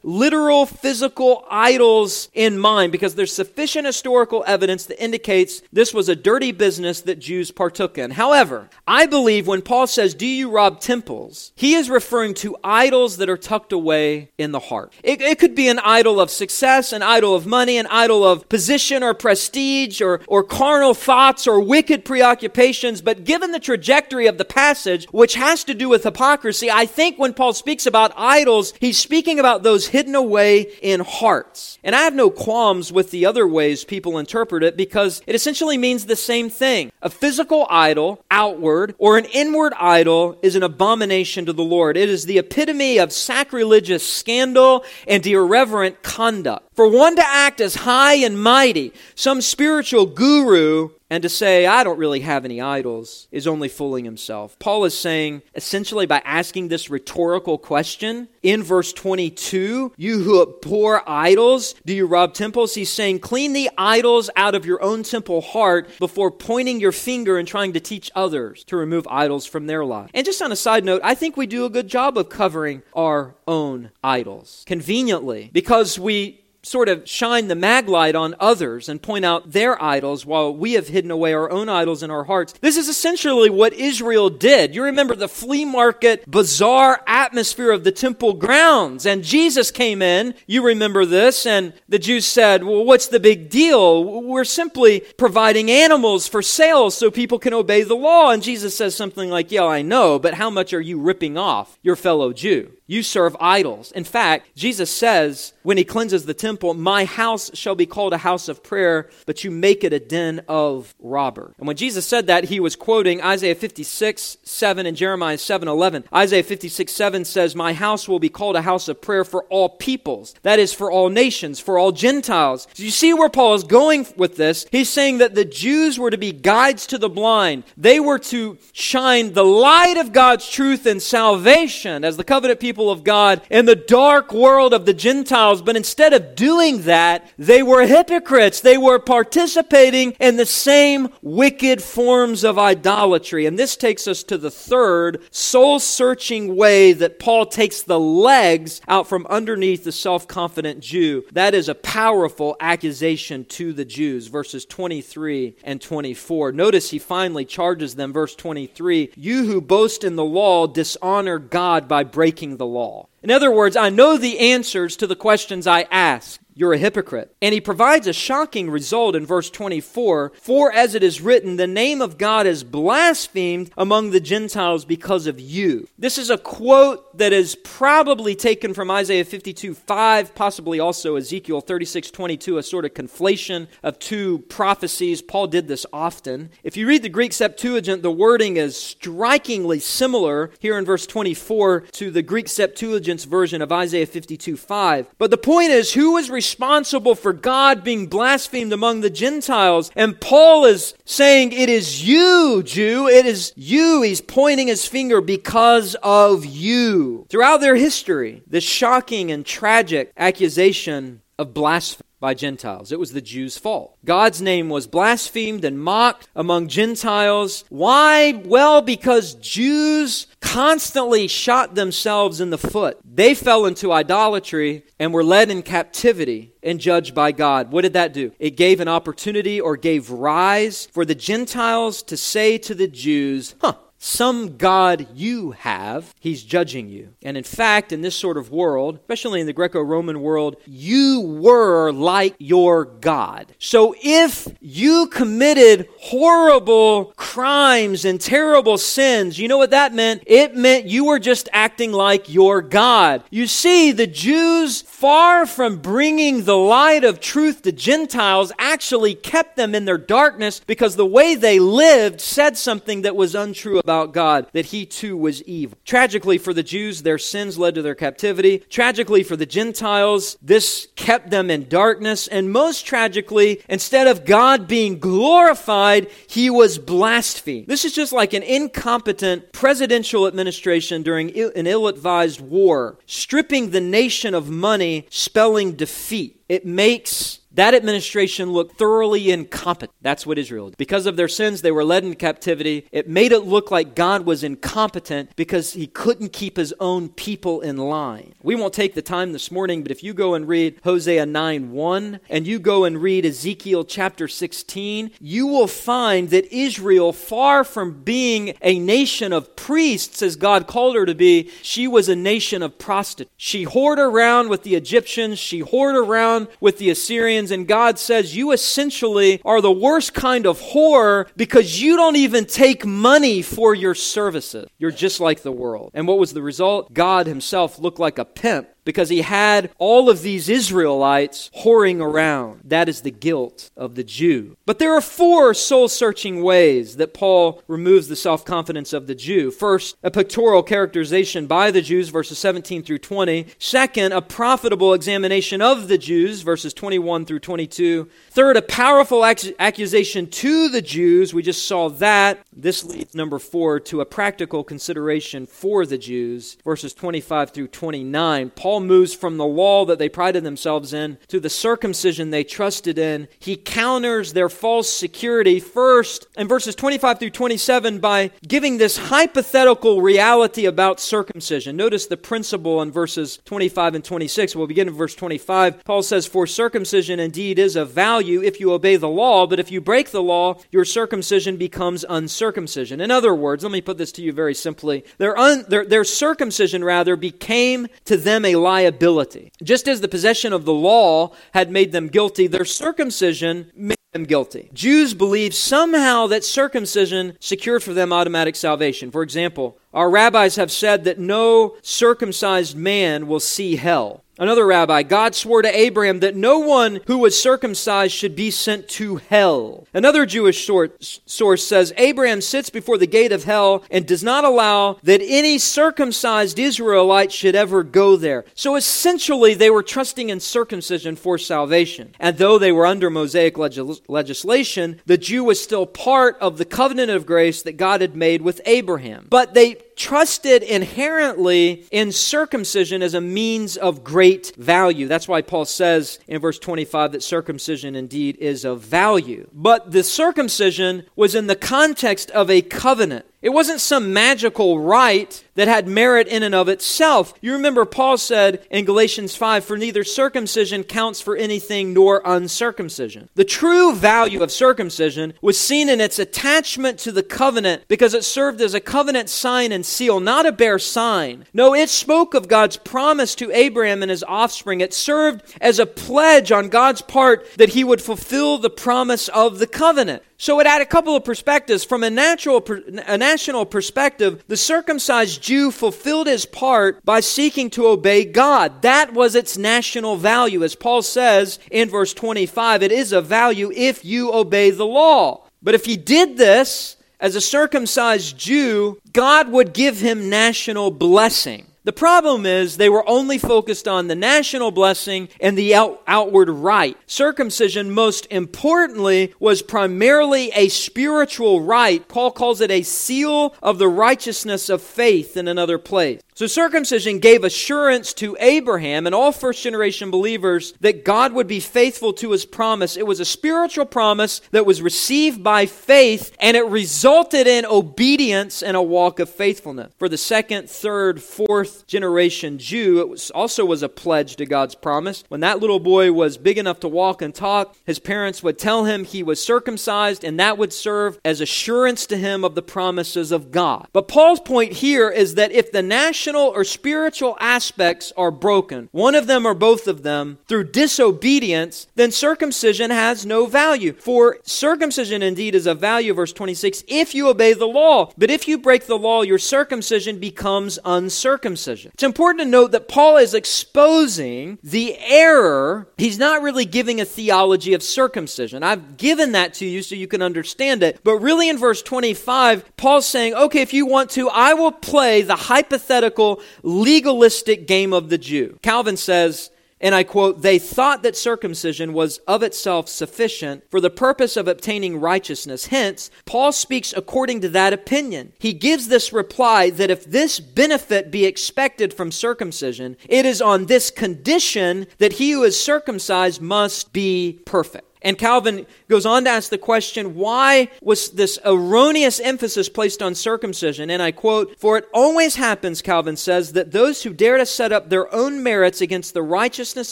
literal 0.01 0.65
physical 0.65 1.45
idols 1.47 2.29
in 2.33 2.57
mind 2.57 2.91
because 2.91 3.13
there's 3.13 3.31
sufficient 3.31 3.85
historical 3.85 4.43
evidence 4.47 4.87
that 4.87 5.03
indicates 5.03 5.61
this 5.71 5.93
was 5.93 6.09
a 6.09 6.15
dirty 6.15 6.51
business 6.51 7.01
that 7.01 7.19
Jews 7.19 7.51
partook 7.51 7.99
in. 7.99 8.09
However, 8.09 8.67
I 8.87 9.05
believe 9.05 9.45
when 9.45 9.61
Paul 9.61 9.85
says, 9.85 10.15
Do 10.15 10.25
you 10.25 10.49
rob 10.49 10.81
temples? 10.81 11.51
he 11.55 11.75
is 11.75 11.87
referring 11.87 12.33
to 12.33 12.57
idols 12.63 13.17
that 13.17 13.29
are 13.29 13.37
tucked 13.37 13.73
away 13.73 14.31
in 14.39 14.53
the 14.53 14.59
heart. 14.59 14.91
It, 15.03 15.21
it 15.21 15.37
could 15.37 15.53
be 15.53 15.67
an 15.67 15.77
idol 15.77 16.19
of 16.19 16.31
success, 16.31 16.91
an 16.91 17.03
idol 17.03 17.35
of 17.35 17.45
money 17.45 17.58
money, 17.59 17.77
an 17.77 17.87
idol 17.87 18.23
of 18.23 18.47
position 18.47 19.03
or 19.03 19.13
prestige 19.13 19.99
or, 20.01 20.21
or 20.27 20.43
carnal 20.43 20.93
thoughts 20.93 21.45
or 21.45 21.59
wicked 21.59 22.05
preoccupations. 22.05 23.01
But 23.01 23.25
given 23.25 23.51
the 23.51 23.59
trajectory 23.59 24.27
of 24.27 24.37
the 24.37 24.45
passage, 24.45 25.05
which 25.11 25.33
has 25.33 25.65
to 25.65 25.73
do 25.73 25.89
with 25.89 26.03
hypocrisy, 26.03 26.71
I 26.71 26.85
think 26.85 27.19
when 27.19 27.33
Paul 27.33 27.51
speaks 27.51 27.85
about 27.85 28.13
idols, 28.15 28.73
he's 28.79 28.97
speaking 28.97 29.39
about 29.39 29.63
those 29.63 29.87
hidden 29.87 30.15
away 30.15 30.71
in 30.81 31.01
hearts. 31.01 31.77
And 31.83 31.95
I 31.97 32.03
have 32.03 32.15
no 32.15 32.29
qualms 32.29 32.93
with 32.93 33.11
the 33.11 33.25
other 33.25 33.45
ways 33.45 33.83
people 33.83 34.17
interpret 34.17 34.63
it 34.63 34.77
because 34.77 35.21
it 35.27 35.35
essentially 35.35 35.77
means 35.77 36.05
the 36.05 36.15
same 36.15 36.49
thing. 36.49 36.93
A 37.01 37.09
physical 37.09 37.67
idol, 37.69 38.23
outward, 38.31 38.95
or 38.97 39.17
an 39.17 39.25
inward 39.25 39.73
idol 39.77 40.39
is 40.41 40.55
an 40.55 40.63
abomination 40.63 41.45
to 41.45 41.51
the 41.51 41.61
Lord. 41.61 41.97
It 41.97 42.07
is 42.07 42.23
the 42.23 42.37
epitome 42.37 42.99
of 42.99 43.11
sacrilegious 43.11 44.07
scandal 44.07 44.85
and 45.05 45.27
irreverent 45.27 46.03
conduct. 46.03 46.69
For 46.79 46.87
one 46.87 47.17
to 47.17 47.25
act 47.39 47.61
as 47.61 47.75
high 47.75 48.15
and 48.15 48.41
mighty, 48.41 48.93
some 49.15 49.41
spiritual 49.41 50.05
guru, 50.05 50.89
and 51.09 51.23
to 51.23 51.29
say, 51.29 51.65
I 51.65 51.83
don't 51.83 51.97
really 51.97 52.19
have 52.19 52.45
any 52.45 52.61
idols, 52.61 53.27
is 53.31 53.47
only 53.47 53.67
fooling 53.67 54.05
himself. 54.05 54.59
Paul 54.59 54.85
is 54.85 54.95
saying, 54.95 55.41
essentially, 55.55 56.05
by 56.05 56.21
asking 56.23 56.67
this 56.67 56.89
rhetorical 56.89 57.57
question 57.57 58.27
in 58.43 58.61
verse 58.61 58.93
22, 58.93 59.93
you 59.97 60.23
who 60.23 60.41
abhor 60.41 61.01
idols, 61.07 61.73
do 61.85 61.93
you 61.93 62.05
rob 62.05 62.33
temples? 62.33 62.75
He's 62.75 62.91
saying, 62.91 63.19
clean 63.19 63.53
the 63.53 63.71
idols 63.77 64.29
out 64.35 64.53
of 64.53 64.65
your 64.65 64.81
own 64.83 65.03
temple 65.03 65.41
heart 65.41 65.89
before 65.97 66.29
pointing 66.29 66.79
your 66.79 66.91
finger 66.91 67.37
and 67.37 67.47
trying 67.47 67.73
to 67.73 67.79
teach 67.79 68.11
others 68.13 68.63
to 68.65 68.75
remove 68.75 69.07
idols 69.09 69.45
from 69.45 69.65
their 69.65 69.83
life. 69.83 70.11
And 70.13 70.25
just 70.25 70.41
on 70.41 70.51
a 70.51 70.55
side 70.55 70.83
note, 70.85 71.01
I 71.03 71.15
think 71.15 71.37
we 71.37 71.47
do 71.47 71.65
a 71.65 71.69
good 71.69 71.87
job 71.87 72.17
of 72.17 72.29
covering 72.29 72.83
our 72.93 73.35
own 73.47 73.91
idols 74.03 74.63
conveniently 74.67 75.49
because 75.51 75.97
we 75.97 76.41
sort 76.61 76.89
of 76.89 77.07
shine 77.07 77.47
the 77.47 77.55
maglite 77.55 78.19
on 78.19 78.35
others 78.39 78.89
and 78.89 79.01
point 79.01 79.25
out 79.25 79.51
their 79.51 79.81
idols 79.81 80.25
while 80.25 80.53
we 80.53 80.73
have 80.73 80.87
hidden 80.87 81.11
away 81.11 81.33
our 81.33 81.49
own 81.49 81.69
idols 81.69 82.03
in 82.03 82.11
our 82.11 82.25
hearts. 82.25 82.53
This 82.61 82.77
is 82.77 82.87
essentially 82.87 83.49
what 83.49 83.73
Israel 83.73 84.29
did. 84.29 84.75
You 84.75 84.83
remember 84.83 85.15
the 85.15 85.27
flea 85.27 85.65
market, 85.65 86.29
bizarre 86.29 87.01
atmosphere 87.07 87.71
of 87.71 87.83
the 87.83 87.91
temple 87.91 88.33
grounds. 88.33 89.05
And 89.05 89.23
Jesus 89.23 89.71
came 89.71 90.01
in, 90.01 90.33
you 90.47 90.65
remember 90.65 91.05
this, 91.05 91.45
and 91.45 91.73
the 91.87 91.99
Jews 91.99 92.25
said, 92.25 92.63
Well, 92.63 92.83
what's 92.83 93.07
the 93.07 93.19
big 93.19 93.49
deal? 93.49 94.21
We're 94.23 94.43
simply 94.43 95.01
providing 95.17 95.71
animals 95.71 96.27
for 96.27 96.41
sale 96.41 96.91
so 96.91 97.09
people 97.09 97.39
can 97.39 97.53
obey 97.53 97.83
the 97.83 97.95
law. 97.95 98.31
And 98.31 98.43
Jesus 98.43 98.75
says 98.75 98.95
something 98.95 99.29
like, 99.29 99.51
Yeah, 99.51 99.65
I 99.65 99.81
know, 99.81 100.19
but 100.19 100.35
how 100.35 100.49
much 100.49 100.73
are 100.73 100.81
you 100.81 100.99
ripping 100.99 101.37
off 101.37 101.79
your 101.81 101.95
fellow 101.95 102.33
Jew? 102.33 102.73
You 102.89 103.03
serve 103.03 103.37
idols. 103.39 103.91
In 103.91 104.03
fact, 104.03 104.49
Jesus 104.55 104.89
says 104.89 105.53
when 105.61 105.77
he 105.77 105.83
cleanses 105.83 106.25
the 106.25 106.33
temple, 106.33 106.73
My 106.73 107.05
house 107.05 107.51
shall 107.53 107.75
be 107.75 107.85
called 107.85 108.13
a 108.13 108.17
house 108.17 108.49
of 108.49 108.63
prayer, 108.63 109.11
but 109.27 109.43
you 109.43 109.51
make 109.51 109.83
it 109.83 109.93
a 109.93 109.99
den 109.99 110.41
of 110.47 110.95
robber. 110.97 111.53
And 111.59 111.67
when 111.67 111.77
Jesus 111.77 112.07
said 112.07 112.25
that, 112.25 112.45
he 112.45 112.59
was 112.59 112.75
quoting 112.75 113.21
Isaiah 113.21 113.53
56, 113.53 114.37
7 114.41 114.87
and 114.87 114.97
Jeremiah 114.97 115.37
7, 115.37 115.67
11. 115.67 116.05
Isaiah 116.11 116.41
56, 116.41 116.91
7 116.91 117.25
says, 117.25 117.55
My 117.55 117.73
house 117.73 118.09
will 118.09 118.17
be 118.17 118.27
called 118.27 118.55
a 118.55 118.63
house 118.63 118.87
of 118.87 119.03
prayer 119.03 119.23
for 119.23 119.43
all 119.51 119.69
peoples. 119.69 120.33
That 120.41 120.57
is 120.57 120.73
for 120.73 120.89
all 120.91 121.09
nations, 121.09 121.59
for 121.59 121.77
all 121.77 121.91
Gentiles. 121.91 122.67
So 122.73 122.81
you 122.81 122.89
see 122.89 123.13
where 123.13 123.29
Paul 123.29 123.53
is 123.53 123.63
going 123.63 124.07
with 124.17 124.35
this. 124.35 124.65
He's 124.71 124.89
saying 124.89 125.19
that 125.19 125.35
the 125.35 125.45
Jews 125.45 125.99
were 125.99 126.09
to 126.09 126.17
be 126.17 126.31
guides 126.31 126.87
to 126.87 126.97
the 126.97 127.07
blind. 127.07 127.65
They 127.77 127.99
were 127.99 128.17
to 128.19 128.57
shine 128.73 129.33
the 129.33 129.45
light 129.45 129.97
of 129.97 130.11
God's 130.11 130.49
truth 130.49 130.87
and 130.87 130.99
salvation 130.99 132.03
as 132.03 132.17
the 132.17 132.23
covenant 132.23 132.59
people 132.59 132.78
people 132.79 132.91
of 132.91 133.03
God 133.03 133.41
in 133.49 133.65
the 133.65 133.75
dark 133.75 134.31
world 134.31 134.73
of 134.73 134.85
the 134.85 134.93
Gentiles. 134.93 135.61
But 135.61 135.75
instead 135.75 136.13
of 136.13 136.33
doing 136.33 136.83
that, 136.83 137.29
they 137.37 137.61
were 137.61 137.85
hypocrites. 137.85 138.61
They 138.61 138.77
were 138.77 138.99
participating 138.99 140.11
in 140.13 140.37
the 140.37 140.45
same 140.45 141.09
wicked 141.21 141.83
forms 141.83 142.45
of 142.45 142.57
idolatry. 142.57 143.45
And 143.45 143.59
this 143.59 143.75
takes 143.75 144.07
us 144.07 144.23
to 144.23 144.37
the 144.37 144.49
third 144.49 145.21
soul 145.29 145.79
searching 145.79 146.55
way 146.55 146.93
that 146.93 147.19
Paul 147.19 147.47
takes 147.47 147.81
the 147.81 147.99
legs 147.99 148.79
out 148.87 149.09
from 149.09 149.27
underneath 149.29 149.83
the 149.83 149.91
self 149.91 150.25
confident 150.25 150.79
Jew. 150.79 151.25
That 151.33 151.53
is 151.53 151.67
a 151.67 151.75
powerful 151.75 152.55
accusation 152.61 153.43
to 153.45 153.73
the 153.73 153.83
Jews. 153.83 154.27
Verses 154.27 154.63
23 154.63 155.57
and 155.65 155.81
24. 155.81 156.53
Notice 156.53 156.91
he 156.91 156.99
finally 156.99 157.43
charges 157.43 157.95
them, 157.95 158.13
verse 158.13 158.35
23 158.35 159.11
You 159.17 159.45
who 159.47 159.59
boast 159.59 160.05
in 160.05 160.15
the 160.15 160.23
law 160.23 160.65
dishonor 160.65 161.39
God 161.39 161.89
by 161.89 162.05
breaking 162.05 162.55
the 162.55 162.68
law. 162.71 163.07
In 163.21 163.31
other 163.31 163.51
words, 163.51 163.75
I 163.75 163.89
know 163.89 164.17
the 164.17 164.39
answers 164.39 164.95
to 164.97 165.07
the 165.07 165.15
questions 165.15 165.67
I 165.67 165.87
ask 165.91 166.39
you're 166.59 166.73
a 166.73 166.77
hypocrite. 166.77 167.33
And 167.41 167.53
he 167.53 167.61
provides 167.61 168.05
a 168.05 168.11
shocking 168.11 168.69
result 168.69 169.15
in 169.15 169.25
verse 169.25 169.49
24 169.49 170.33
For 170.41 170.73
as 170.73 170.93
it 170.93 171.03
is 171.03 171.21
written, 171.21 171.55
the 171.55 171.65
name 171.65 172.01
of 172.01 172.17
God 172.17 172.45
is 172.45 172.65
blasphemed 172.65 173.71
among 173.77 174.11
the 174.11 174.19
Gentiles 174.19 174.83
because 174.83 175.25
of 175.25 175.39
you. 175.39 175.87
This 175.97 176.17
is 176.17 176.29
a 176.29 176.37
quote 176.37 177.17
that 177.17 177.31
is 177.31 177.55
probably 177.63 178.35
taken 178.35 178.73
from 178.73 178.91
Isaiah 178.91 179.23
52 179.23 179.73
5, 179.73 180.35
possibly 180.35 180.81
also 180.81 181.15
Ezekiel 181.15 181.61
36 181.61 182.11
22, 182.11 182.57
a 182.57 182.63
sort 182.63 182.83
of 182.83 182.93
conflation 182.93 183.67
of 183.81 183.97
two 183.97 184.39
prophecies. 184.49 185.21
Paul 185.21 185.47
did 185.47 185.69
this 185.69 185.85
often. 185.93 186.49
If 186.63 186.75
you 186.75 186.85
read 186.85 187.03
the 187.03 187.09
Greek 187.09 187.31
Septuagint, 187.31 188.01
the 188.01 188.11
wording 188.11 188.57
is 188.57 188.75
strikingly 188.75 189.79
similar 189.79 190.51
here 190.59 190.77
in 190.77 190.83
verse 190.83 191.07
24 191.07 191.81
to 191.93 192.11
the 192.11 192.21
Greek 192.21 192.49
Septuagint's 192.49 193.23
version 193.23 193.61
of 193.61 193.71
Isaiah 193.71 194.05
52 194.05 194.57
5. 194.57 195.07
But 195.17 195.31
the 195.31 195.37
point 195.37 195.71
is, 195.71 195.93
who 195.93 196.17
is 196.17 196.29
responsible? 196.29 196.48
Responsible 196.49 197.13
for 197.13 197.31
God 197.31 197.83
being 197.83 198.07
blasphemed 198.07 198.73
among 198.73 199.01
the 199.01 199.09
Gentiles. 199.11 199.91
And 199.95 200.19
Paul 200.19 200.65
is 200.65 200.95
saying, 201.05 201.51
It 201.51 201.69
is 201.69 202.07
you, 202.07 202.63
Jew. 202.65 203.07
It 203.07 203.27
is 203.27 203.53
you. 203.55 204.01
He's 204.01 204.19
pointing 204.19 204.67
his 204.67 204.87
finger 204.87 205.21
because 205.21 205.95
of 206.01 206.45
you. 206.45 207.27
Throughout 207.29 207.61
their 207.61 207.75
history, 207.75 208.41
this 208.47 208.63
shocking 208.63 209.31
and 209.31 209.45
tragic 209.45 210.11
accusation 210.17 211.21
of 211.37 211.53
blasphemy 211.53 212.08
by 212.19 212.33
Gentiles. 212.33 212.91
It 212.91 212.99
was 212.99 213.13
the 213.13 213.21
Jews' 213.21 213.57
fault. 213.57 213.97
God's 214.05 214.41
name 214.41 214.69
was 214.69 214.87
blasphemed 214.87 215.63
and 215.63 215.79
mocked 215.79 216.27
among 216.35 216.67
Gentiles. 216.67 217.63
Why? 217.69 218.41
Well, 218.45 218.81
because 218.81 219.35
Jews 219.35 220.27
constantly 220.41 221.27
shot 221.27 221.75
themselves 221.75 222.41
in 222.41 222.49
the 222.49 222.57
foot. 222.57 222.99
They 223.05 223.35
fell 223.35 223.65
into 223.65 223.91
idolatry 223.91 224.83
and 224.97 225.13
were 225.13 225.23
led 225.23 225.49
in 225.49 225.61
captivity 225.61 226.53
and 226.63 226.79
judged 226.79 227.13
by 227.13 227.31
God. 227.31 227.71
What 227.71 227.81
did 227.81 227.93
that 227.93 228.13
do? 228.13 228.31
It 228.39 228.57
gave 228.57 228.79
an 228.79 228.87
opportunity 228.87 229.61
or 229.61 229.77
gave 229.77 230.09
rise 230.09 230.87
for 230.87 231.05
the 231.05 231.15
Gentiles 231.15 232.03
to 232.03 232.17
say 232.17 232.57
to 232.59 232.73
the 232.73 232.87
Jews, 232.87 233.55
huh, 233.61 233.75
some 233.99 234.55
God 234.55 235.07
you 235.13 235.51
have, 235.51 236.15
he's 236.19 236.41
judging 236.43 236.87
you. 236.87 237.13
And 237.21 237.35
in 237.35 237.43
fact, 237.43 237.91
in 237.91 237.99
this 238.01 238.15
sort 238.15 238.37
of 238.37 238.49
world, 238.49 238.95
especially 238.95 239.41
in 239.41 239.45
the 239.45 239.53
Greco 239.53 239.81
Roman 239.81 240.21
world, 240.21 240.55
you 240.65 241.19
were 241.19 241.91
like 241.91 242.33
your 242.39 242.85
God. 242.85 243.53
So 243.59 243.93
if 244.01 244.47
you 244.61 245.07
committed 245.07 245.89
horrible 245.99 247.13
crimes 247.17 248.05
and 248.05 248.21
terrible 248.21 248.77
sins, 248.77 249.37
you 249.37 249.49
know 249.49 249.57
what 249.57 249.71
that 249.71 249.93
meant? 249.93 250.23
It 250.25 250.55
meant 250.55 250.85
you 250.85 251.03
were 251.03 251.19
just 251.19 251.49
acting 251.51 251.91
like 251.91 252.33
your 252.33 252.61
God. 252.61 253.23
You 253.29 253.47
see, 253.47 253.91
the 253.91 254.07
Jews, 254.07 254.81
far 254.81 255.45
from 255.45 255.77
bringing 255.77 256.45
the 256.45 256.57
light 256.57 257.03
of 257.03 257.19
truth 257.19 257.63
to 257.63 257.73
Gentiles, 257.73 258.53
actually 258.57 259.13
kept 259.13 259.57
them 259.57 259.75
in 259.75 259.83
their 259.83 259.97
darkness 259.97 260.61
because 260.65 260.95
the 260.95 261.05
way 261.05 261.35
they 261.35 261.59
lived 261.59 262.21
said 262.21 262.57
something 262.57 263.01
that 263.01 263.17
was 263.17 263.35
untrue 263.35 263.79
about 263.89 264.13
God, 264.13 264.45
that 264.53 264.67
he 264.67 264.85
too 264.85 265.17
was 265.17 265.41
evil. 265.43 265.75
Tragically 265.83 266.37
for 266.37 266.53
the 266.53 266.61
Jews, 266.61 267.01
their 267.01 267.17
sins 267.17 267.57
led 267.57 267.73
to 267.73 267.81
their 267.81 267.95
captivity. 267.95 268.59
Tragically 268.69 269.23
for 269.23 269.35
the 269.35 269.47
Gentiles, 269.47 270.37
this 270.43 270.89
kept 270.95 271.31
them 271.31 271.49
in 271.49 271.67
darkness. 271.67 272.27
And 272.27 272.51
most 272.51 272.85
tragically, 272.85 273.63
instead 273.67 274.05
of 274.05 274.25
God 274.25 274.67
being 274.67 274.99
glorified, 274.99 276.07
he 276.27 276.51
was 276.51 276.77
blasphemed. 276.77 277.65
This 277.65 277.83
is 277.83 277.93
just 277.95 278.13
like 278.13 278.33
an 278.33 278.43
incompetent 278.43 279.53
presidential 279.53 280.27
administration 280.27 281.01
during 281.01 281.35
an 281.35 281.65
ill 281.65 281.87
advised 281.87 282.41
war, 282.41 282.99
stripping 283.07 283.71
the 283.71 283.81
nation 283.81 284.35
of 284.35 284.51
money, 284.51 285.07
spelling 285.09 285.73
defeat. 285.73 286.39
It 286.47 286.63
makes 286.63 287.39
that 287.59 287.75
administration 287.75 288.51
looked 288.51 288.77
thoroughly 288.77 289.31
incompetent. 289.31 289.91
That's 290.01 290.25
what 290.25 290.37
Israel 290.37 290.69
did. 290.69 290.77
Because 290.77 291.05
of 291.05 291.17
their 291.17 291.27
sins, 291.27 291.61
they 291.61 291.71
were 291.71 291.83
led 291.83 292.03
into 292.03 292.15
captivity. 292.15 292.87
It 292.91 293.09
made 293.09 293.33
it 293.33 293.39
look 293.39 293.69
like 293.69 293.95
God 293.95 294.25
was 294.25 294.43
incompetent 294.43 295.35
because 295.35 295.73
he 295.73 295.85
couldn't 295.85 296.31
keep 296.31 296.55
his 296.55 296.73
own 296.79 297.09
people 297.09 297.59
in 297.59 297.75
line. 297.75 298.33
We 298.41 298.55
won't 298.55 298.73
take 298.73 298.95
the 298.95 299.01
time 299.01 299.33
this 299.33 299.51
morning, 299.51 299.83
but 299.83 299.91
if 299.91 300.03
you 300.03 300.13
go 300.13 300.35
and 300.35 300.47
read 300.47 300.79
Hosea 300.85 301.25
9 301.25 301.71
1 301.71 302.19
and 302.29 302.47
you 302.47 302.59
go 302.59 302.85
and 302.85 303.01
read 303.01 303.25
Ezekiel 303.25 303.83
chapter 303.83 304.27
16, 304.27 305.11
you 305.19 305.47
will 305.47 305.67
find 305.67 306.29
that 306.29 306.51
Israel, 306.53 307.11
far 307.11 307.65
from 307.65 308.03
being 308.03 308.55
a 308.61 308.79
nation 308.79 309.33
of 309.33 309.55
priests 309.57 310.21
as 310.21 310.37
God 310.37 310.65
called 310.65 310.95
her 310.95 311.05
to 311.05 311.15
be, 311.15 311.49
she 311.61 311.87
was 311.87 312.07
a 312.07 312.15
nation 312.15 312.63
of 312.63 312.77
prostitutes. 312.77 313.31
She 313.35 313.65
whored 313.65 313.97
around 313.97 314.49
with 314.49 314.63
the 314.63 314.75
Egyptians, 314.75 315.39
she 315.39 315.61
whored 315.61 315.95
around 315.95 316.47
with 316.61 316.77
the 316.77 316.89
Assyrians 316.89 317.48
and 317.51 317.67
God 317.67 317.99
says, 317.99 318.35
You 318.35 318.51
essentially 318.51 319.41
are 319.45 319.61
the 319.61 319.71
worst 319.71 320.13
kind 320.13 320.45
of 320.45 320.59
whore 320.59 321.27
because 321.35 321.81
you 321.81 321.95
don't 321.95 322.15
even 322.15 322.45
take 322.45 322.85
money 322.85 323.41
for 323.41 323.75
your 323.75 323.95
services. 323.95 324.67
You're 324.77 324.91
just 324.91 325.19
like 325.19 325.41
the 325.41 325.51
world. 325.51 325.91
And 325.93 326.07
what 326.07 326.19
was 326.19 326.33
the 326.33 326.41
result? 326.41 326.93
God 326.93 327.27
Himself 327.27 327.79
looked 327.79 327.99
like 327.99 328.17
a 328.17 328.25
pimp 328.25 328.69
because 328.89 329.09
he 329.09 329.21
had 329.21 329.69
all 329.77 330.09
of 330.09 330.23
these 330.23 330.49
Israelites 330.49 331.51
whoring 331.59 332.01
around. 332.01 332.61
That 332.63 332.89
is 332.89 333.01
the 333.01 333.11
guilt 333.11 333.69
of 333.77 333.93
the 333.93 334.03
Jew. 334.03 334.57
But 334.65 334.79
there 334.79 334.95
are 334.95 334.99
four 334.99 335.53
soul 335.53 335.87
searching 335.87 336.41
ways 336.41 336.95
that 336.95 337.13
Paul 337.13 337.61
removes 337.67 338.07
the 338.07 338.15
self 338.15 338.43
confidence 338.43 338.91
of 338.91 339.05
the 339.05 339.13
Jew. 339.13 339.51
First, 339.51 339.95
a 340.01 340.09
pictorial 340.09 340.63
characterization 340.63 341.45
by 341.45 341.69
the 341.69 341.83
Jews, 341.83 342.09
verses 342.09 342.39
17 342.39 342.81
through 342.81 342.97
20. 342.97 343.45
Second, 343.59 344.11
a 344.11 344.23
profitable 344.23 344.95
examination 344.95 345.61
of 345.61 345.87
the 345.87 345.99
Jews, 345.99 346.41
verses 346.41 346.73
21 346.73 347.25
through 347.27 347.41
22. 347.41 348.09
Third, 348.31 348.57
a 348.57 348.63
powerful 348.63 349.23
ac- 349.23 349.53
accusation 349.59 350.25
to 350.25 350.67
the 350.67 350.81
Jews. 350.81 351.31
We 351.31 351.43
just 351.43 351.67
saw 351.67 351.89
that. 351.89 352.39
This 352.51 352.83
leads, 352.83 353.13
number 353.13 353.37
four, 353.37 353.79
to 353.81 354.01
a 354.01 354.05
practical 354.05 354.63
consideration 354.63 355.45
for 355.45 355.85
the 355.85 355.99
Jews, 355.99 356.57
verses 356.65 356.95
25 356.95 357.51
through 357.51 357.67
29. 357.67 358.49
Paul 358.55 358.78
Paul 358.79 358.87
moves 358.87 359.13
from 359.13 359.35
the 359.35 359.45
law 359.45 359.83
that 359.83 359.99
they 359.99 360.07
prided 360.07 360.45
themselves 360.45 360.93
in 360.93 361.17
to 361.27 361.41
the 361.41 361.49
circumcision 361.49 362.29
they 362.29 362.45
trusted 362.45 362.97
in. 362.97 363.27
He 363.37 363.57
counters 363.57 364.31
their 364.31 364.47
false 364.47 364.89
security 364.89 365.59
first 365.59 366.27
in 366.37 366.47
verses 366.47 366.75
25 366.75 367.19
through 367.19 367.31
27 367.31 367.99
by 367.99 368.31
giving 368.47 368.77
this 368.77 368.97
hypothetical 368.97 370.01
reality 370.01 370.65
about 370.65 371.01
circumcision. 371.01 371.75
Notice 371.75 372.07
the 372.07 372.15
principle 372.15 372.81
in 372.81 372.89
verses 372.89 373.39
25 373.43 373.95
and 373.95 374.05
26. 374.05 374.55
We'll 374.55 374.67
begin 374.67 374.87
in 374.87 374.93
verse 374.93 375.15
25. 375.15 375.83
Paul 375.83 376.01
says, 376.01 376.25
For 376.25 376.47
circumcision 376.47 377.19
indeed 377.19 377.59
is 377.59 377.75
of 377.75 377.91
value 377.91 378.41
if 378.41 378.61
you 378.61 378.71
obey 378.71 378.95
the 378.95 379.09
law, 379.09 379.45
but 379.45 379.59
if 379.59 379.71
you 379.71 379.81
break 379.81 380.11
the 380.11 380.23
law, 380.23 380.57
your 380.71 380.85
circumcision 380.85 381.57
becomes 381.57 382.05
uncircumcision. 382.07 383.01
In 383.01 383.11
other 383.11 383.35
words, 383.35 383.63
let 383.63 383.73
me 383.73 383.81
put 383.81 383.97
this 383.97 384.13
to 384.13 384.21
you 384.21 384.31
very 384.31 384.55
simply. 384.55 385.03
Their, 385.17 385.37
un, 385.37 385.65
their, 385.67 385.83
their 385.83 386.05
circumcision, 386.05 386.81
rather, 386.81 387.17
became 387.17 387.87
to 388.05 388.15
them 388.15 388.45
a 388.45 388.55
liability. 388.69 389.51
Just 389.63 389.87
as 389.87 389.99
the 389.99 390.07
possession 390.07 390.53
of 390.53 390.65
the 390.65 390.73
law 390.73 391.31
had 391.53 391.71
made 391.71 391.91
them 391.91 392.07
guilty, 392.07 392.45
their 392.45 392.65
circumcision 392.65 393.71
made 393.75 393.97
them 394.13 394.25
guilty. 394.25 394.69
Jews 394.73 395.13
believed 395.13 395.55
somehow 395.55 396.27
that 396.27 396.43
circumcision 396.43 397.35
secured 397.39 397.81
for 397.83 397.93
them 397.93 398.13
automatic 398.13 398.55
salvation. 398.55 399.09
For 399.11 399.23
example, 399.23 399.77
our 399.93 400.09
rabbis 400.09 400.55
have 400.55 400.71
said 400.71 401.03
that 401.03 401.19
no 401.19 401.77
circumcised 401.81 402.75
man 402.77 403.27
will 403.27 403.39
see 403.39 403.75
hell. 403.75 404.23
Another 404.39 404.65
rabbi, 404.65 405.03
God 405.03 405.35
swore 405.35 405.61
to 405.61 405.77
Abraham 405.77 406.21
that 406.21 406.35
no 406.35 406.59
one 406.59 407.01
who 407.07 407.17
was 407.17 407.39
circumcised 407.39 408.13
should 408.13 408.37
be 408.37 408.49
sent 408.49 408.87
to 408.89 409.17
hell. 409.17 409.85
Another 409.93 410.25
Jewish 410.25 410.65
source 410.65 411.67
says 411.67 411.93
Abraham 411.97 412.39
sits 412.39 412.69
before 412.69 412.97
the 412.97 413.05
gate 413.05 413.33
of 413.33 413.43
hell 413.43 413.83
and 413.91 414.07
does 414.07 414.23
not 414.23 414.45
allow 414.45 414.97
that 415.03 415.21
any 415.21 415.57
circumcised 415.57 416.57
Israelite 416.57 417.33
should 417.33 417.53
ever 417.53 417.83
go 417.83 418.15
there. 418.15 418.45
So 418.55 418.77
essentially, 418.77 419.53
they 419.53 419.69
were 419.69 419.83
trusting 419.83 420.29
in 420.29 420.39
circumcision 420.39 421.17
for 421.17 421.37
salvation. 421.37 422.15
And 422.17 422.37
though 422.37 422.57
they 422.57 422.71
were 422.71 422.85
under 422.85 423.09
Mosaic 423.09 423.57
legis- 423.57 424.01
legislation, 424.07 425.01
the 425.05 425.17
Jew 425.17 425.43
was 425.43 425.61
still 425.61 425.85
part 425.85 426.37
of 426.39 426.57
the 426.57 426.65
covenant 426.65 427.11
of 427.11 427.25
grace 427.25 427.61
that 427.63 427.77
God 427.77 427.99
had 427.99 428.15
made 428.15 428.41
with 428.41 428.61
Abraham. 428.65 429.27
But 429.29 429.53
they 429.53 429.75
trusted 429.99 430.63
inherently 430.63 431.85
in 431.91 432.11
circumcision 432.13 433.03
as 433.03 433.13
a 433.13 433.19
means 433.19 433.75
of 433.75 434.01
great 434.29 434.55
value. 434.55 435.07
That's 435.07 435.27
why 435.27 435.41
Paul 435.41 435.65
says 435.65 436.19
in 436.27 436.39
verse 436.39 436.59
25 436.59 437.13
that 437.13 437.23
circumcision 437.23 437.95
indeed 437.95 438.37
is 438.37 438.63
of 438.63 438.81
value. 438.81 439.49
But 439.53 439.91
the 439.91 440.03
circumcision 440.03 441.05
was 441.15 441.35
in 441.35 441.47
the 441.47 441.55
context 441.55 442.29
of 442.31 442.49
a 442.49 442.61
covenant. 442.61 443.25
It 443.41 443.49
wasn't 443.49 443.79
some 443.79 444.11
magical 444.11 444.79
rite 444.79 445.45
that 445.55 445.69
had 445.69 445.87
merit 445.87 446.27
in 446.27 446.43
and 446.43 446.53
of 446.53 446.67
itself. 446.67 447.33
You 447.41 447.53
remember 447.53 447.85
Paul 447.85 448.17
said 448.17 448.65
in 448.69 448.83
Galatians 448.83 449.33
5 449.35 449.63
For 449.63 449.77
neither 449.77 450.03
circumcision 450.03 450.83
counts 450.83 451.21
for 451.21 451.37
anything 451.37 451.93
nor 451.93 452.21
uncircumcision. 452.25 453.29
The 453.35 453.45
true 453.45 453.95
value 453.95 454.43
of 454.43 454.51
circumcision 454.51 455.35
was 455.41 455.57
seen 455.57 455.87
in 455.87 456.01
its 456.01 456.19
attachment 456.19 456.99
to 456.99 457.13
the 457.13 457.23
covenant 457.23 457.83
because 457.87 458.13
it 458.13 458.25
served 458.25 458.59
as 458.59 458.73
a 458.73 458.81
covenant 458.81 459.29
sign 459.29 459.71
and 459.71 459.85
seal, 459.85 460.19
not 460.19 460.45
a 460.45 460.51
bare 460.51 460.79
sign. 460.79 461.45
No, 461.53 461.73
it 461.73 461.89
spoke 461.89 462.33
of 462.33 462.49
God's 462.49 462.75
promise 462.75 463.35
to 463.35 463.51
Abraham 463.51 464.01
and 464.01 464.11
his 464.11 464.23
offspring. 464.23 464.81
It 464.81 464.93
served 464.93 465.43
as 465.61 465.79
a 465.79 465.85
pledge 465.85 466.51
on 466.51 466.67
God's 466.67 467.01
part 467.01 467.47
that 467.55 467.69
he 467.69 467.85
would 467.85 468.01
fulfill 468.01 468.57
the 468.57 468.69
promise 468.69 469.29
of 469.29 469.59
the 469.59 469.67
covenant. 469.67 470.23
So 470.41 470.61
it 470.61 470.67
had 470.67 470.81
a 470.81 470.85
couple 470.85 471.17
of 471.17 471.25
perspectives. 471.25 471.83
From 471.83 472.01
a 472.01 472.09
natural, 472.09 472.65
a 473.05 473.17
national 473.17 473.65
perspective, 473.65 474.41
the 474.47 474.55
circumcised 474.55 475.43
Jew 475.43 475.69
fulfilled 475.69 476.27
his 476.27 476.45
part 476.45 477.03
by 477.03 477.19
seeking 477.19 477.69
to 477.71 477.87
obey 477.87 478.23
God. 478.23 478.81
That 478.81 479.13
was 479.13 479.35
its 479.35 479.57
national 479.57 480.15
value. 480.15 480.63
As 480.63 480.75
Paul 480.75 481.01
says 481.01 481.59
in 481.69 481.89
verse 481.89 482.13
25, 482.13 482.83
it 482.83 482.91
is 482.93 483.11
of 483.11 483.25
value 483.25 483.69
if 483.75 484.05
you 484.05 484.33
obey 484.33 484.71
the 484.71 484.85
law. 484.85 485.45
But 485.61 485.75
if 485.75 485.83
he 485.83 485.97
did 485.97 486.37
this 486.37 486.95
as 487.19 487.35
a 487.35 487.41
circumcised 487.41 488.37
Jew, 488.37 488.97
God 489.11 489.49
would 489.49 489.73
give 489.73 489.99
him 489.99 490.29
national 490.29 490.89
blessing. 490.89 491.68
The 491.85 491.93
problem 491.93 492.45
is 492.45 492.75
they 492.77 492.89
were 492.89 493.07
only 493.07 493.37
focused 493.37 493.87
on 493.87 494.07
the 494.07 494.15
national 494.15 494.71
blessing 494.71 495.29
and 495.39 495.57
the 495.57 495.73
out- 495.73 496.01
outward 496.07 496.49
rite. 496.49 496.97
Circumcision, 497.07 497.91
most 497.91 498.27
importantly, 498.29 499.33
was 499.39 499.61
primarily 499.61 500.51
a 500.55 500.67
spiritual 500.67 501.61
rite. 501.61 502.07
Paul 502.09 502.31
calls 502.31 502.59
it 502.59 502.69
a 502.69 502.83
seal 502.83 503.55
of 503.63 503.77
the 503.77 503.87
righteousness 503.87 504.67
of 504.67 504.81
faith 504.81 505.37
in 505.37 505.47
another 505.47 505.77
place. 505.77 506.19
So 506.39 506.47
circumcision 506.47 507.19
gave 507.19 507.43
assurance 507.43 508.13
to 508.13 508.37
Abraham 508.39 509.05
and 509.05 509.13
all 509.13 509.33
first 509.33 509.61
generation 509.61 510.09
believers 510.09 510.73
that 510.79 511.03
God 511.03 511.33
would 511.33 511.47
be 511.47 511.59
faithful 511.59 512.13
to 512.13 512.31
his 512.31 512.45
promise. 512.45 512.95
It 512.95 513.05
was 513.05 513.19
a 513.19 513.25
spiritual 513.25 513.85
promise 513.85 514.39
that 514.51 514.65
was 514.65 514.81
received 514.81 515.43
by 515.43 515.65
faith 515.65 516.33
and 516.39 516.55
it 516.55 516.65
resulted 516.67 517.45
in 517.45 517.65
obedience 517.65 518.63
and 518.63 518.77
a 518.77 518.81
walk 518.81 519.19
of 519.19 519.29
faithfulness. 519.29 519.91
For 519.99 520.07
the 520.07 520.17
second, 520.17 520.69
third, 520.69 521.21
fourth 521.21 521.85
generation 521.87 522.57
Jew, 522.57 523.01
it 523.01 523.09
was 523.09 523.31
also 523.31 523.65
was 523.65 523.83
a 523.83 523.89
pledge 523.89 524.37
to 524.37 524.45
God's 524.45 524.75
promise. 524.75 525.25
When 525.27 525.41
that 525.41 525.59
little 525.59 525.81
boy 525.81 526.13
was 526.13 526.37
big 526.37 526.57
enough 526.57 526.79
to 526.79 526.87
walk 526.87 527.21
and 527.21 527.35
talk, 527.35 527.75
his 527.83 527.99
parents 527.99 528.41
would 528.43 528.57
tell 528.57 528.85
him 528.85 529.03
he 529.03 529.23
was 529.23 529.43
circumcised 529.43 530.23
and 530.23 530.39
that 530.39 530.57
would 530.57 530.71
serve 530.71 531.19
as 531.25 531.41
assurance 531.41 532.05
to 532.05 532.15
him 532.15 532.45
of 532.45 532.55
the 532.55 532.61
promises 532.61 533.33
of 533.33 533.51
God. 533.51 533.89
But 533.91 534.07
Paul's 534.07 534.39
point 534.39 534.71
here 534.71 535.09
is 535.09 535.35
that 535.35 535.51
if 535.51 535.73
the 535.73 535.83
national 535.83 536.28
emotional 536.29 536.55
or 536.55 536.63
spiritual 536.63 537.37
aspects 537.39 538.13
are 538.15 538.31
broken, 538.31 538.89
one 538.91 539.15
of 539.15 539.27
them 539.27 539.45
or 539.45 539.53
both 539.53 539.87
of 539.87 540.03
them, 540.03 540.37
through 540.47 540.65
disobedience, 540.65 541.87
then 541.95 542.11
circumcision 542.11 542.91
has 542.91 543.25
no 543.25 543.45
value. 543.45 543.93
For 543.93 544.37
circumcision 544.43 545.21
indeed 545.21 545.55
is 545.55 545.65
of 545.65 545.79
value, 545.79 546.13
verse 546.13 546.33
26, 546.33 546.83
if 546.87 547.15
you 547.15 547.27
obey 547.27 547.53
the 547.53 547.65
law. 547.65 548.11
But 548.17 548.29
if 548.29 548.47
you 548.47 548.57
break 548.57 548.85
the 548.85 548.97
law, 548.97 549.23
your 549.23 549.39
circumcision 549.39 550.19
becomes 550.19 550.77
uncircumcision. 550.85 551.91
It's 551.93 552.03
important 552.03 552.41
to 552.41 552.49
note 552.49 552.71
that 552.71 552.87
Paul 552.87 553.17
is 553.17 553.33
exposing 553.33 554.59
the 554.63 554.97
error. 554.99 555.87
He's 555.97 556.19
not 556.19 556.41
really 556.41 556.65
giving 556.65 557.01
a 557.01 557.05
theology 557.05 557.73
of 557.73 557.81
circumcision. 557.81 558.63
I've 558.63 558.97
given 558.97 559.31
that 559.31 559.55
to 559.55 559.65
you 559.65 559.81
so 559.81 559.95
you 559.95 560.07
can 560.07 560.21
understand 560.21 560.83
it. 560.83 560.99
But 561.03 561.17
really 561.17 561.49
in 561.49 561.57
verse 561.57 561.81
25, 561.81 562.77
Paul's 562.77 563.07
saying, 563.07 563.33
okay, 563.33 563.61
if 563.61 563.73
you 563.73 563.85
want 563.85 564.11
to, 564.11 564.29
I 564.29 564.53
will 564.53 564.71
play 564.71 565.21
the 565.21 565.35
hypothetical 565.35 566.18
legalistic 566.63 567.67
game 567.67 567.93
of 567.93 568.09
the 568.09 568.17
Jew. 568.17 568.59
Calvin 568.61 568.97
says, 568.97 569.49
and 569.81 569.95
I 569.95 570.03
quote, 570.03 570.41
they 570.41 570.59
thought 570.59 571.03
that 571.03 571.15
circumcision 571.15 571.93
was 571.93 572.17
of 572.27 572.43
itself 572.43 572.89
sufficient 572.89 573.63
for 573.71 573.79
the 573.79 573.89
purpose 573.89 574.35
of 574.35 574.47
obtaining 574.47 574.99
righteousness. 574.99 575.67
Hence, 575.67 576.11
Paul 576.25 576.51
speaks 576.51 576.93
according 576.95 577.41
to 577.41 577.49
that 577.49 577.71
opinion. 577.71 578.33
He 578.39 578.51
gives 578.51 578.89
this 578.89 579.13
reply 579.13 579.69
that 579.69 579.89
if 579.89 580.03
this 580.03 580.39
benefit 580.39 581.11
be 581.11 581.25
expected 581.25 581.93
from 581.93 582.11
circumcision, 582.11 582.97
it 583.07 583.25
is 583.25 583.41
on 583.41 583.67
this 583.67 583.89
condition 583.89 584.87
that 584.97 585.13
he 585.13 585.31
who 585.31 585.43
is 585.43 585.57
circumcised 585.57 586.41
must 586.41 586.91
be 586.91 587.39
perfect. 587.45 587.85
And 588.01 588.17
Calvin 588.17 588.65
goes 588.87 589.05
on 589.05 589.25
to 589.25 589.29
ask 589.29 589.49
the 589.49 589.57
question 589.57 590.15
why 590.15 590.69
was 590.81 591.09
this 591.11 591.37
erroneous 591.43 592.19
emphasis 592.19 592.69
placed 592.69 593.01
on 593.01 593.15
circumcision? 593.15 593.89
And 593.89 594.01
I 594.01 594.11
quote, 594.11 594.57
For 594.59 594.77
it 594.77 594.87
always 594.93 595.35
happens, 595.35 595.81
Calvin 595.81 596.15
says, 596.15 596.53
that 596.53 596.71
those 596.71 597.03
who 597.03 597.13
dare 597.13 597.37
to 597.37 597.45
set 597.45 597.71
up 597.71 597.89
their 597.89 598.13
own 598.13 598.41
merits 598.41 598.81
against 598.81 599.13
the 599.13 599.21
righteousness 599.21 599.91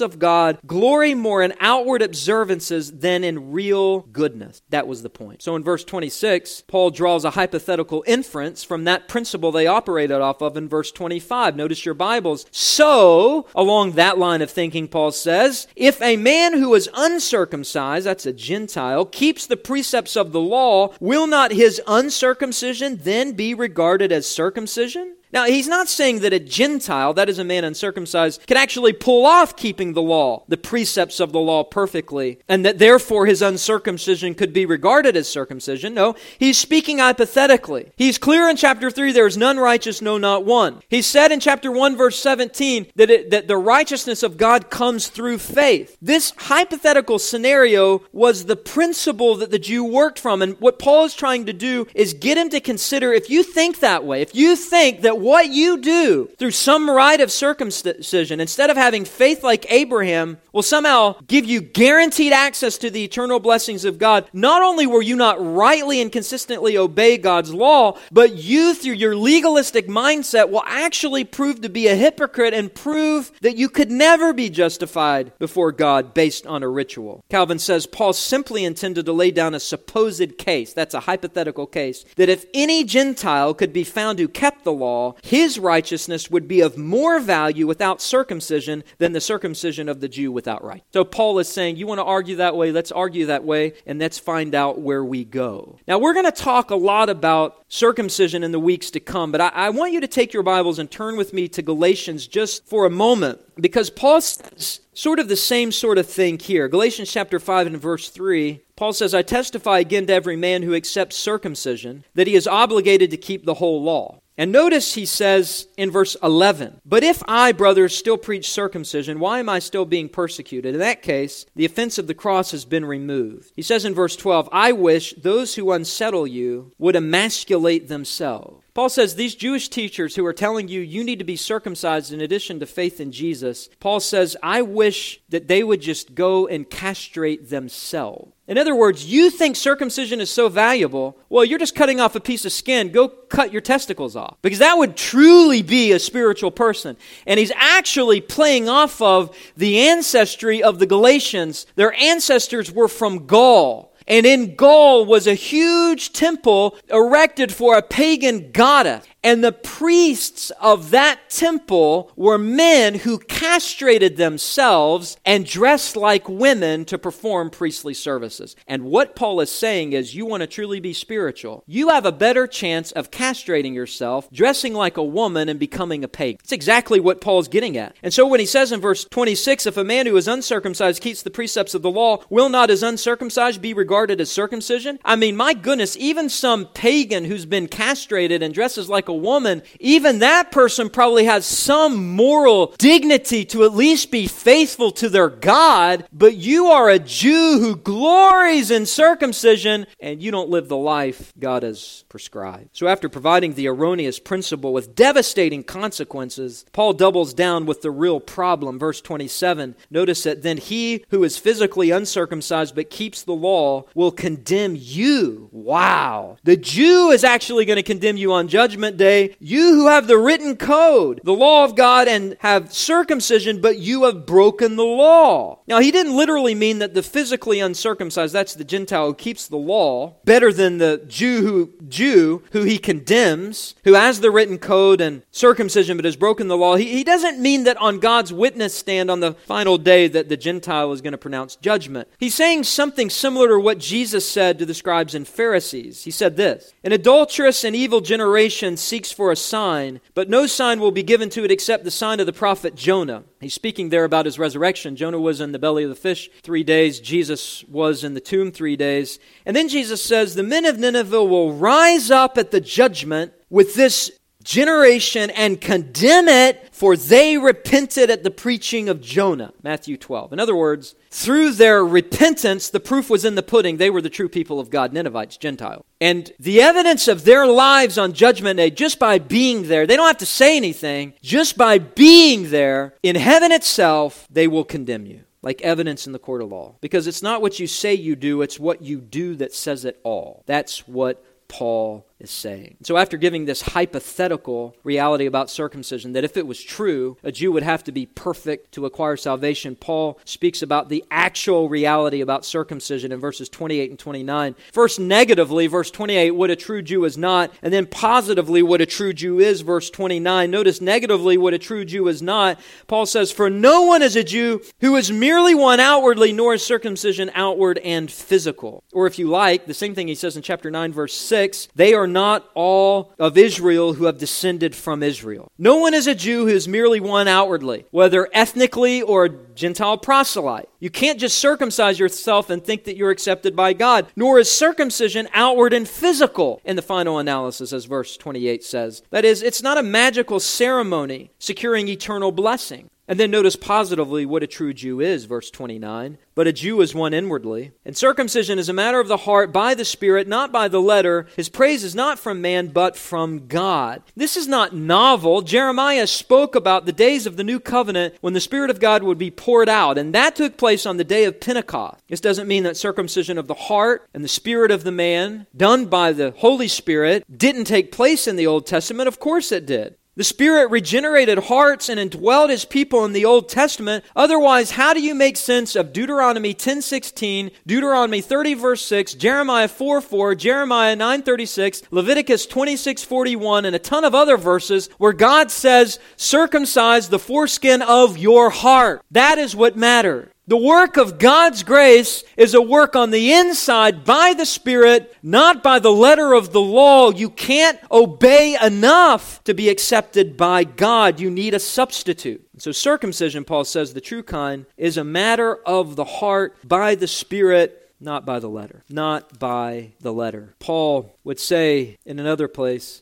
of 0.02 0.20
God 0.20 0.60
glory 0.66 1.14
more 1.14 1.42
in 1.42 1.54
outward 1.60 2.02
observances 2.02 2.92
than 2.92 3.24
in 3.24 3.52
real 3.52 4.02
goodness. 4.02 4.62
That 4.70 4.88
was 4.88 5.04
the 5.04 5.10
point. 5.10 5.42
So 5.42 5.56
in 5.56 5.64
verse 5.64 5.84
26, 5.84 6.64
Paul 6.68 6.92
draws 6.92 7.26
a 7.26 7.32
hypothetical 7.32 8.04
inference 8.08 8.64
from 8.64 8.86
that 8.86 9.08
principle 9.08 9.52
they 9.52 9.68
operated 9.68 10.22
off 10.22 10.42
of 10.42 10.56
in 10.56 10.70
verse 10.70 10.92
25. 10.92 11.56
Notice 11.56 11.86
your 11.86 11.94
Bibles. 11.94 12.46
So, 12.52 13.48
along 13.56 13.94
that 13.94 14.18
line 14.18 14.42
of 14.42 14.50
thinking, 14.50 14.88
Paul 14.88 15.12
says, 15.12 15.68
if 15.76 16.02
a 16.02 16.18
man 16.18 16.54
who 16.54 16.74
is 16.74 16.90
uncircumcised, 16.96 17.97
that's 18.04 18.26
a 18.26 18.34
Gentile, 18.34 19.06
keeps 19.06 19.46
the 19.46 19.58
precepts 19.58 20.16
of 20.16 20.32
the 20.32 20.40
law, 20.40 20.94
will 21.00 21.28
not 21.28 21.52
his 21.52 21.82
uncircumcision 21.88 23.00
then 23.04 23.34
be 23.34 23.54
regarded 23.54 24.12
as 24.12 24.28
circumcision? 24.28 25.16
Now, 25.38 25.46
he's 25.46 25.68
not 25.68 25.88
saying 25.88 26.22
that 26.22 26.34
a 26.34 26.40
Gentile, 26.40 27.14
that 27.14 27.30
is 27.30 27.38
a 27.38 27.44
man 27.44 27.64
uncircumcised, 27.64 28.48
can 28.48 28.58
actually 28.58 28.92
pull 28.92 29.28
off 29.28 29.56
keeping 29.56 29.94
the 29.94 30.02
law, 30.02 30.44
the 30.48 30.58
precepts 30.58 31.20
of 31.20 31.32
the 31.32 31.40
law 31.40 31.64
perfectly, 31.64 32.40
and 32.50 32.66
that 32.66 32.80
therefore 32.80 33.28
his 33.28 33.44
uncircumcision 33.44 34.34
could 34.34 34.52
be 34.52 34.66
regarded 34.66 35.16
as 35.16 35.30
circumcision. 35.30 35.94
No, 35.94 36.16
he's 36.40 36.58
speaking 36.58 36.98
hypothetically. 36.98 37.92
He's 37.96 38.18
clear 38.18 38.50
in 38.50 38.58
chapter 38.58 38.90
3 38.90 39.12
there 39.12 39.28
is 39.28 39.38
none 39.38 39.60
righteous, 39.60 40.02
no, 40.02 40.18
not 40.18 40.44
one. 40.44 40.82
He 40.90 41.04
said 41.04 41.32
in 41.32 41.40
chapter 41.40 41.72
1, 41.72 41.96
verse 41.96 42.20
17, 42.20 42.88
that, 42.96 43.12
it, 43.12 43.30
that 43.30 43.48
the 43.48 43.58
righteousness 43.58 44.24
of 44.24 44.38
God 44.38 44.72
comes 44.72 45.08
through 45.08 45.38
faith. 45.38 45.98
This 46.02 46.34
hypothetical 46.36 47.20
scenario 47.20 48.02
was 48.12 48.46
the 48.46 48.56
principle 48.56 49.36
that 49.36 49.52
the 49.52 49.60
Jew 49.60 49.84
worked 49.84 50.18
from. 50.18 50.42
And 50.42 50.60
what 50.60 50.80
Paul 50.80 51.06
is 51.06 51.14
trying 51.14 51.46
to 51.46 51.54
do 51.54 51.86
is 51.94 52.16
get 52.16 52.40
him 52.40 52.50
to 52.50 52.60
consider 52.60 53.14
if 53.14 53.30
you 53.30 53.44
think 53.44 53.82
that 53.82 54.04
way, 54.04 54.24
if 54.24 54.34
you 54.34 54.56
think 54.56 55.02
that 55.02 55.27
what 55.28 55.50
you 55.50 55.78
do 55.78 56.30
through 56.40 56.52
some 56.52 56.90
rite 56.90 57.20
of 57.20 57.30
circumcision, 57.30 58.40
instead 58.40 58.70
of 58.70 58.78
having 58.78 59.04
faith 59.04 59.44
like 59.44 59.70
Abraham, 59.70 60.38
will 60.54 60.64
somehow 60.64 61.16
give 61.28 61.46
you 61.46 61.60
guaranteed 61.60 62.32
access 62.32 62.78
to 62.78 62.90
the 62.90 63.04
eternal 63.04 63.40
blessings 63.42 63.84
of 63.84 64.00
God, 64.00 64.26
not 64.32 64.62
only 64.62 64.88
will 64.88 65.02
you 65.02 65.18
not 65.18 65.38
rightly 65.44 66.00
and 66.00 66.12
consistently 66.12 66.78
obey 66.78 67.18
God's 67.18 67.54
law, 67.54 67.98
but 68.10 68.36
you, 68.36 68.74
through 68.74 68.94
your 68.94 69.18
legalistic 69.18 69.88
mindset, 69.88 70.50
will 70.50 70.64
actually 70.66 71.26
prove 71.26 71.60
to 71.60 71.70
be 71.70 71.88
a 71.88 71.96
hypocrite 71.96 72.54
and 72.54 72.74
prove 72.74 73.32
that 73.42 73.58
you 73.58 73.68
could 73.68 73.92
never 73.92 74.32
be 74.32 74.50
justified 74.50 75.38
before 75.40 75.74
God 75.74 76.14
based 76.14 76.48
on 76.48 76.64
a 76.64 76.70
ritual. 76.70 77.26
Calvin 77.30 77.60
says 77.60 77.86
Paul 77.86 78.14
simply 78.14 78.64
intended 78.64 79.06
to 79.06 79.14
lay 79.14 79.32
down 79.32 79.54
a 79.54 79.60
supposed 79.60 80.38
case, 80.38 80.72
that's 80.72 80.94
a 80.94 81.02
hypothetical 81.02 81.68
case, 81.68 82.06
that 82.16 82.30
if 82.30 82.46
any 82.54 82.86
Gentile 82.86 83.54
could 83.54 83.74
be 83.74 83.84
found 83.84 84.20
who 84.20 84.30
kept 84.30 84.64
the 84.64 84.72
law, 84.72 85.07
his 85.24 85.60
righteousness 85.60 86.30
would 86.30 86.48
be 86.48 86.62
of 86.62 86.78
more 86.78 87.20
value 87.20 87.68
without 87.68 88.02
circumcision 88.02 88.84
than 88.98 89.14
the 89.14 89.22
circumcision 89.22 89.90
of 89.90 90.02
the 90.02 90.08
Jew 90.08 90.32
without 90.32 90.64
right. 90.64 90.84
So 90.92 91.04
Paul 91.04 91.40
is 91.40 91.48
saying, 91.48 91.78
you 91.78 91.88
want 91.88 92.00
to 92.00 92.06
argue 92.06 92.38
that 92.38 92.56
way? 92.56 92.72
Let's 92.72 92.92
argue 92.92 93.28
that 93.28 93.44
way, 93.44 93.74
and 93.86 94.00
let's 94.00 94.20
find 94.20 94.56
out 94.56 94.80
where 94.80 95.04
we 95.04 95.24
go. 95.24 95.80
Now, 95.88 96.00
we're 96.00 96.14
going 96.14 96.26
to 96.26 96.32
talk 96.32 96.72
a 96.72 96.76
lot 96.76 97.10
about 97.10 97.64
circumcision 97.68 98.44
in 98.44 98.52
the 98.52 98.60
weeks 98.60 98.92
to 98.92 99.00
come, 99.00 99.32
but 99.32 99.42
I, 99.42 99.50
I 99.50 99.70
want 99.70 99.94
you 99.94 100.02
to 100.02 100.08
take 100.08 100.34
your 100.34 100.44
Bibles 100.44 100.80
and 100.80 100.90
turn 100.90 101.18
with 101.18 101.34
me 101.34 101.48
to 101.50 101.62
Galatians 101.62 102.28
just 102.28 102.66
for 102.66 102.86
a 102.86 102.90
moment, 102.90 103.40
because 103.56 103.90
Paul 103.90 104.22
says 104.22 104.82
sort 104.94 105.20
of 105.20 105.28
the 105.28 105.36
same 105.36 105.72
sort 105.72 105.98
of 105.98 106.08
thing 106.08 106.40
here. 106.40 106.68
Galatians 106.68 107.12
chapter 107.12 107.40
5 107.40 107.68
and 107.68 107.78
verse 107.78 108.10
3, 108.10 108.62
Paul 108.76 108.94
says, 108.94 109.14
I 109.14 109.22
testify 109.22 109.80
again 109.80 110.08
to 110.08 110.14
every 110.14 110.36
man 110.36 110.64
who 110.64 110.74
accepts 110.74 111.18
circumcision 111.18 112.04
that 112.16 112.28
he 112.28 112.36
is 112.36 112.48
obligated 112.48 113.12
to 113.12 113.18
keep 113.18 113.46
the 113.46 113.56
whole 113.56 113.84
law. 113.84 114.22
And 114.38 114.52
notice 114.52 114.94
he 114.94 115.06
says 115.06 115.68
in 115.78 115.90
verse 115.90 116.16
11, 116.22 116.82
But 116.86 117.04
if 117.04 117.24
I, 117.28 117.52
brothers, 117.52 117.96
still 117.98 118.18
preach 118.18 118.52
circumcision, 118.52 119.20
why 119.20 119.40
am 119.40 119.50
I 119.50 119.58
still 119.58 119.86
being 119.86 120.10
persecuted? 120.10 120.76
In 120.76 120.80
that 120.80 121.02
case, 121.02 121.46
the 121.56 121.66
offense 121.66 121.98
of 121.98 122.06
the 122.06 122.14
cross 122.14 122.52
has 122.52 122.64
been 122.64 122.86
removed. 122.86 123.52
He 123.56 123.64
says 123.64 123.84
in 123.84 123.96
verse 123.96 124.16
12, 124.16 124.48
I 124.52 124.74
wish 124.74 125.16
those 125.16 125.56
who 125.56 125.72
unsettle 125.72 126.28
you 126.28 126.72
would 126.78 126.96
emasculate 126.96 127.88
themselves. 127.88 128.64
Paul 128.76 128.90
says 128.90 129.16
these 129.16 129.34
Jewish 129.34 129.70
teachers 129.70 130.16
who 130.16 130.26
are 130.28 130.34
telling 130.34 130.68
you 130.68 130.82
you 130.82 131.04
need 131.04 131.18
to 131.18 131.26
be 131.26 131.36
circumcised 131.36 132.14
in 132.14 132.22
addition 132.22 132.60
to 132.60 132.68
faith 132.68 133.00
in 133.00 133.12
Jesus, 133.12 133.70
Paul 133.80 134.00
says, 134.00 134.38
I 134.44 134.62
wish 134.62 135.20
that 135.30 135.48
they 135.48 135.64
would 135.64 135.82
just 135.82 136.14
go 136.14 136.46
and 136.46 136.70
castrate 136.70 137.50
themselves. 137.50 138.34
In 138.48 138.58
other 138.58 138.74
words, 138.74 139.06
you 139.06 139.30
think 139.30 139.58
circumcision 139.58 140.22
is 140.22 140.32
so 140.32 140.48
valuable, 140.48 141.18
well, 141.28 141.44
you're 141.44 141.60
just 141.60 141.76
cutting 141.76 142.00
off 142.00 142.16
a 142.16 142.22
piece 142.22 142.46
of 142.46 142.54
skin. 142.54 142.94
Go 142.94 143.10
cut 143.10 143.52
your 143.52 143.62
testicles 143.62 144.16
off. 144.16 144.38
Because 144.42 144.60
that 144.60 144.78
would 144.78 144.96
truly 144.96 145.62
be 145.62 145.92
a 145.92 146.00
spiritual 146.00 146.52
person. 146.52 146.96
And 147.26 147.40
he's 147.40 147.52
actually 147.56 148.22
playing 148.22 148.70
off 148.70 149.02
of 149.02 149.38
the 149.58 149.80
ancestry 149.80 150.64
of 150.64 150.80
the 150.80 150.86
Galatians. 150.86 151.66
Their 151.76 151.94
ancestors 151.94 152.72
were 152.72 152.88
from 152.88 153.26
Gaul. 153.26 153.94
And 154.08 154.26
in 154.26 154.56
Gaul 154.56 155.06
was 155.06 155.28
a 155.28 155.34
huge 155.34 156.14
temple 156.14 156.78
erected 156.90 157.54
for 157.54 157.78
a 157.78 157.82
pagan 157.82 158.52
goddess. 158.54 159.06
And 159.24 159.44
the 159.44 159.52
priests 159.52 160.52
of 160.62 160.92
that 160.92 161.30
temple 161.30 162.12
were 162.16 162.38
men 162.38 162.96
who 162.96 163.18
castrated 163.18 164.16
themselves 164.16 165.18
and 165.26 165.46
dressed 165.46 165.96
like 165.96 166.30
women 166.30 166.86
to 166.86 166.98
perform 166.98 167.50
priestly 167.50 167.94
services. 167.94 168.56
And 168.68 168.84
what 168.84 169.16
Paul 169.16 169.42
is 169.42 169.50
saying 169.50 169.94
is 169.94 170.16
you 170.16 170.26
want 170.26 170.42
to 170.42 170.48
truly 170.48 170.80
be 170.80 170.94
spiritual, 170.94 171.64
you 171.66 171.90
have 171.90 172.06
a 172.06 172.12
better 172.12 172.48
chance 172.48 172.92
of 172.92 173.12
castrating 173.12 173.74
yourself, 173.74 174.30
dressing 174.32 174.74
like 174.74 174.98
a 174.98 175.04
woman, 175.04 175.50
and 175.50 175.60
becoming 175.60 176.04
a 176.04 176.08
pagan. 176.08 176.40
It's 176.44 176.52
exactly 176.52 177.00
what 177.00 177.20
Paul's 177.20 177.48
getting 177.48 177.76
at. 177.76 177.96
And 178.04 178.14
so 178.14 178.28
when 178.28 178.40
he 178.40 178.46
says 178.46 178.72
in 178.72 178.80
verse 178.80 179.06
26, 179.06 179.66
if 179.66 179.78
a 179.78 179.84
man 179.84 180.06
who 180.06 180.16
is 180.16 180.28
uncircumcised 180.28 181.02
keeps 181.02 181.24
the 181.24 181.32
precepts 181.32 181.74
of 181.74 181.82
the 181.82 181.92
law, 181.92 182.24
will 182.30 182.50
not 182.50 182.70
his 182.70 182.84
uncircumcised 182.84 183.62
be 183.62 183.74
regarded 183.74 184.22
as 184.22 184.32
circumcision? 184.32 185.00
I 185.04 185.16
mean, 185.16 185.36
my 185.36 185.54
goodness, 185.54 185.98
even 185.98 186.30
some 186.30 186.68
pagan 186.68 187.26
who's 187.26 187.46
been 187.46 187.68
castrated 187.68 188.44
and 188.44 188.54
dresses 188.54 188.90
like 188.90 189.07
a 189.08 189.14
woman, 189.14 189.62
even 189.80 190.20
that 190.20 190.52
person 190.52 190.90
probably 190.90 191.26
has 191.26 191.46
some 191.46 192.16
moral 192.16 192.74
dignity 192.78 193.46
to 193.46 193.64
at 193.64 193.74
least 193.74 194.12
be 194.12 194.28
faithful 194.28 194.92
to 194.92 195.10
their 195.10 195.30
God, 195.30 196.08
but 196.12 196.36
you 196.36 196.68
are 196.68 196.90
a 196.90 197.00
Jew 197.00 197.60
who 197.60 197.76
glories 197.76 198.72
in 198.72 198.86
circumcision 198.86 199.88
and 200.00 200.22
you 200.22 200.32
don't 200.32 200.50
live 200.50 200.68
the 200.68 200.78
life 200.78 201.34
God 201.40 201.64
has 201.64 202.06
prescribed. 202.10 202.70
So, 202.74 202.88
after 202.88 203.10
providing 203.10 203.54
the 203.54 203.68
erroneous 203.68 204.20
principle 204.20 204.74
with 204.74 204.96
devastating 204.96 205.64
consequences, 205.64 206.66
Paul 206.74 206.94
doubles 206.94 207.34
down 207.34 207.66
with 207.66 207.82
the 207.82 207.92
real 207.92 208.20
problem. 208.20 208.80
Verse 208.80 209.02
27 209.02 209.76
notice 209.90 210.24
that 210.24 210.44
then 210.44 210.58
he 210.58 211.06
who 211.10 211.24
is 211.24 211.38
physically 211.38 211.92
uncircumcised 211.92 212.76
but 212.76 212.90
keeps 212.90 213.24
the 213.24 213.34
law 213.34 213.86
will 213.94 214.12
condemn 214.12 214.76
you. 214.78 215.50
Wow. 215.52 216.38
The 216.44 216.58
Jew 216.58 217.12
is 217.12 217.24
actually 217.24 217.66
going 217.66 217.78
to 217.78 217.84
condemn 217.84 218.18
you 218.18 218.34
on 218.34 218.48
Judgment 218.48 218.97
Day. 218.98 219.36
You 219.40 219.74
who 219.76 219.88
have 219.88 220.08
the 220.08 220.18
written 220.18 220.56
code, 220.58 221.22
the 221.24 221.34
law 221.34 221.64
of 221.64 221.76
God, 221.76 222.08
and 222.08 222.36
have 222.40 222.74
circumcision, 222.74 223.62
but 223.62 223.80
you 223.80 224.04
have 224.04 224.26
broken 224.26 224.76
the 224.76 224.84
law. 224.84 225.60
Now, 225.68 225.80
he 225.80 225.92
didn't 225.92 226.16
literally 226.16 226.56
mean 226.56 226.80
that 226.80 226.94
the 226.94 227.04
physically 227.04 227.60
uncircumcised, 227.60 228.34
that's 228.34 228.54
the 228.54 228.64
Gentile 228.64 229.08
who 229.08 229.14
keeps 229.14 229.48
the 229.48 229.58
law, 229.58 230.16
better 230.26 230.52
than 230.52 230.78
the 230.78 231.04
Jew 231.08 231.42
who, 231.42 231.74
Jew 231.88 232.44
who 232.52 232.64
he 232.64 232.78
condemns, 232.78 233.76
who 233.84 233.94
has 233.94 234.20
the 234.20 234.32
written 234.32 234.58
code 234.58 235.02
and 235.02 235.22
circumcision 235.32 235.98
but 235.98 236.06
has 236.06 236.16
broken 236.16 236.48
the 236.48 236.58
law. 236.58 236.76
He, 236.76 236.90
he 236.90 237.04
doesn't 237.04 237.40
mean 237.40 237.64
that 237.66 237.78
on 237.78 238.00
God's 238.00 238.34
witness 238.34 238.74
stand 238.74 239.12
on 239.12 239.20
the 239.20 239.34
final 239.34 239.78
day 239.78 240.08
that 240.08 240.30
the 240.30 240.38
Gentile 240.38 240.92
is 240.92 241.02
going 241.02 241.12
to 241.12 241.18
pronounce 241.18 241.56
judgment. 241.56 242.08
He's 242.18 242.36
saying 242.36 242.64
something 242.64 243.10
similar 243.10 243.50
to 243.50 243.60
what 243.60 243.78
Jesus 243.78 244.28
said 244.30 244.60
to 244.60 244.66
the 244.66 244.74
scribes 244.74 245.16
and 245.16 245.28
Pharisees. 245.28 246.04
He 246.04 246.12
said 246.12 246.38
this 246.38 246.74
An 246.84 246.92
adulterous 246.92 247.64
and 247.64 247.76
evil 247.76 248.02
generation 248.02 248.78
seeks 248.88 249.12
for 249.12 249.32
a 249.32 249.36
sign, 249.36 250.02
but 250.14 250.30
no 250.30 250.48
sign 250.48 250.80
will 250.80 250.92
be 250.92 251.04
given 251.04 251.30
to 251.32 251.44
it 251.44 251.52
except 251.52 251.84
the 251.84 251.92
sign 251.92 252.20
of 252.20 252.26
the 252.26 252.34
prophet 252.34 252.76
Jonah. 252.76 253.24
He's 253.40 253.54
speaking 253.54 253.90
there 253.90 254.04
about 254.04 254.26
his 254.26 254.40
resurrection. 254.40 254.96
Jonah 254.96 255.20
was 255.20 255.42
in 255.42 255.52
the 255.52 255.60
belly 255.60 255.84
of 255.84 255.90
the 255.90 255.96
fish 255.96 256.30
three 256.42 256.64
days, 256.64 257.00
Jesus 257.00 257.64
was 257.66 258.04
in 258.04 258.14
the 258.14 258.22
tomb 258.22 258.52
three 258.52 258.76
days. 258.76 259.20
And 259.46 259.56
then 259.56 259.68
Jesus 259.68 260.04
says, 260.04 260.36
The 260.36 260.44
men 260.44 260.66
of 260.66 260.80
Nineveh 260.80 261.24
will 261.24 261.54
rise 261.54 262.10
up 262.10 262.38
at 262.38 262.52
the 262.52 262.62
judgment 262.62 263.34
with 263.50 263.76
this 263.76 264.12
generation 264.48 265.30
and 265.32 265.60
condemn 265.60 266.30
it, 266.30 266.70
for 266.72 266.96
they 266.96 267.38
repented 267.38 268.10
at 268.10 268.24
the 268.24 268.32
preaching 268.32 268.88
of 268.88 269.02
Jonah. 269.02 269.52
Matthew 269.62 269.98
12. 269.98 270.32
In 270.32 270.40
other 270.40 270.56
words, 270.56 270.96
through 271.12 271.52
their 271.52 271.84
repentance, 271.86 272.70
the 272.70 272.80
proof 272.80 273.10
was 273.10 273.26
in 273.26 273.36
the 273.36 273.44
pudding. 273.44 273.76
They 273.76 273.90
were 273.90 274.02
the 274.02 274.10
true 274.10 274.30
people 274.30 274.60
of 274.60 274.70
God, 274.70 274.94
Ninevites, 274.94 275.36
Gentiles. 275.36 275.84
And 276.00 276.32
the 276.40 276.62
evidence 276.62 277.10
of 277.10 277.26
their 277.26 277.46
lives 277.46 277.98
on 277.98 278.14
Judgment 278.14 278.58
Day, 278.58 278.70
just 278.70 279.00
by 279.00 279.20
being 279.20 279.68
there, 279.68 279.86
they 279.86 279.98
don't 279.98 280.08
have 280.08 280.18
to 280.20 280.26
say 280.26 280.56
anything, 280.56 281.14
just 281.22 281.58
by 281.58 281.78
being 281.78 282.50
there, 282.50 282.96
in 283.04 283.18
heaven 283.18 283.52
itself, 283.52 284.28
they 284.32 284.48
will 284.48 284.64
condemn 284.64 285.06
you 285.06 285.24
like 285.42 285.62
evidence 285.62 286.08
in 286.08 286.14
the 286.14 286.20
court 286.20 286.42
of 286.42 286.50
law. 286.50 286.76
Because 286.82 287.06
it's 287.06 287.22
not 287.22 287.42
what 287.42 287.60
you 287.60 287.68
say 287.68 287.94
you 287.94 288.16
do, 288.16 288.42
it's 288.42 288.60
what 288.60 288.82
you 288.82 289.00
do 289.00 289.36
that 289.36 289.54
says 289.54 289.86
it 289.86 290.00
all. 290.04 290.44
That's 290.46 290.88
what 290.88 291.24
Paul 291.48 292.07
is 292.20 292.32
saying. 292.32 292.78
So, 292.84 292.98
after 292.98 293.18
giving 293.18 293.46
this 293.46 293.62
hypothetical 293.62 294.76
reality 294.84 295.26
about 295.26 295.50
circumcision, 295.50 296.14
that 296.14 296.24
if 296.24 296.36
it 296.36 296.48
was 296.48 296.64
true, 296.64 297.18
a 297.24 297.32
Jew 297.32 297.52
would 297.52 297.64
have 297.64 297.84
to 297.86 297.92
be 297.92 298.06
perfect 298.06 298.72
to 298.74 298.86
acquire 298.86 299.18
salvation, 299.18 299.76
Paul 299.76 300.20
speaks 300.26 300.62
about 300.62 300.90
the 300.90 301.04
actual 301.12 301.70
reality 301.70 302.22
about 302.22 302.46
circumcision 302.46 303.12
in 303.12 303.20
verses 303.20 303.50
28 303.50 303.90
and 303.92 304.00
29. 304.00 304.56
First, 304.72 305.00
negatively, 305.00 305.68
verse 305.68 305.92
28, 305.92 306.32
what 306.32 306.50
a 306.50 306.56
true 306.56 306.82
Jew 306.82 307.06
is 307.06 307.18
not, 307.18 307.52
and 307.62 307.72
then 307.72 307.86
positively, 307.86 308.64
what 308.64 308.82
a 308.82 308.86
true 308.86 309.14
Jew 309.14 309.40
is, 309.40 309.62
verse 309.62 309.90
29. 309.90 310.50
Notice 310.50 310.82
negatively, 310.82 311.38
what 311.38 311.54
a 311.54 311.60
true 311.60 311.86
Jew 311.86 312.08
is 312.08 312.22
not. 312.22 312.60
Paul 312.88 313.06
says, 313.06 313.32
For 313.32 313.50
no 313.50 313.84
one 313.84 314.02
is 314.02 314.16
a 314.16 314.24
Jew 314.24 314.62
who 314.80 314.96
is 314.96 315.12
merely 315.12 315.54
one 315.54 315.80
outwardly, 315.80 316.34
nor 316.34 316.56
is 316.56 316.66
circumcision 316.66 317.30
outward 317.36 317.78
and 317.80 318.10
physical. 318.10 318.84
Or 318.92 319.06
if 319.06 319.20
you 319.20 319.30
like, 319.30 319.68
the 319.68 319.74
same 319.74 319.94
thing 319.94 320.08
he 320.08 320.16
says 320.16 320.36
in 320.36 320.42
chapter 320.42 320.72
9, 320.72 320.94
verse 320.94 321.14
6, 321.14 321.68
they 321.76 321.94
are 321.94 322.07
not 322.08 322.50
all 322.54 323.14
of 323.20 323.38
Israel 323.38 323.94
who 323.94 324.06
have 324.06 324.18
descended 324.18 324.76
from 324.76 325.04
Israel. 325.04 325.52
No 325.58 325.78
one 325.78 325.94
is 325.94 326.08
a 326.08 326.16
Jew 326.16 326.48
who 326.48 326.54
is 326.54 326.68
merely 326.68 327.00
one 327.00 327.28
outwardly, 327.28 327.86
whether 327.92 328.30
ethnically 328.34 329.02
or 329.02 329.28
Gentile 329.28 329.98
proselyte. 329.98 330.70
You 330.80 330.90
can't 330.90 331.20
just 331.20 331.38
circumcise 331.38 332.00
yourself 332.00 332.50
and 332.50 332.64
think 332.64 332.84
that 332.84 332.96
you're 332.96 333.12
accepted 333.12 333.56
by 333.56 333.74
God, 333.74 334.08
nor 334.16 334.40
is 334.40 334.52
circumcision 334.52 335.28
outward 335.34 335.74
and 335.74 335.88
physical 335.88 336.62
in 336.64 336.76
the 336.76 336.82
final 336.82 337.18
analysis, 337.18 337.74
as 337.74 337.86
verse 337.86 338.18
28 338.18 338.64
says. 338.64 339.02
That 339.10 339.26
is, 339.26 339.42
it's 339.42 339.64
not 339.64 339.78
a 339.78 339.84
magical 339.84 340.40
ceremony 340.40 341.32
securing 341.40 341.88
eternal 341.88 342.32
blessing. 342.32 342.90
And 343.08 343.20
then 343.20 343.32
notice 343.32 343.56
positively 343.56 344.26
what 344.26 344.44
a 344.44 344.48
true 344.48 344.74
Jew 344.74 345.00
is, 345.00 345.26
verse 345.26 345.50
29. 345.50 346.18
But 346.36 346.48
a 346.48 346.54
Jew 346.54 346.82
is 346.82 346.94
one 346.94 347.14
inwardly. 347.14 347.72
And 347.86 347.96
circumcision 347.96 348.60
is 348.60 348.68
a 348.68 348.74
matter 348.74 349.00
of 349.00 349.08
the 349.08 349.18
heart 349.18 349.54
by 349.54 349.74
the 349.74 349.86
Spirit, 349.86 350.28
not 350.28 350.52
by 350.52 350.68
the 350.68 350.82
letter. 350.82 351.26
His 351.36 351.48
praise 351.48 351.84
is 351.84 351.96
not 351.96 352.20
from 352.20 352.42
man, 352.42 352.68
but 352.68 352.98
from 352.98 353.48
God. 353.48 354.04
This 354.16 354.36
is 354.36 354.48
not 354.48 354.76
novel. 354.76 355.42
Jeremiah 355.42 356.06
spoke 356.06 356.54
about 356.54 356.86
the 356.86 356.92
days 356.92 357.26
of 357.26 357.38
the 357.38 357.44
new 357.44 357.60
covenant 357.60 358.16
when 358.20 358.34
the 358.34 358.42
Spirit 358.42 358.70
of 358.70 358.82
God 358.82 359.04
would 359.04 359.18
be 359.18 359.32
poured 359.32 359.70
out. 359.70 359.98
And 359.98 360.14
that 360.14 360.36
took 360.36 360.58
place 360.58 360.86
on 360.86 360.98
the 360.98 361.04
day 361.04 361.24
of 361.24 361.40
Pentecost. 361.40 362.04
This 362.10 362.22
doesn't 362.22 362.48
mean 362.48 362.64
that 362.64 362.78
circumcision 362.78 363.38
of 363.38 363.48
the 363.48 363.54
heart 363.54 364.08
and 364.14 364.24
the 364.24 364.28
spirit 364.28 364.70
of 364.70 364.84
the 364.84 364.92
man, 364.92 365.48
done 365.56 365.86
by 365.86 366.12
the 366.12 366.32
Holy 366.38 366.68
Spirit, 366.68 367.24
didn't 367.36 367.66
take 367.66 367.92
place 367.92 368.28
in 368.28 368.36
the 368.36 368.48
Old 368.48 368.68
Testament. 368.68 369.08
Of 369.08 369.20
course 369.20 369.52
it 369.52 369.66
did. 369.66 369.96
The 370.18 370.24
Spirit 370.24 370.72
regenerated 370.72 371.38
hearts 371.38 371.90
and 371.90 372.00
indwelled 372.00 372.50
his 372.50 372.66
people 372.66 373.06
in 373.06 373.14
the 373.14 373.24
Old 373.24 373.50
Testament. 373.50 374.04
Otherwise, 374.16 374.72
how 374.72 374.96
do 374.96 375.00
you 375.00 375.14
make 375.14 375.38
sense 375.38 375.76
of 375.76 375.94
Deuteronomy 375.94 376.56
10:16, 376.56 377.52
Deuteronomy 377.68 378.22
30 378.22 378.56
verse 378.56 378.84
6, 378.84 379.14
Jeremiah 379.14 379.68
4 379.68 380.02
4, 380.02 380.34
Jeremiah 380.34 380.96
9:36, 380.96 381.84
Leviticus 381.92 382.48
26:41 382.48 383.64
and 383.64 383.76
a 383.76 383.80
ton 383.80 384.04
of 384.04 384.16
other 384.16 384.38
verses 384.38 384.90
where 384.98 385.14
God 385.14 385.52
says, 385.52 386.00
"Circumcise 386.16 387.10
the 387.10 387.20
foreskin 387.20 387.84
of 387.84 388.18
your 388.18 388.50
heart." 388.50 389.04
That 389.12 389.38
is 389.38 389.56
what 389.56 389.78
matters. 389.78 390.30
The 390.48 390.56
work 390.56 390.96
of 390.96 391.20
God's 391.20 391.64
grace 391.64 392.24
is 392.38 392.54
a 392.54 392.62
work 392.62 392.96
on 392.96 393.12
the 393.12 393.34
inside 393.34 394.06
by 394.06 394.34
the 394.34 394.46
Spirit, 394.46 395.14
not 395.22 395.62
by 395.62 395.80
the 395.80 395.92
letter 395.92 396.32
of 396.32 396.54
the 396.54 396.62
law. 396.62 397.12
You 397.12 397.30
can't 397.30 397.78
obey 397.92 398.58
enough 398.62 399.44
to 399.44 399.54
be 399.54 399.68
accepted 399.68 400.38
by 400.38 400.64
God. 400.64 401.20
You 401.20 401.30
need 401.30 401.54
a 401.54 401.60
substitute. 401.60 402.48
So, 402.58 402.72
circumcision, 402.72 403.44
Paul 403.44 403.66
says, 403.66 403.94
the 403.94 404.00
true 404.00 404.24
kind, 404.24 404.66
is 404.78 404.96
a 404.96 405.04
matter 405.04 405.58
of 405.66 405.98
the 405.98 406.06
heart 406.06 406.56
by 406.64 406.96
the 406.96 407.08
Spirit 407.08 407.84
not 408.00 408.26
by 408.26 408.40
the 408.40 408.50
letter. 408.50 408.84
Not 408.90 409.40
by 409.40 409.94
the 410.00 410.14
letter. 410.14 410.56
Paul 410.60 411.18
would 411.24 411.40
say 411.40 411.98
in 412.06 412.20
another 412.20 412.48
place, 412.48 413.02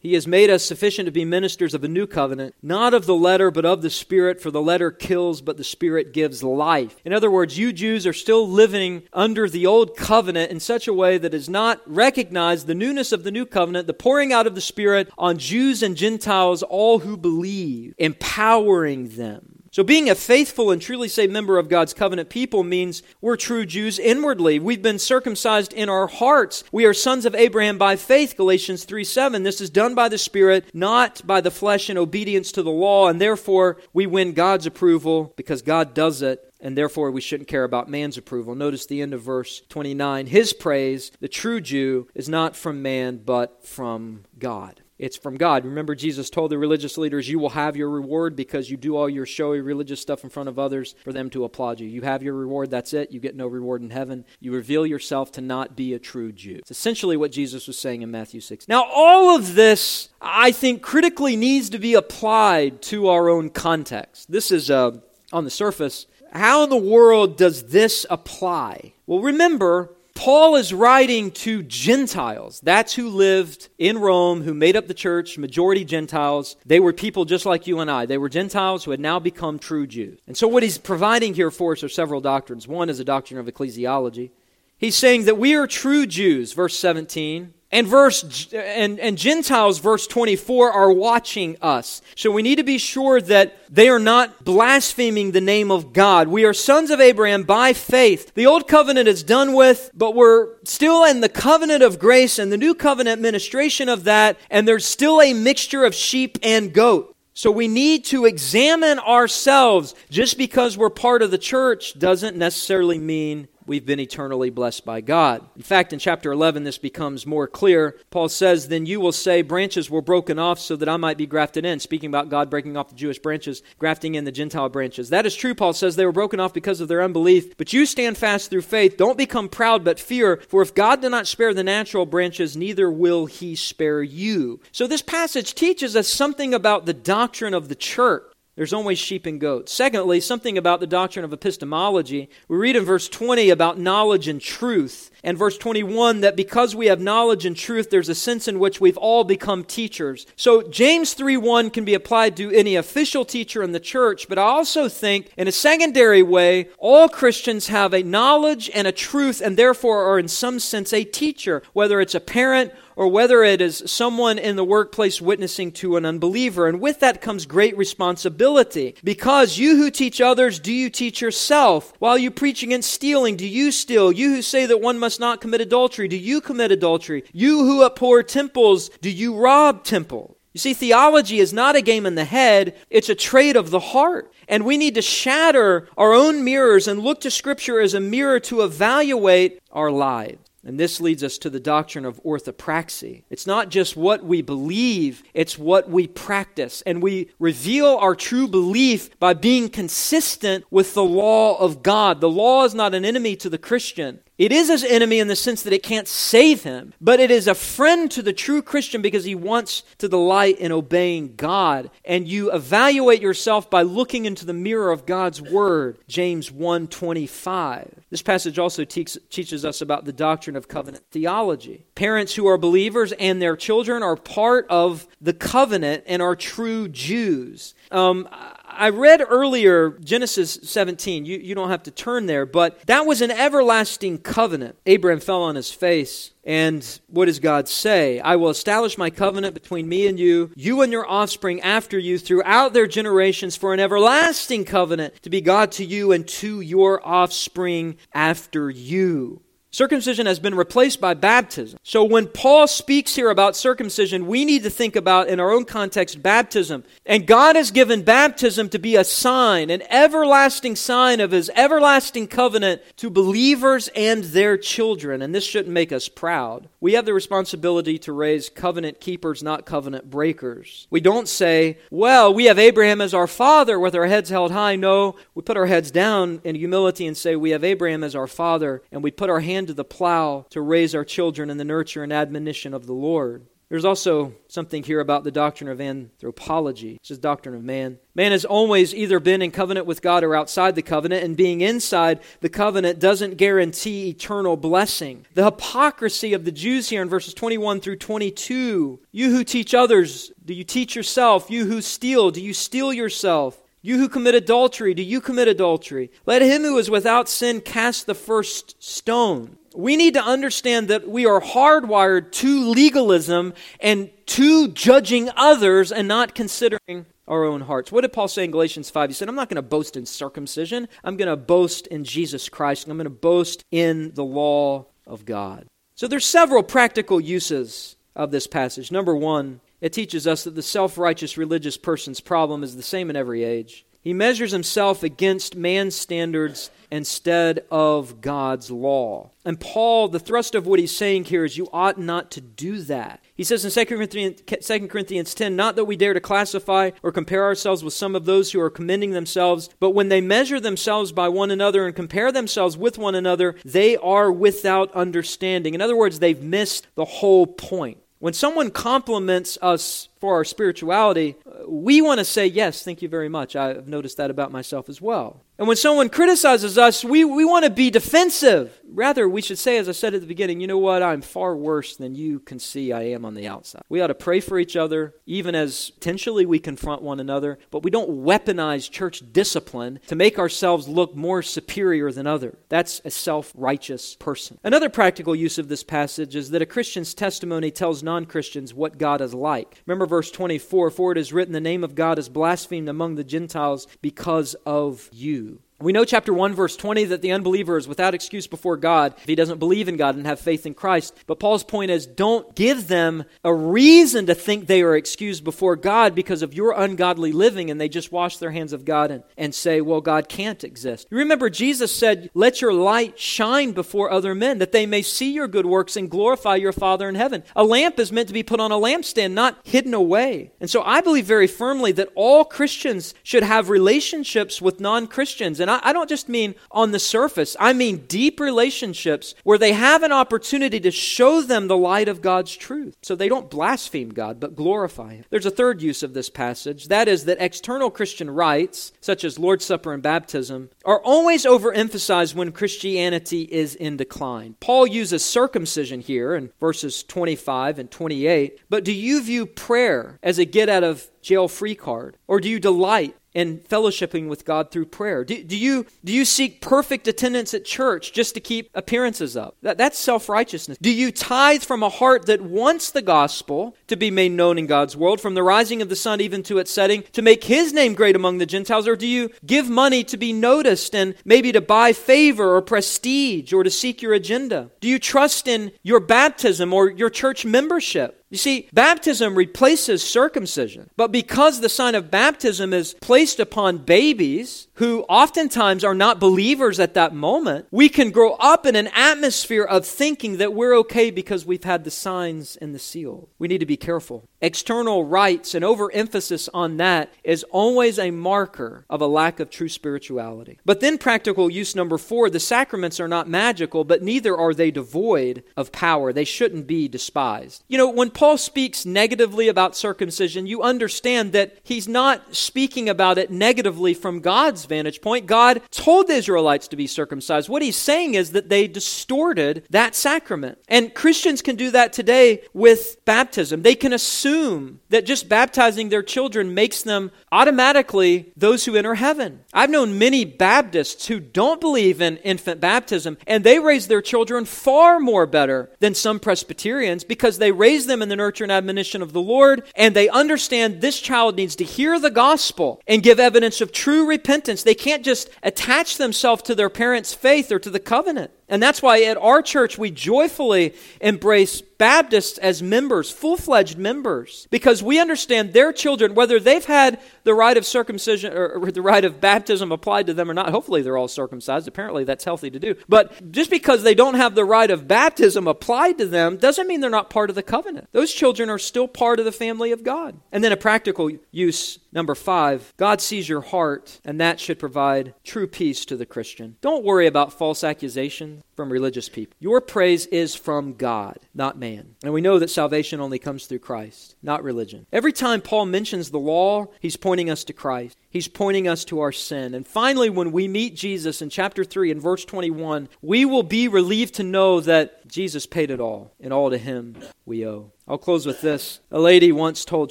he 0.00 0.14
has 0.14 0.26
made 0.26 0.48
us 0.48 0.64
sufficient 0.64 1.06
to 1.06 1.12
be 1.12 1.24
ministers 1.26 1.74
of 1.74 1.84
a 1.84 1.88
new 1.88 2.06
covenant, 2.06 2.54
not 2.62 2.94
of 2.94 3.04
the 3.04 3.14
letter, 3.14 3.50
but 3.50 3.66
of 3.66 3.82
the 3.82 3.90
Spirit, 3.90 4.40
for 4.40 4.50
the 4.50 4.62
letter 4.62 4.90
kills, 4.90 5.42
but 5.42 5.58
the 5.58 5.64
Spirit 5.64 6.14
gives 6.14 6.42
life. 6.42 6.96
In 7.04 7.12
other 7.12 7.30
words, 7.30 7.58
you 7.58 7.72
Jews 7.72 8.06
are 8.06 8.14
still 8.14 8.48
living 8.48 9.02
under 9.12 9.48
the 9.48 9.66
old 9.66 9.96
covenant 9.96 10.50
in 10.50 10.58
such 10.58 10.88
a 10.88 10.94
way 10.94 11.18
that 11.18 11.30
does 11.30 11.50
not 11.50 11.82
recognize 11.86 12.64
the 12.64 12.74
newness 12.74 13.12
of 13.12 13.24
the 13.24 13.30
new 13.30 13.44
covenant, 13.44 13.86
the 13.86 13.94
pouring 13.94 14.32
out 14.32 14.46
of 14.46 14.54
the 14.54 14.60
Spirit 14.60 15.10
on 15.18 15.36
Jews 15.36 15.82
and 15.82 15.96
Gentiles, 15.96 16.62
all 16.62 17.00
who 17.00 17.16
believe, 17.16 17.94
empowering 17.98 19.10
them. 19.10 19.59
So, 19.72 19.84
being 19.84 20.10
a 20.10 20.16
faithful 20.16 20.72
and 20.72 20.82
truly 20.82 21.06
saved 21.06 21.32
member 21.32 21.56
of 21.56 21.68
God's 21.68 21.94
covenant 21.94 22.28
people 22.28 22.64
means 22.64 23.04
we're 23.20 23.36
true 23.36 23.64
Jews 23.64 24.00
inwardly. 24.00 24.58
We've 24.58 24.82
been 24.82 24.98
circumcised 24.98 25.72
in 25.72 25.88
our 25.88 26.08
hearts. 26.08 26.64
We 26.72 26.86
are 26.86 26.92
sons 26.92 27.24
of 27.24 27.36
Abraham 27.36 27.78
by 27.78 27.94
faith, 27.94 28.36
Galatians 28.36 28.82
3 28.82 29.04
7. 29.04 29.44
This 29.44 29.60
is 29.60 29.70
done 29.70 29.94
by 29.94 30.08
the 30.08 30.18
Spirit, 30.18 30.64
not 30.74 31.24
by 31.24 31.40
the 31.40 31.52
flesh 31.52 31.88
in 31.88 31.96
obedience 31.96 32.50
to 32.52 32.64
the 32.64 32.70
law, 32.72 33.06
and 33.06 33.20
therefore 33.20 33.80
we 33.92 34.08
win 34.08 34.32
God's 34.32 34.66
approval 34.66 35.34
because 35.36 35.62
God 35.62 35.94
does 35.94 36.20
it 36.20 36.50
and 36.60 36.76
therefore 36.76 37.10
we 37.10 37.20
shouldn't 37.20 37.48
care 37.48 37.64
about 37.64 37.88
man's 37.88 38.18
approval. 38.18 38.54
Notice 38.54 38.86
the 38.86 39.00
end 39.00 39.14
of 39.14 39.22
verse 39.22 39.62
29. 39.68 40.26
His 40.26 40.52
praise, 40.52 41.10
the 41.20 41.28
true 41.28 41.60
Jew, 41.60 42.08
is 42.14 42.28
not 42.28 42.56
from 42.56 42.82
man, 42.82 43.18
but 43.24 43.64
from 43.64 44.24
God. 44.38 44.79
It's 45.00 45.16
from 45.16 45.38
God. 45.38 45.64
Remember, 45.64 45.94
Jesus 45.94 46.28
told 46.28 46.50
the 46.50 46.58
religious 46.58 46.98
leaders, 46.98 47.26
You 47.26 47.38
will 47.38 47.50
have 47.50 47.74
your 47.74 47.88
reward 47.88 48.36
because 48.36 48.70
you 48.70 48.76
do 48.76 48.96
all 48.96 49.08
your 49.08 49.24
showy 49.24 49.62
religious 49.62 49.98
stuff 49.98 50.24
in 50.24 50.28
front 50.28 50.50
of 50.50 50.58
others 50.58 50.94
for 51.02 51.12
them 51.12 51.30
to 51.30 51.44
applaud 51.44 51.80
you. 51.80 51.88
You 51.88 52.02
have 52.02 52.22
your 52.22 52.34
reward, 52.34 52.70
that's 52.70 52.92
it. 52.92 53.10
You 53.10 53.18
get 53.18 53.34
no 53.34 53.46
reward 53.46 53.80
in 53.80 53.88
heaven. 53.88 54.26
You 54.40 54.52
reveal 54.52 54.84
yourself 54.84 55.32
to 55.32 55.40
not 55.40 55.74
be 55.74 55.94
a 55.94 55.98
true 55.98 56.32
Jew. 56.32 56.56
It's 56.56 56.70
essentially 56.70 57.16
what 57.16 57.32
Jesus 57.32 57.66
was 57.66 57.78
saying 57.78 58.02
in 58.02 58.10
Matthew 58.10 58.42
6. 58.42 58.68
Now, 58.68 58.84
all 58.84 59.34
of 59.34 59.54
this, 59.54 60.10
I 60.20 60.52
think, 60.52 60.82
critically 60.82 61.34
needs 61.34 61.70
to 61.70 61.78
be 61.78 61.94
applied 61.94 62.82
to 62.82 63.08
our 63.08 63.30
own 63.30 63.48
context. 63.48 64.30
This 64.30 64.52
is, 64.52 64.70
uh, 64.70 64.98
on 65.32 65.44
the 65.44 65.50
surface, 65.50 66.06
how 66.32 66.62
in 66.64 66.68
the 66.68 66.76
world 66.76 67.38
does 67.38 67.68
this 67.68 68.04
apply? 68.10 68.92
Well, 69.06 69.20
remember, 69.20 69.94
Paul 70.20 70.56
is 70.56 70.74
writing 70.74 71.30
to 71.30 71.62
Gentiles. 71.62 72.60
That's 72.62 72.92
who 72.92 73.08
lived 73.08 73.70
in 73.78 73.96
Rome, 73.96 74.42
who 74.42 74.52
made 74.52 74.76
up 74.76 74.86
the 74.86 74.92
church, 74.92 75.38
majority 75.38 75.82
Gentiles. 75.82 76.56
They 76.66 76.78
were 76.78 76.92
people 76.92 77.24
just 77.24 77.46
like 77.46 77.66
you 77.66 77.80
and 77.80 77.90
I. 77.90 78.04
They 78.04 78.18
were 78.18 78.28
Gentiles 78.28 78.84
who 78.84 78.90
had 78.90 79.00
now 79.00 79.18
become 79.18 79.58
true 79.58 79.86
Jews. 79.86 80.18
And 80.26 80.36
so, 80.36 80.46
what 80.46 80.62
he's 80.62 80.76
providing 80.76 81.32
here 81.32 81.50
for 81.50 81.72
us 81.72 81.82
are 81.82 81.88
several 81.88 82.20
doctrines. 82.20 82.68
One 82.68 82.90
is 82.90 83.00
a 83.00 83.04
doctrine 83.04 83.40
of 83.40 83.46
ecclesiology. 83.46 84.28
He's 84.76 84.94
saying 84.94 85.24
that 85.24 85.38
we 85.38 85.54
are 85.54 85.66
true 85.66 86.04
Jews, 86.04 86.52
verse 86.52 86.78
17. 86.78 87.54
And 87.72 87.86
verse 87.86 88.52
and, 88.52 88.98
and 88.98 89.16
Gentiles, 89.16 89.78
verse 89.78 90.08
24, 90.08 90.72
are 90.72 90.92
watching 90.92 91.56
us. 91.62 92.02
So 92.16 92.30
we 92.32 92.42
need 92.42 92.56
to 92.56 92.64
be 92.64 92.78
sure 92.78 93.20
that 93.20 93.56
they 93.72 93.88
are 93.88 94.00
not 94.00 94.44
blaspheming 94.44 95.30
the 95.30 95.40
name 95.40 95.70
of 95.70 95.92
God. 95.92 96.26
We 96.26 96.44
are 96.44 96.52
sons 96.52 96.90
of 96.90 97.00
Abraham 97.00 97.44
by 97.44 97.72
faith. 97.72 98.34
The 98.34 98.46
old 98.46 98.66
covenant 98.66 99.06
is 99.06 99.22
done 99.22 99.54
with, 99.54 99.92
but 99.94 100.16
we're 100.16 100.56
still 100.64 101.04
in 101.04 101.20
the 101.20 101.28
covenant 101.28 101.84
of 101.84 102.00
grace 102.00 102.40
and 102.40 102.50
the 102.50 102.58
new 102.58 102.74
covenant 102.74 103.18
administration 103.18 103.88
of 103.88 104.02
that, 104.02 104.36
and 104.50 104.66
there's 104.66 104.84
still 104.84 105.20
a 105.20 105.32
mixture 105.32 105.84
of 105.84 105.94
sheep 105.94 106.38
and 106.42 106.72
goat. 106.72 107.16
So 107.34 107.52
we 107.52 107.68
need 107.68 108.04
to 108.06 108.26
examine 108.26 108.98
ourselves. 108.98 109.94
Just 110.10 110.36
because 110.36 110.76
we're 110.76 110.90
part 110.90 111.22
of 111.22 111.30
the 111.30 111.38
church 111.38 111.98
doesn't 111.98 112.36
necessarily 112.36 112.98
mean 112.98 113.48
we've 113.70 113.86
been 113.86 114.00
eternally 114.00 114.50
blessed 114.50 114.84
by 114.84 115.00
God. 115.00 115.46
In 115.54 115.62
fact, 115.62 115.92
in 115.92 116.00
chapter 116.00 116.32
11, 116.32 116.64
this 116.64 116.76
becomes 116.76 117.24
more 117.24 117.46
clear. 117.46 117.96
Paul 118.10 118.28
says, 118.28 118.66
Then 118.66 118.84
you 118.84 118.98
will 118.98 119.12
say, 119.12 119.42
Branches 119.42 119.88
were 119.88 120.02
broken 120.02 120.40
off 120.40 120.58
so 120.58 120.74
that 120.74 120.88
I 120.88 120.96
might 120.96 121.16
be 121.16 121.24
grafted 121.24 121.64
in. 121.64 121.78
Speaking 121.78 122.08
about 122.08 122.30
God 122.30 122.50
breaking 122.50 122.76
off 122.76 122.88
the 122.88 122.96
Jewish 122.96 123.20
branches, 123.20 123.62
grafting 123.78 124.16
in 124.16 124.24
the 124.24 124.32
Gentile 124.32 124.68
branches. 124.68 125.10
That 125.10 125.24
is 125.24 125.36
true, 125.36 125.54
Paul 125.54 125.72
says. 125.72 125.94
They 125.94 126.04
were 126.04 126.10
broken 126.10 126.40
off 126.40 126.52
because 126.52 126.80
of 126.80 126.88
their 126.88 127.00
unbelief. 127.00 127.56
But 127.56 127.72
you 127.72 127.86
stand 127.86 128.18
fast 128.18 128.50
through 128.50 128.62
faith. 128.62 128.96
Don't 128.96 129.16
become 129.16 129.48
proud, 129.48 129.84
but 129.84 130.00
fear. 130.00 130.42
For 130.48 130.62
if 130.62 130.74
God 130.74 131.00
did 131.00 131.10
not 131.10 131.28
spare 131.28 131.54
the 131.54 131.62
natural 131.62 132.06
branches, 132.06 132.56
neither 132.56 132.90
will 132.90 133.26
he 133.26 133.54
spare 133.54 134.02
you. 134.02 134.58
So 134.72 134.88
this 134.88 135.02
passage 135.02 135.54
teaches 135.54 135.94
us 135.94 136.08
something 136.08 136.52
about 136.52 136.86
the 136.86 136.92
doctrine 136.92 137.54
of 137.54 137.68
the 137.68 137.76
church. 137.76 138.24
There's 138.60 138.74
always 138.74 138.98
sheep 138.98 139.24
and 139.24 139.40
goats. 139.40 139.72
Secondly, 139.72 140.20
something 140.20 140.58
about 140.58 140.80
the 140.80 140.86
doctrine 140.86 141.24
of 141.24 141.32
epistemology. 141.32 142.28
We 142.46 142.58
read 142.58 142.76
in 142.76 142.84
verse 142.84 143.08
20 143.08 143.48
about 143.48 143.78
knowledge 143.78 144.28
and 144.28 144.38
truth, 144.38 145.10
and 145.24 145.38
verse 145.38 145.56
21 145.56 146.20
that 146.20 146.36
because 146.36 146.76
we 146.76 146.84
have 146.88 147.00
knowledge 147.00 147.46
and 147.46 147.56
truth, 147.56 147.88
there's 147.88 148.10
a 148.10 148.14
sense 148.14 148.48
in 148.48 148.58
which 148.58 148.78
we've 148.78 148.98
all 148.98 149.24
become 149.24 149.64
teachers. 149.64 150.26
So 150.36 150.60
James 150.60 151.14
3:1 151.14 151.70
can 151.70 151.86
be 151.86 151.94
applied 151.94 152.36
to 152.36 152.50
any 152.50 152.76
official 152.76 153.24
teacher 153.24 153.62
in 153.62 153.72
the 153.72 153.80
church, 153.80 154.28
but 154.28 154.38
I 154.38 154.42
also 154.42 154.90
think 154.90 155.30
in 155.38 155.48
a 155.48 155.52
secondary 155.52 156.22
way, 156.22 156.68
all 156.76 157.08
Christians 157.08 157.68
have 157.68 157.94
a 157.94 158.02
knowledge 158.02 158.70
and 158.74 158.86
a 158.86 158.92
truth 158.92 159.40
and 159.40 159.56
therefore 159.56 160.04
are 160.04 160.18
in 160.18 160.28
some 160.28 160.58
sense 160.58 160.92
a 160.92 161.04
teacher, 161.04 161.62
whether 161.72 161.98
it's 161.98 162.14
a 162.14 162.20
parent 162.20 162.72
or 163.00 163.08
whether 163.08 163.42
it 163.42 163.62
is 163.62 163.82
someone 163.86 164.38
in 164.38 164.56
the 164.56 164.64
workplace 164.64 165.22
witnessing 165.22 165.72
to 165.72 165.96
an 165.96 166.04
unbeliever. 166.04 166.68
And 166.68 166.82
with 166.82 167.00
that 167.00 167.22
comes 167.22 167.46
great 167.46 167.74
responsibility. 167.78 168.94
Because 169.02 169.56
you 169.56 169.78
who 169.78 169.90
teach 169.90 170.20
others, 170.20 170.60
do 170.60 170.70
you 170.70 170.90
teach 170.90 171.22
yourself? 171.22 171.94
While 171.98 172.18
you 172.18 172.30
preach 172.30 172.62
against 172.62 172.92
stealing, 172.92 173.36
do 173.36 173.48
you 173.48 173.72
steal? 173.72 174.12
You 174.12 174.34
who 174.34 174.42
say 174.42 174.66
that 174.66 174.82
one 174.82 174.98
must 174.98 175.18
not 175.18 175.40
commit 175.40 175.62
adultery, 175.62 176.08
do 176.08 176.16
you 176.18 176.42
commit 176.42 176.72
adultery? 176.72 177.24
You 177.32 177.64
who 177.64 177.86
abhor 177.86 178.22
temples, 178.22 178.90
do 179.00 179.08
you 179.08 179.34
rob 179.34 179.82
temples? 179.82 180.36
You 180.52 180.58
see, 180.58 180.74
theology 180.74 181.38
is 181.38 181.54
not 181.54 181.76
a 181.76 181.80
game 181.80 182.04
in 182.04 182.16
the 182.16 182.24
head, 182.26 182.76
it's 182.90 183.08
a 183.08 183.14
trait 183.14 183.56
of 183.56 183.70
the 183.70 183.80
heart. 183.80 184.30
And 184.46 184.66
we 184.66 184.76
need 184.76 184.96
to 184.96 185.02
shatter 185.02 185.88
our 185.96 186.12
own 186.12 186.44
mirrors 186.44 186.86
and 186.86 187.00
look 187.00 187.22
to 187.22 187.30
Scripture 187.30 187.80
as 187.80 187.94
a 187.94 188.00
mirror 188.00 188.40
to 188.40 188.60
evaluate 188.60 189.58
our 189.72 189.90
lives. 189.90 190.49
And 190.64 190.78
this 190.78 191.00
leads 191.00 191.24
us 191.24 191.38
to 191.38 191.50
the 191.50 191.58
doctrine 191.58 192.04
of 192.04 192.22
orthopraxy. 192.22 193.22
It's 193.30 193.46
not 193.46 193.70
just 193.70 193.96
what 193.96 194.22
we 194.22 194.42
believe, 194.42 195.22
it's 195.32 195.58
what 195.58 195.88
we 195.88 196.06
practice. 196.06 196.82
And 196.84 197.02
we 197.02 197.30
reveal 197.38 197.96
our 197.96 198.14
true 198.14 198.46
belief 198.46 199.18
by 199.18 199.32
being 199.32 199.70
consistent 199.70 200.64
with 200.70 200.92
the 200.92 201.04
law 201.04 201.56
of 201.58 201.82
God. 201.82 202.20
The 202.20 202.28
law 202.28 202.64
is 202.64 202.74
not 202.74 202.94
an 202.94 203.06
enemy 203.06 203.36
to 203.36 203.48
the 203.48 203.58
Christian, 203.58 204.20
it 204.40 204.52
is 204.52 204.70
his 204.70 204.84
enemy 204.84 205.18
in 205.18 205.28
the 205.28 205.36
sense 205.36 205.64
that 205.64 205.74
it 205.74 205.82
can't 205.82 206.08
save 206.08 206.62
him, 206.62 206.94
but 206.98 207.20
it 207.20 207.30
is 207.30 207.46
a 207.46 207.54
friend 207.54 208.10
to 208.12 208.22
the 208.22 208.32
true 208.32 208.62
Christian 208.62 209.02
because 209.02 209.24
he 209.24 209.34
wants 209.34 209.82
to 209.98 210.08
delight 210.08 210.58
in 210.58 210.72
obeying 210.72 211.34
God. 211.36 211.90
And 212.06 212.26
you 212.26 212.50
evaluate 212.50 213.20
yourself 213.20 213.68
by 213.68 213.82
looking 213.82 214.24
into 214.24 214.46
the 214.46 214.54
mirror 214.54 214.92
of 214.92 215.04
God's 215.04 215.42
word, 215.42 215.98
James 216.08 216.50
1:25. 216.50 218.00
This 218.08 218.22
passage 218.22 218.58
also 218.58 218.84
te- 218.84 219.04
teaches 219.04 219.66
us 219.66 219.82
about 219.82 220.06
the 220.06 220.12
doctrine 220.12 220.56
of 220.56 220.68
covenant 220.68 221.04
theology. 221.10 221.84
Parents 221.94 222.34
who 222.34 222.46
are 222.46 222.56
believers 222.56 223.12
and 223.12 223.42
their 223.42 223.56
children 223.56 224.02
are 224.02 224.16
part 224.16 224.64
of 224.70 225.06
the 225.20 225.34
covenant 225.34 226.04
and 226.06 226.22
are 226.22 226.34
true 226.34 226.88
Jews. 226.88 227.74
Um, 227.90 228.26
I 228.72 228.90
read 228.90 229.22
earlier 229.28 229.98
Genesis 230.00 230.58
17. 230.62 231.24
You, 231.24 231.38
you 231.38 231.54
don't 231.54 231.70
have 231.70 231.82
to 231.84 231.90
turn 231.90 232.26
there, 232.26 232.46
but 232.46 232.80
that 232.86 233.06
was 233.06 233.20
an 233.20 233.30
everlasting 233.30 234.18
covenant. 234.18 234.76
Abraham 234.86 235.20
fell 235.20 235.42
on 235.42 235.56
his 235.56 235.72
face. 235.72 236.32
And 236.44 237.00
what 237.08 237.26
does 237.26 237.38
God 237.38 237.68
say? 237.68 238.18
I 238.20 238.36
will 238.36 238.48
establish 238.48 238.96
my 238.96 239.10
covenant 239.10 239.54
between 239.54 239.88
me 239.88 240.06
and 240.06 240.18
you, 240.18 240.50
you 240.56 240.80
and 240.82 240.90
your 240.90 241.08
offspring 241.08 241.60
after 241.60 241.98
you, 241.98 242.18
throughout 242.18 242.72
their 242.72 242.86
generations, 242.86 243.56
for 243.56 243.74
an 243.74 243.80
everlasting 243.80 244.64
covenant 244.64 245.22
to 245.22 245.30
be 245.30 245.40
God 245.40 245.72
to 245.72 245.84
you 245.84 246.12
and 246.12 246.26
to 246.28 246.60
your 246.60 247.06
offspring 247.06 247.96
after 248.14 248.70
you. 248.70 249.42
Circumcision 249.72 250.26
has 250.26 250.40
been 250.40 250.56
replaced 250.56 251.00
by 251.00 251.14
baptism. 251.14 251.78
So 251.84 252.02
when 252.02 252.26
Paul 252.26 252.66
speaks 252.66 253.14
here 253.14 253.30
about 253.30 253.54
circumcision, 253.54 254.26
we 254.26 254.44
need 254.44 254.64
to 254.64 254.70
think 254.70 254.96
about, 254.96 255.28
in 255.28 255.38
our 255.38 255.52
own 255.52 255.64
context, 255.64 256.20
baptism. 256.22 256.82
And 257.06 257.24
God 257.24 257.54
has 257.54 257.70
given 257.70 258.02
baptism 258.02 258.68
to 258.70 258.80
be 258.80 258.96
a 258.96 259.04
sign, 259.04 259.70
an 259.70 259.82
everlasting 259.88 260.74
sign 260.74 261.20
of 261.20 261.30
his 261.30 261.50
everlasting 261.54 262.26
covenant 262.26 262.82
to 262.96 263.10
believers 263.10 263.88
and 263.94 264.24
their 264.24 264.56
children. 264.56 265.22
And 265.22 265.32
this 265.32 265.44
shouldn't 265.44 265.72
make 265.72 265.92
us 265.92 266.08
proud. 266.08 266.68
We 266.80 266.94
have 266.94 267.04
the 267.04 267.14
responsibility 267.14 267.96
to 268.00 268.12
raise 268.12 268.48
covenant 268.48 269.00
keepers, 269.00 269.40
not 269.40 269.66
covenant 269.66 270.10
breakers. 270.10 270.88
We 270.90 271.00
don't 271.00 271.28
say, 271.28 271.78
well, 271.92 272.34
we 272.34 272.46
have 272.46 272.58
Abraham 272.58 273.00
as 273.00 273.14
our 273.14 273.28
father 273.28 273.78
with 273.78 273.94
our 273.94 274.06
heads 274.06 274.30
held 274.30 274.50
high. 274.50 274.74
No, 274.74 275.14
we 275.36 275.42
put 275.42 275.56
our 275.56 275.66
heads 275.66 275.92
down 275.92 276.40
in 276.42 276.56
humility 276.56 277.06
and 277.06 277.16
say, 277.16 277.36
we 277.36 277.50
have 277.50 277.62
Abraham 277.62 278.02
as 278.02 278.16
our 278.16 278.26
father, 278.26 278.82
and 278.90 279.02
we 279.02 279.12
put 279.12 279.30
our 279.30 279.40
hand 279.60 279.68
to 279.68 279.74
the 279.74 279.84
plow 279.84 280.46
to 280.48 280.62
raise 280.62 280.94
our 280.94 281.04
children 281.04 281.50
in 281.50 281.58
the 281.58 281.64
nurture 281.64 282.02
and 282.02 282.14
admonition 282.14 282.72
of 282.72 282.86
the 282.86 282.94
Lord. 282.94 283.44
There's 283.68 283.84
also 283.84 284.32
something 284.48 284.82
here 284.82 285.00
about 285.00 285.22
the 285.22 285.30
doctrine 285.30 285.68
of 285.68 285.82
anthropology. 285.82 286.98
This 287.02 287.10
is 287.10 287.18
doctrine 287.18 287.54
of 287.54 287.62
man. 287.62 287.98
Man 288.14 288.32
has 288.32 288.46
always 288.46 288.94
either 288.94 289.20
been 289.20 289.42
in 289.42 289.50
covenant 289.50 289.84
with 289.84 290.00
God 290.00 290.24
or 290.24 290.34
outside 290.34 290.74
the 290.74 290.82
covenant, 290.82 291.24
and 291.24 291.36
being 291.36 291.60
inside 291.60 292.20
the 292.40 292.48
covenant 292.48 292.98
doesn't 292.98 293.36
guarantee 293.36 294.08
eternal 294.08 294.56
blessing. 294.56 295.26
The 295.34 295.44
hypocrisy 295.44 296.32
of 296.32 296.46
the 296.46 296.52
Jews 296.52 296.88
here 296.88 297.02
in 297.02 297.10
verses 297.10 297.34
21 297.34 297.80
through 297.80 297.96
22. 297.96 298.98
You 299.12 299.30
who 299.30 299.44
teach 299.44 299.74
others, 299.74 300.32
do 300.42 300.54
you 300.54 300.64
teach 300.64 300.96
yourself? 300.96 301.50
You 301.50 301.66
who 301.66 301.82
steal, 301.82 302.30
do 302.30 302.40
you 302.40 302.54
steal 302.54 302.94
yourself? 302.94 303.60
You 303.82 303.98
who 303.98 304.08
commit 304.08 304.34
adultery, 304.34 304.92
do 304.92 305.02
you 305.02 305.20
commit 305.20 305.48
adultery? 305.48 306.10
Let 306.26 306.42
him 306.42 306.62
who 306.62 306.76
is 306.76 306.90
without 306.90 307.28
sin 307.28 307.62
cast 307.62 308.06
the 308.06 308.14
first 308.14 308.82
stone. 308.82 309.56
We 309.74 309.96
need 309.96 310.14
to 310.14 310.22
understand 310.22 310.88
that 310.88 311.08
we 311.08 311.24
are 311.24 311.40
hardwired 311.40 312.32
to 312.32 312.70
legalism 312.70 313.54
and 313.78 314.10
to 314.26 314.68
judging 314.68 315.30
others 315.34 315.92
and 315.92 316.06
not 316.06 316.34
considering 316.34 317.06
our 317.26 317.44
own 317.44 317.62
hearts. 317.62 317.90
What 317.92 318.02
did 318.02 318.12
Paul 318.12 318.28
say 318.28 318.44
in 318.44 318.50
Galatians 318.50 318.90
5? 318.90 319.10
He 319.10 319.14
said, 319.14 319.28
I'm 319.28 319.36
not 319.36 319.48
going 319.48 319.56
to 319.56 319.62
boast 319.62 319.96
in 319.96 320.04
circumcision. 320.04 320.88
I'm 321.04 321.16
going 321.16 321.28
to 321.28 321.36
boast 321.36 321.86
in 321.86 322.04
Jesus 322.04 322.48
Christ. 322.48 322.86
I'm 322.88 322.96
going 322.96 323.04
to 323.04 323.10
boast 323.10 323.64
in 323.70 324.12
the 324.14 324.24
law 324.24 324.86
of 325.06 325.24
God. 325.24 325.66
So 325.94 326.08
there's 326.08 326.26
several 326.26 326.62
practical 326.62 327.20
uses 327.20 327.96
of 328.16 328.32
this 328.32 328.46
passage. 328.46 328.90
Number 328.90 329.14
one, 329.14 329.60
it 329.80 329.92
teaches 329.92 330.26
us 330.26 330.44
that 330.44 330.54
the 330.54 330.62
self 330.62 330.98
righteous 330.98 331.36
religious 331.36 331.76
person's 331.76 332.20
problem 332.20 332.62
is 332.62 332.76
the 332.76 332.82
same 332.82 333.10
in 333.10 333.16
every 333.16 333.44
age. 333.44 333.84
He 334.02 334.14
measures 334.14 334.52
himself 334.52 335.02
against 335.02 335.56
man's 335.56 335.94
standards 335.94 336.70
instead 336.90 337.64
of 337.70 338.22
God's 338.22 338.70
law. 338.70 339.30
And 339.44 339.60
Paul, 339.60 340.08
the 340.08 340.18
thrust 340.18 340.54
of 340.54 340.66
what 340.66 340.78
he's 340.78 340.96
saying 340.96 341.24
here 341.24 341.44
is 341.44 341.58
you 341.58 341.68
ought 341.70 341.98
not 341.98 342.30
to 342.32 342.40
do 342.40 342.80
that. 342.82 343.20
He 343.34 343.44
says 343.44 343.62
in 343.62 343.70
2 343.70 343.94
Corinthians, 343.94 344.40
2 344.46 344.88
Corinthians 344.88 345.34
10, 345.34 345.54
not 345.54 345.76
that 345.76 345.84
we 345.84 345.96
dare 345.96 346.14
to 346.14 346.20
classify 346.20 346.90
or 347.02 347.12
compare 347.12 347.44
ourselves 347.44 347.84
with 347.84 347.92
some 347.92 348.16
of 348.16 348.24
those 348.24 348.50
who 348.50 348.60
are 348.60 348.70
commending 348.70 349.10
themselves, 349.10 349.68
but 349.80 349.90
when 349.90 350.08
they 350.08 350.22
measure 350.22 350.60
themselves 350.60 351.12
by 351.12 351.28
one 351.28 351.50
another 351.50 351.84
and 351.84 351.94
compare 351.94 352.32
themselves 352.32 352.78
with 352.78 352.96
one 352.96 353.14
another, 353.14 353.54
they 353.66 353.98
are 353.98 354.32
without 354.32 354.90
understanding. 354.94 355.74
In 355.74 355.82
other 355.82 355.96
words, 355.96 356.18
they've 356.18 356.42
missed 356.42 356.86
the 356.94 357.04
whole 357.04 357.46
point. 357.46 357.98
When 358.20 358.34
someone 358.34 358.70
compliments 358.70 359.56
us 359.62 360.09
for 360.20 360.34
our 360.34 360.44
spirituality, 360.44 361.36
uh, 361.46 361.68
we 361.68 362.02
want 362.02 362.18
to 362.18 362.24
say, 362.24 362.46
Yes, 362.46 362.84
thank 362.84 363.02
you 363.02 363.08
very 363.08 363.28
much. 363.28 363.56
I've 363.56 363.88
noticed 363.88 364.18
that 364.18 364.30
about 364.30 364.52
myself 364.52 364.88
as 364.88 365.00
well. 365.00 365.42
And 365.60 365.68
when 365.68 365.76
someone 365.76 366.08
criticizes 366.08 366.78
us, 366.78 367.04
we, 367.04 367.22
we 367.22 367.44
want 367.44 367.66
to 367.66 367.70
be 367.70 367.90
defensive. 367.90 368.80
Rather, 368.88 369.28
we 369.28 369.42
should 369.42 369.58
say, 369.58 369.76
as 369.76 369.90
I 369.90 369.92
said 369.92 370.14
at 370.14 370.22
the 370.22 370.26
beginning, 370.26 370.58
you 370.62 370.66
know 370.66 370.78
what? 370.78 371.02
I'm 371.02 371.20
far 371.20 371.54
worse 371.54 371.96
than 371.96 372.14
you 372.14 372.40
can 372.40 372.58
see 372.58 372.92
I 372.94 373.02
am 373.02 373.26
on 373.26 373.34
the 373.34 373.46
outside. 373.46 373.82
We 373.90 374.00
ought 374.00 374.06
to 374.06 374.14
pray 374.14 374.40
for 374.40 374.58
each 374.58 374.74
other, 374.74 375.16
even 375.26 375.54
as 375.54 375.90
potentially 375.90 376.46
we 376.46 376.60
confront 376.60 377.02
one 377.02 377.20
another, 377.20 377.58
but 377.70 377.82
we 377.82 377.90
don't 377.90 378.24
weaponize 378.24 378.90
church 378.90 379.22
discipline 379.32 380.00
to 380.06 380.16
make 380.16 380.38
ourselves 380.38 380.88
look 380.88 381.14
more 381.14 381.42
superior 381.42 382.10
than 382.10 382.26
other. 382.26 382.56
That's 382.70 383.02
a 383.04 383.10
self 383.10 383.52
righteous 383.54 384.16
person. 384.16 384.58
Another 384.64 384.88
practical 384.88 385.36
use 385.36 385.58
of 385.58 385.68
this 385.68 385.84
passage 385.84 386.34
is 386.36 386.50
that 386.52 386.62
a 386.62 386.66
Christian's 386.66 387.12
testimony 387.12 387.70
tells 387.70 388.02
non 388.02 388.24
Christians 388.24 388.72
what 388.72 388.96
God 388.96 389.20
is 389.20 389.34
like. 389.34 389.82
Remember 389.84 390.06
verse 390.10 390.30
24 390.30 390.90
For 390.90 391.12
it 391.12 391.18
is 391.18 391.32
written, 391.32 391.54
The 391.54 391.60
name 391.60 391.82
of 391.82 391.94
God 391.94 392.18
is 392.18 392.28
blasphemed 392.28 392.88
among 392.88 393.14
the 393.14 393.24
Gentiles 393.24 393.86
because 394.02 394.54
of 394.66 395.08
you. 395.12 395.62
We 395.82 395.92
know 395.92 396.04
chapter 396.04 396.34
1 396.34 396.54
verse 396.54 396.76
20 396.76 397.04
that 397.04 397.22
the 397.22 397.32
unbeliever 397.32 397.78
is 397.78 397.88
without 397.88 398.14
excuse 398.14 398.46
before 398.46 398.76
God 398.76 399.14
if 399.16 399.24
he 399.24 399.34
doesn't 399.34 399.58
believe 399.58 399.88
in 399.88 399.96
God 399.96 400.14
and 400.14 400.26
have 400.26 400.38
faith 400.38 400.66
in 400.66 400.74
Christ. 400.74 401.14
But 401.26 401.38
Paul's 401.38 401.64
point 401.64 401.90
is 401.90 402.06
don't 402.06 402.54
give 402.54 402.88
them 402.88 403.24
a 403.44 403.54
reason 403.54 404.26
to 404.26 404.34
think 404.34 404.66
they 404.66 404.82
are 404.82 404.94
excused 404.94 405.42
before 405.42 405.76
God 405.76 406.14
because 406.14 406.42
of 406.42 406.52
your 406.52 406.72
ungodly 406.72 407.32
living 407.32 407.70
and 407.70 407.80
they 407.80 407.88
just 407.88 408.12
wash 408.12 408.36
their 408.36 408.50
hands 408.50 408.74
of 408.74 408.84
God 408.84 409.10
and, 409.10 409.22
and 409.38 409.54
say, 409.54 409.80
well, 409.80 410.02
God 410.02 410.28
can't 410.28 410.62
exist. 410.64 411.06
You 411.10 411.16
remember 411.16 411.48
Jesus 411.48 411.94
said, 411.94 412.30
let 412.34 412.60
your 412.60 412.74
light 412.74 413.18
shine 413.18 413.72
before 413.72 414.10
other 414.10 414.34
men 414.34 414.58
that 414.58 414.72
they 414.72 414.84
may 414.84 415.00
see 415.00 415.32
your 415.32 415.48
good 415.48 415.66
works 415.66 415.96
and 415.96 416.10
glorify 416.10 416.56
your 416.56 416.72
Father 416.72 417.08
in 417.08 417.14
heaven. 417.14 417.42
A 417.56 417.64
lamp 417.64 417.98
is 417.98 418.12
meant 418.12 418.28
to 418.28 418.34
be 418.34 418.42
put 418.42 418.60
on 418.60 418.70
a 418.70 418.76
lampstand, 418.76 419.32
not 419.32 419.58
hidden 419.64 419.94
away. 419.94 420.52
And 420.60 420.68
so 420.68 420.82
I 420.82 421.00
believe 421.00 421.24
very 421.24 421.46
firmly 421.46 421.92
that 421.92 422.10
all 422.14 422.44
Christians 422.44 423.14
should 423.22 423.44
have 423.44 423.70
relationships 423.70 424.60
with 424.60 424.80
non-Christians. 424.80 425.58
And 425.58 425.69
I, 425.70 425.90
I 425.90 425.92
don't 425.92 426.08
just 426.08 426.28
mean 426.28 426.54
on 426.70 426.90
the 426.90 426.98
surface, 426.98 427.56
I 427.60 427.72
mean 427.72 428.06
deep 428.08 428.40
relationships 428.40 429.34
where 429.44 429.58
they 429.58 429.72
have 429.72 430.02
an 430.02 430.12
opportunity 430.12 430.80
to 430.80 430.90
show 430.90 431.40
them 431.40 431.68
the 431.68 431.76
light 431.76 432.08
of 432.08 432.20
God's 432.20 432.56
truth. 432.56 432.96
So 433.02 433.14
they 433.14 433.28
don't 433.28 433.50
blaspheme 433.50 434.10
God, 434.10 434.40
but 434.40 434.56
glorify 434.56 435.14
Him. 435.14 435.24
There's 435.30 435.46
a 435.46 435.50
third 435.50 435.80
use 435.80 436.02
of 436.02 436.14
this 436.14 436.28
passage 436.28 436.88
that 436.88 437.06
is, 437.08 437.24
that 437.24 437.38
external 437.40 437.90
Christian 437.90 438.30
rites, 438.30 438.92
such 439.00 439.24
as 439.24 439.38
Lord's 439.38 439.64
Supper 439.64 439.92
and 439.92 440.02
baptism, 440.02 440.70
are 440.84 441.00
always 441.02 441.44
overemphasized 441.44 442.34
when 442.34 442.52
Christianity 442.52 443.42
is 443.42 443.74
in 443.74 443.96
decline. 443.96 444.56
Paul 444.60 444.86
uses 444.86 445.24
circumcision 445.24 446.00
here 446.00 446.34
in 446.34 446.50
verses 446.58 447.02
25 447.04 447.78
and 447.78 447.90
28, 447.90 448.60
but 448.68 448.84
do 448.84 448.92
you 448.92 449.22
view 449.22 449.46
prayer 449.46 450.18
as 450.22 450.38
a 450.38 450.44
get 450.44 450.68
out 450.68 450.82
of 450.82 451.08
jail 451.22 451.48
free 451.48 451.74
card? 451.74 452.16
Or 452.26 452.40
do 452.40 452.48
you 452.48 452.58
delight 452.58 453.14
and 453.34 453.62
fellowshipping 453.68 454.28
with 454.28 454.44
God 454.44 454.70
through 454.70 454.86
prayer? 454.86 455.24
Do, 455.24 455.42
do, 455.42 455.56
you, 455.56 455.86
do 456.04 456.12
you 456.12 456.24
seek 456.24 456.60
perfect 456.60 457.08
attendance 457.08 457.54
at 457.54 457.64
church 457.64 458.12
just 458.12 458.34
to 458.34 458.40
keep 458.40 458.70
appearances 458.74 459.36
up? 459.36 459.56
That, 459.62 459.78
that's 459.78 459.98
self 459.98 460.28
righteousness. 460.28 460.78
Do 460.80 460.90
you 460.90 461.12
tithe 461.12 461.62
from 461.62 461.82
a 461.82 461.88
heart 461.88 462.26
that 462.26 462.40
wants 462.40 462.90
the 462.90 463.02
gospel 463.02 463.76
to 463.86 463.96
be 463.96 464.10
made 464.10 464.32
known 464.32 464.58
in 464.58 464.66
God's 464.66 464.96
world, 464.96 465.20
from 465.20 465.34
the 465.34 465.42
rising 465.42 465.82
of 465.82 465.88
the 465.88 465.96
sun 465.96 466.20
even 466.20 466.42
to 466.44 466.58
its 466.58 466.70
setting, 466.70 467.02
to 467.12 467.22
make 467.22 467.44
his 467.44 467.72
name 467.72 467.94
great 467.94 468.16
among 468.16 468.38
the 468.38 468.46
Gentiles? 468.46 468.88
Or 468.88 468.96
do 468.96 469.06
you 469.06 469.30
give 469.44 469.68
money 469.68 470.04
to 470.04 470.16
be 470.16 470.32
noticed 470.32 470.94
and 470.94 471.14
maybe 471.24 471.52
to 471.52 471.60
buy 471.60 471.92
favor 471.92 472.56
or 472.56 472.62
prestige 472.62 473.52
or 473.52 473.62
to 473.62 473.70
seek 473.70 474.02
your 474.02 474.14
agenda? 474.14 474.70
Do 474.80 474.88
you 474.88 474.98
trust 474.98 475.48
in 475.48 475.72
your 475.82 476.00
baptism 476.00 476.72
or 476.72 476.90
your 476.90 477.10
church 477.10 477.44
membership? 477.44 478.19
You 478.30 478.38
see, 478.38 478.68
baptism 478.72 479.34
replaces 479.34 480.02
circumcision. 480.02 480.88
But 480.96 481.10
because 481.10 481.60
the 481.60 481.68
sign 481.68 481.96
of 481.96 482.10
baptism 482.10 482.72
is 482.72 482.94
placed 483.00 483.40
upon 483.40 483.78
babies 483.78 484.68
who 484.80 485.04
oftentimes 485.10 485.84
are 485.84 485.94
not 485.94 486.18
believers 486.18 486.80
at 486.80 486.94
that 486.94 487.14
moment, 487.14 487.66
we 487.70 487.86
can 487.86 488.10
grow 488.10 488.32
up 488.40 488.64
in 488.64 488.74
an 488.74 488.88
atmosphere 488.94 489.62
of 489.62 489.84
thinking 489.84 490.38
that 490.38 490.54
we're 490.54 490.74
okay 490.74 491.10
because 491.10 491.44
we've 491.44 491.64
had 491.64 491.84
the 491.84 491.90
signs 491.90 492.56
and 492.56 492.74
the 492.74 492.78
seal. 492.78 493.28
We 493.38 493.46
need 493.46 493.58
to 493.58 493.66
be 493.66 493.76
careful. 493.76 494.26
External 494.40 495.04
rites 495.04 495.54
and 495.54 495.62
overemphasis 495.62 496.48
on 496.54 496.78
that 496.78 497.12
is 497.22 497.44
always 497.50 497.98
a 497.98 498.10
marker 498.10 498.86
of 498.88 499.02
a 499.02 499.06
lack 499.06 499.38
of 499.38 499.50
true 499.50 499.68
spirituality. 499.68 500.58
But 500.64 500.80
then, 500.80 500.96
practical 500.96 501.50
use 501.50 501.76
number 501.76 501.98
four 501.98 502.30
the 502.30 502.40
sacraments 502.40 502.98
are 502.98 503.08
not 503.08 503.28
magical, 503.28 503.84
but 503.84 504.02
neither 504.02 504.34
are 504.34 504.54
they 504.54 504.70
devoid 504.70 505.44
of 505.58 505.72
power. 505.72 506.10
They 506.10 506.24
shouldn't 506.24 506.66
be 506.66 506.88
despised. 506.88 507.64
You 507.68 507.76
know, 507.76 507.90
when 507.90 508.08
Paul 508.08 508.38
speaks 508.38 508.86
negatively 508.86 509.48
about 509.48 509.76
circumcision, 509.76 510.46
you 510.46 510.62
understand 510.62 511.32
that 511.32 511.58
he's 511.62 511.86
not 511.86 512.34
speaking 512.34 512.88
about 512.88 513.18
it 513.18 513.30
negatively 513.30 513.92
from 513.92 514.20
God's 514.20 514.64
vantage 514.70 515.02
point. 515.02 515.26
God 515.26 515.60
told 515.70 516.06
the 516.06 516.14
Israelites 516.14 516.68
to 516.68 516.76
be 516.76 516.86
circumcised. 516.86 517.50
What 517.50 517.60
he's 517.60 517.76
saying 517.76 518.14
is 518.14 518.32
that 518.32 518.48
they 518.48 518.66
distorted 518.66 519.66
that 519.68 519.94
sacrament. 519.94 520.58
And 520.68 520.94
Christians 520.94 521.42
can 521.42 521.56
do 521.56 521.70
that 521.72 521.92
today 521.92 522.42
with 522.54 523.04
baptism. 523.04 523.60
They 523.60 523.74
can 523.74 523.92
assume 523.92 524.80
that 524.88 525.04
just 525.04 525.28
baptizing 525.28 525.90
their 525.90 526.02
children 526.02 526.54
makes 526.54 526.82
them 526.82 527.10
automatically 527.32 528.32
those 528.36 528.64
who 528.64 528.76
enter 528.76 528.94
heaven. 528.94 529.40
I've 529.52 529.70
known 529.70 529.98
many 529.98 530.24
Baptists 530.24 531.06
who 531.06 531.20
don't 531.20 531.60
believe 531.60 532.00
in 532.00 532.16
infant 532.18 532.60
baptism, 532.60 533.18
and 533.26 533.44
they 533.44 533.58
raise 533.58 533.88
their 533.88 534.02
children 534.02 534.44
far 534.44 534.98
more 534.98 535.26
better 535.26 535.70
than 535.80 535.94
some 535.94 536.18
Presbyterians 536.18 537.04
because 537.04 537.38
they 537.38 537.52
raise 537.52 537.86
them 537.86 538.02
in 538.02 538.08
the 538.08 538.16
nurture 538.16 538.44
and 538.44 538.52
admonition 538.52 539.02
of 539.02 539.12
the 539.12 539.20
Lord, 539.20 539.62
and 539.76 539.94
they 539.94 540.08
understand 540.08 540.80
this 540.80 541.00
child 541.00 541.36
needs 541.36 541.56
to 541.56 541.64
hear 541.64 541.98
the 541.98 542.10
gospel 542.10 542.80
and 542.86 543.02
give 543.02 543.20
evidence 543.20 543.60
of 543.60 543.72
true 543.72 544.06
repentance. 544.06 544.62
They 544.62 544.74
can't 544.74 545.04
just 545.04 545.30
attach 545.42 545.96
themselves 545.96 546.42
to 546.42 546.54
their 546.54 546.70
parents' 546.70 547.14
faith 547.14 547.52
or 547.52 547.58
to 547.58 547.70
the 547.70 547.80
covenant. 547.80 548.30
And 548.48 548.62
that's 548.62 548.82
why 548.82 549.02
at 549.02 549.16
our 549.16 549.42
church 549.42 549.78
we 549.78 549.90
joyfully 549.92 550.74
embrace 551.00 551.62
Baptists 551.80 552.36
as 552.36 552.62
members, 552.62 553.10
full 553.10 553.38
fledged 553.38 553.78
members, 553.78 554.46
because 554.50 554.82
we 554.82 555.00
understand 555.00 555.54
their 555.54 555.72
children, 555.72 556.14
whether 556.14 556.38
they've 556.38 556.66
had 556.66 557.00
the 557.24 557.32
rite 557.32 557.56
of 557.56 557.64
circumcision 557.64 558.34
or 558.34 558.70
the 558.70 558.82
rite 558.82 559.06
of 559.06 559.18
baptism 559.18 559.72
applied 559.72 560.06
to 560.06 560.12
them 560.12 560.30
or 560.30 560.34
not. 560.34 560.50
Hopefully, 560.50 560.82
they're 560.82 560.98
all 560.98 561.08
circumcised. 561.08 561.66
Apparently, 561.66 562.04
that's 562.04 562.24
healthy 562.24 562.50
to 562.50 562.58
do. 562.58 562.74
But 562.86 563.32
just 563.32 563.48
because 563.48 563.82
they 563.82 563.94
don't 563.94 564.16
have 564.16 564.34
the 564.34 564.44
rite 564.44 564.70
of 564.70 564.86
baptism 564.86 565.48
applied 565.48 565.96
to 565.96 566.04
them 566.04 566.36
doesn't 566.36 566.68
mean 566.68 566.82
they're 566.82 566.90
not 566.90 567.08
part 567.08 567.30
of 567.30 567.34
the 567.34 567.42
covenant. 567.42 567.88
Those 567.92 568.12
children 568.12 568.50
are 568.50 568.58
still 568.58 568.86
part 568.86 569.18
of 569.18 569.24
the 569.24 569.32
family 569.32 569.72
of 569.72 569.82
God. 569.82 570.20
And 570.30 570.44
then 570.44 570.52
a 570.52 570.58
practical 570.58 571.10
use 571.30 571.78
Number 571.92 572.14
five, 572.14 572.72
God 572.76 573.00
sees 573.00 573.28
your 573.28 573.40
heart, 573.40 574.00
and 574.04 574.20
that 574.20 574.38
should 574.38 574.58
provide 574.60 575.14
true 575.24 575.48
peace 575.48 575.84
to 575.86 575.96
the 575.96 576.06
Christian. 576.06 576.56
Don't 576.60 576.84
worry 576.84 577.06
about 577.06 577.32
false 577.32 577.64
accusations 577.64 578.44
from 578.60 578.70
religious 578.70 579.08
people. 579.08 579.34
Your 579.40 579.62
praise 579.62 580.04
is 580.08 580.34
from 580.34 580.74
God, 580.74 581.18
not 581.34 581.56
man. 581.56 581.94
And 582.04 582.12
we 582.12 582.20
know 582.20 582.38
that 582.38 582.50
salvation 582.50 583.00
only 583.00 583.18
comes 583.18 583.46
through 583.46 583.60
Christ, 583.60 584.16
not 584.22 584.44
religion. 584.44 584.84
Every 584.92 585.14
time 585.14 585.40
Paul 585.40 585.64
mentions 585.64 586.10
the 586.10 586.18
law, 586.18 586.66
he's 586.78 586.98
pointing 586.98 587.30
us 587.30 587.42
to 587.44 587.54
Christ. 587.54 587.96
He's 588.10 588.26
pointing 588.26 588.66
us 588.66 588.84
to 588.86 588.98
our 588.98 589.12
sin. 589.12 589.54
And 589.54 589.64
finally, 589.64 590.10
when 590.10 590.32
we 590.32 590.48
meet 590.48 590.74
Jesus 590.74 591.22
in 591.22 591.30
chapter 591.30 591.62
3 591.62 591.92
and 591.92 592.02
verse 592.02 592.24
21, 592.24 592.88
we 593.00 593.24
will 593.24 593.44
be 593.44 593.68
relieved 593.68 594.14
to 594.14 594.24
know 594.24 594.58
that 594.60 595.06
Jesus 595.06 595.46
paid 595.46 595.70
it 595.70 595.78
all, 595.80 596.12
and 596.18 596.32
all 596.32 596.50
to 596.50 596.58
him 596.58 596.96
we 597.24 597.46
owe. 597.46 597.70
I'll 597.86 597.98
close 597.98 598.26
with 598.26 598.40
this. 598.40 598.80
A 598.90 598.98
lady 598.98 599.30
once 599.30 599.64
told 599.64 599.90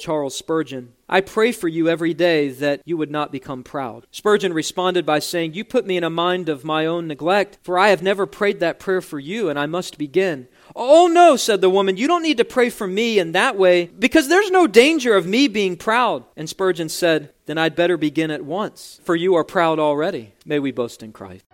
Charles 0.00 0.36
Spurgeon, 0.36 0.92
I 1.08 1.22
pray 1.22 1.50
for 1.50 1.68
you 1.68 1.88
every 1.88 2.14
day 2.14 2.50
that 2.50 2.82
you 2.84 2.96
would 2.98 3.10
not 3.10 3.32
become 3.32 3.62
proud. 3.62 4.06
Spurgeon 4.10 4.52
responded 4.52 5.06
by 5.06 5.18
saying, 5.18 5.54
You 5.54 5.64
put 5.64 5.86
me 5.86 5.96
in 5.96 6.04
a 6.04 6.10
mind 6.10 6.48
of 6.48 6.64
my 6.64 6.86
own 6.86 7.06
neglect, 7.06 7.58
for 7.62 7.78
I 7.78 7.88
have 7.88 8.02
never 8.02 8.26
prayed 8.26 8.60
that 8.60 8.78
prayer 8.78 9.00
for 9.00 9.18
you, 9.18 9.48
and 9.48 9.58
I 9.58 9.66
must 9.66 9.98
begin. 9.98 10.46
Oh, 10.76 11.08
no, 11.08 11.36
said 11.36 11.60
the 11.60 11.70
woman, 11.70 11.96
you 11.96 12.06
don't 12.06 12.22
need 12.22 12.38
to 12.38 12.44
pray 12.44 12.70
for 12.70 12.86
me 12.86 13.18
in 13.18 13.32
that 13.32 13.56
way, 13.56 13.86
because 13.86 14.28
there's 14.28 14.50
no 14.50 14.66
danger 14.66 15.16
of 15.16 15.26
me 15.26 15.48
being 15.48 15.76
proud. 15.76 16.24
And 16.36 16.48
Spurgeon 16.48 16.88
said, 16.88 17.32
Then 17.46 17.58
I'd 17.58 17.74
better 17.74 17.96
begin 17.96 18.30
at 18.30 18.44
once, 18.44 19.00
for 19.04 19.16
you 19.16 19.34
are 19.34 19.44
proud 19.44 19.78
already. 19.78 20.32
May 20.44 20.58
we 20.58 20.70
boast 20.70 21.02
in 21.02 21.12
Christ. 21.12 21.44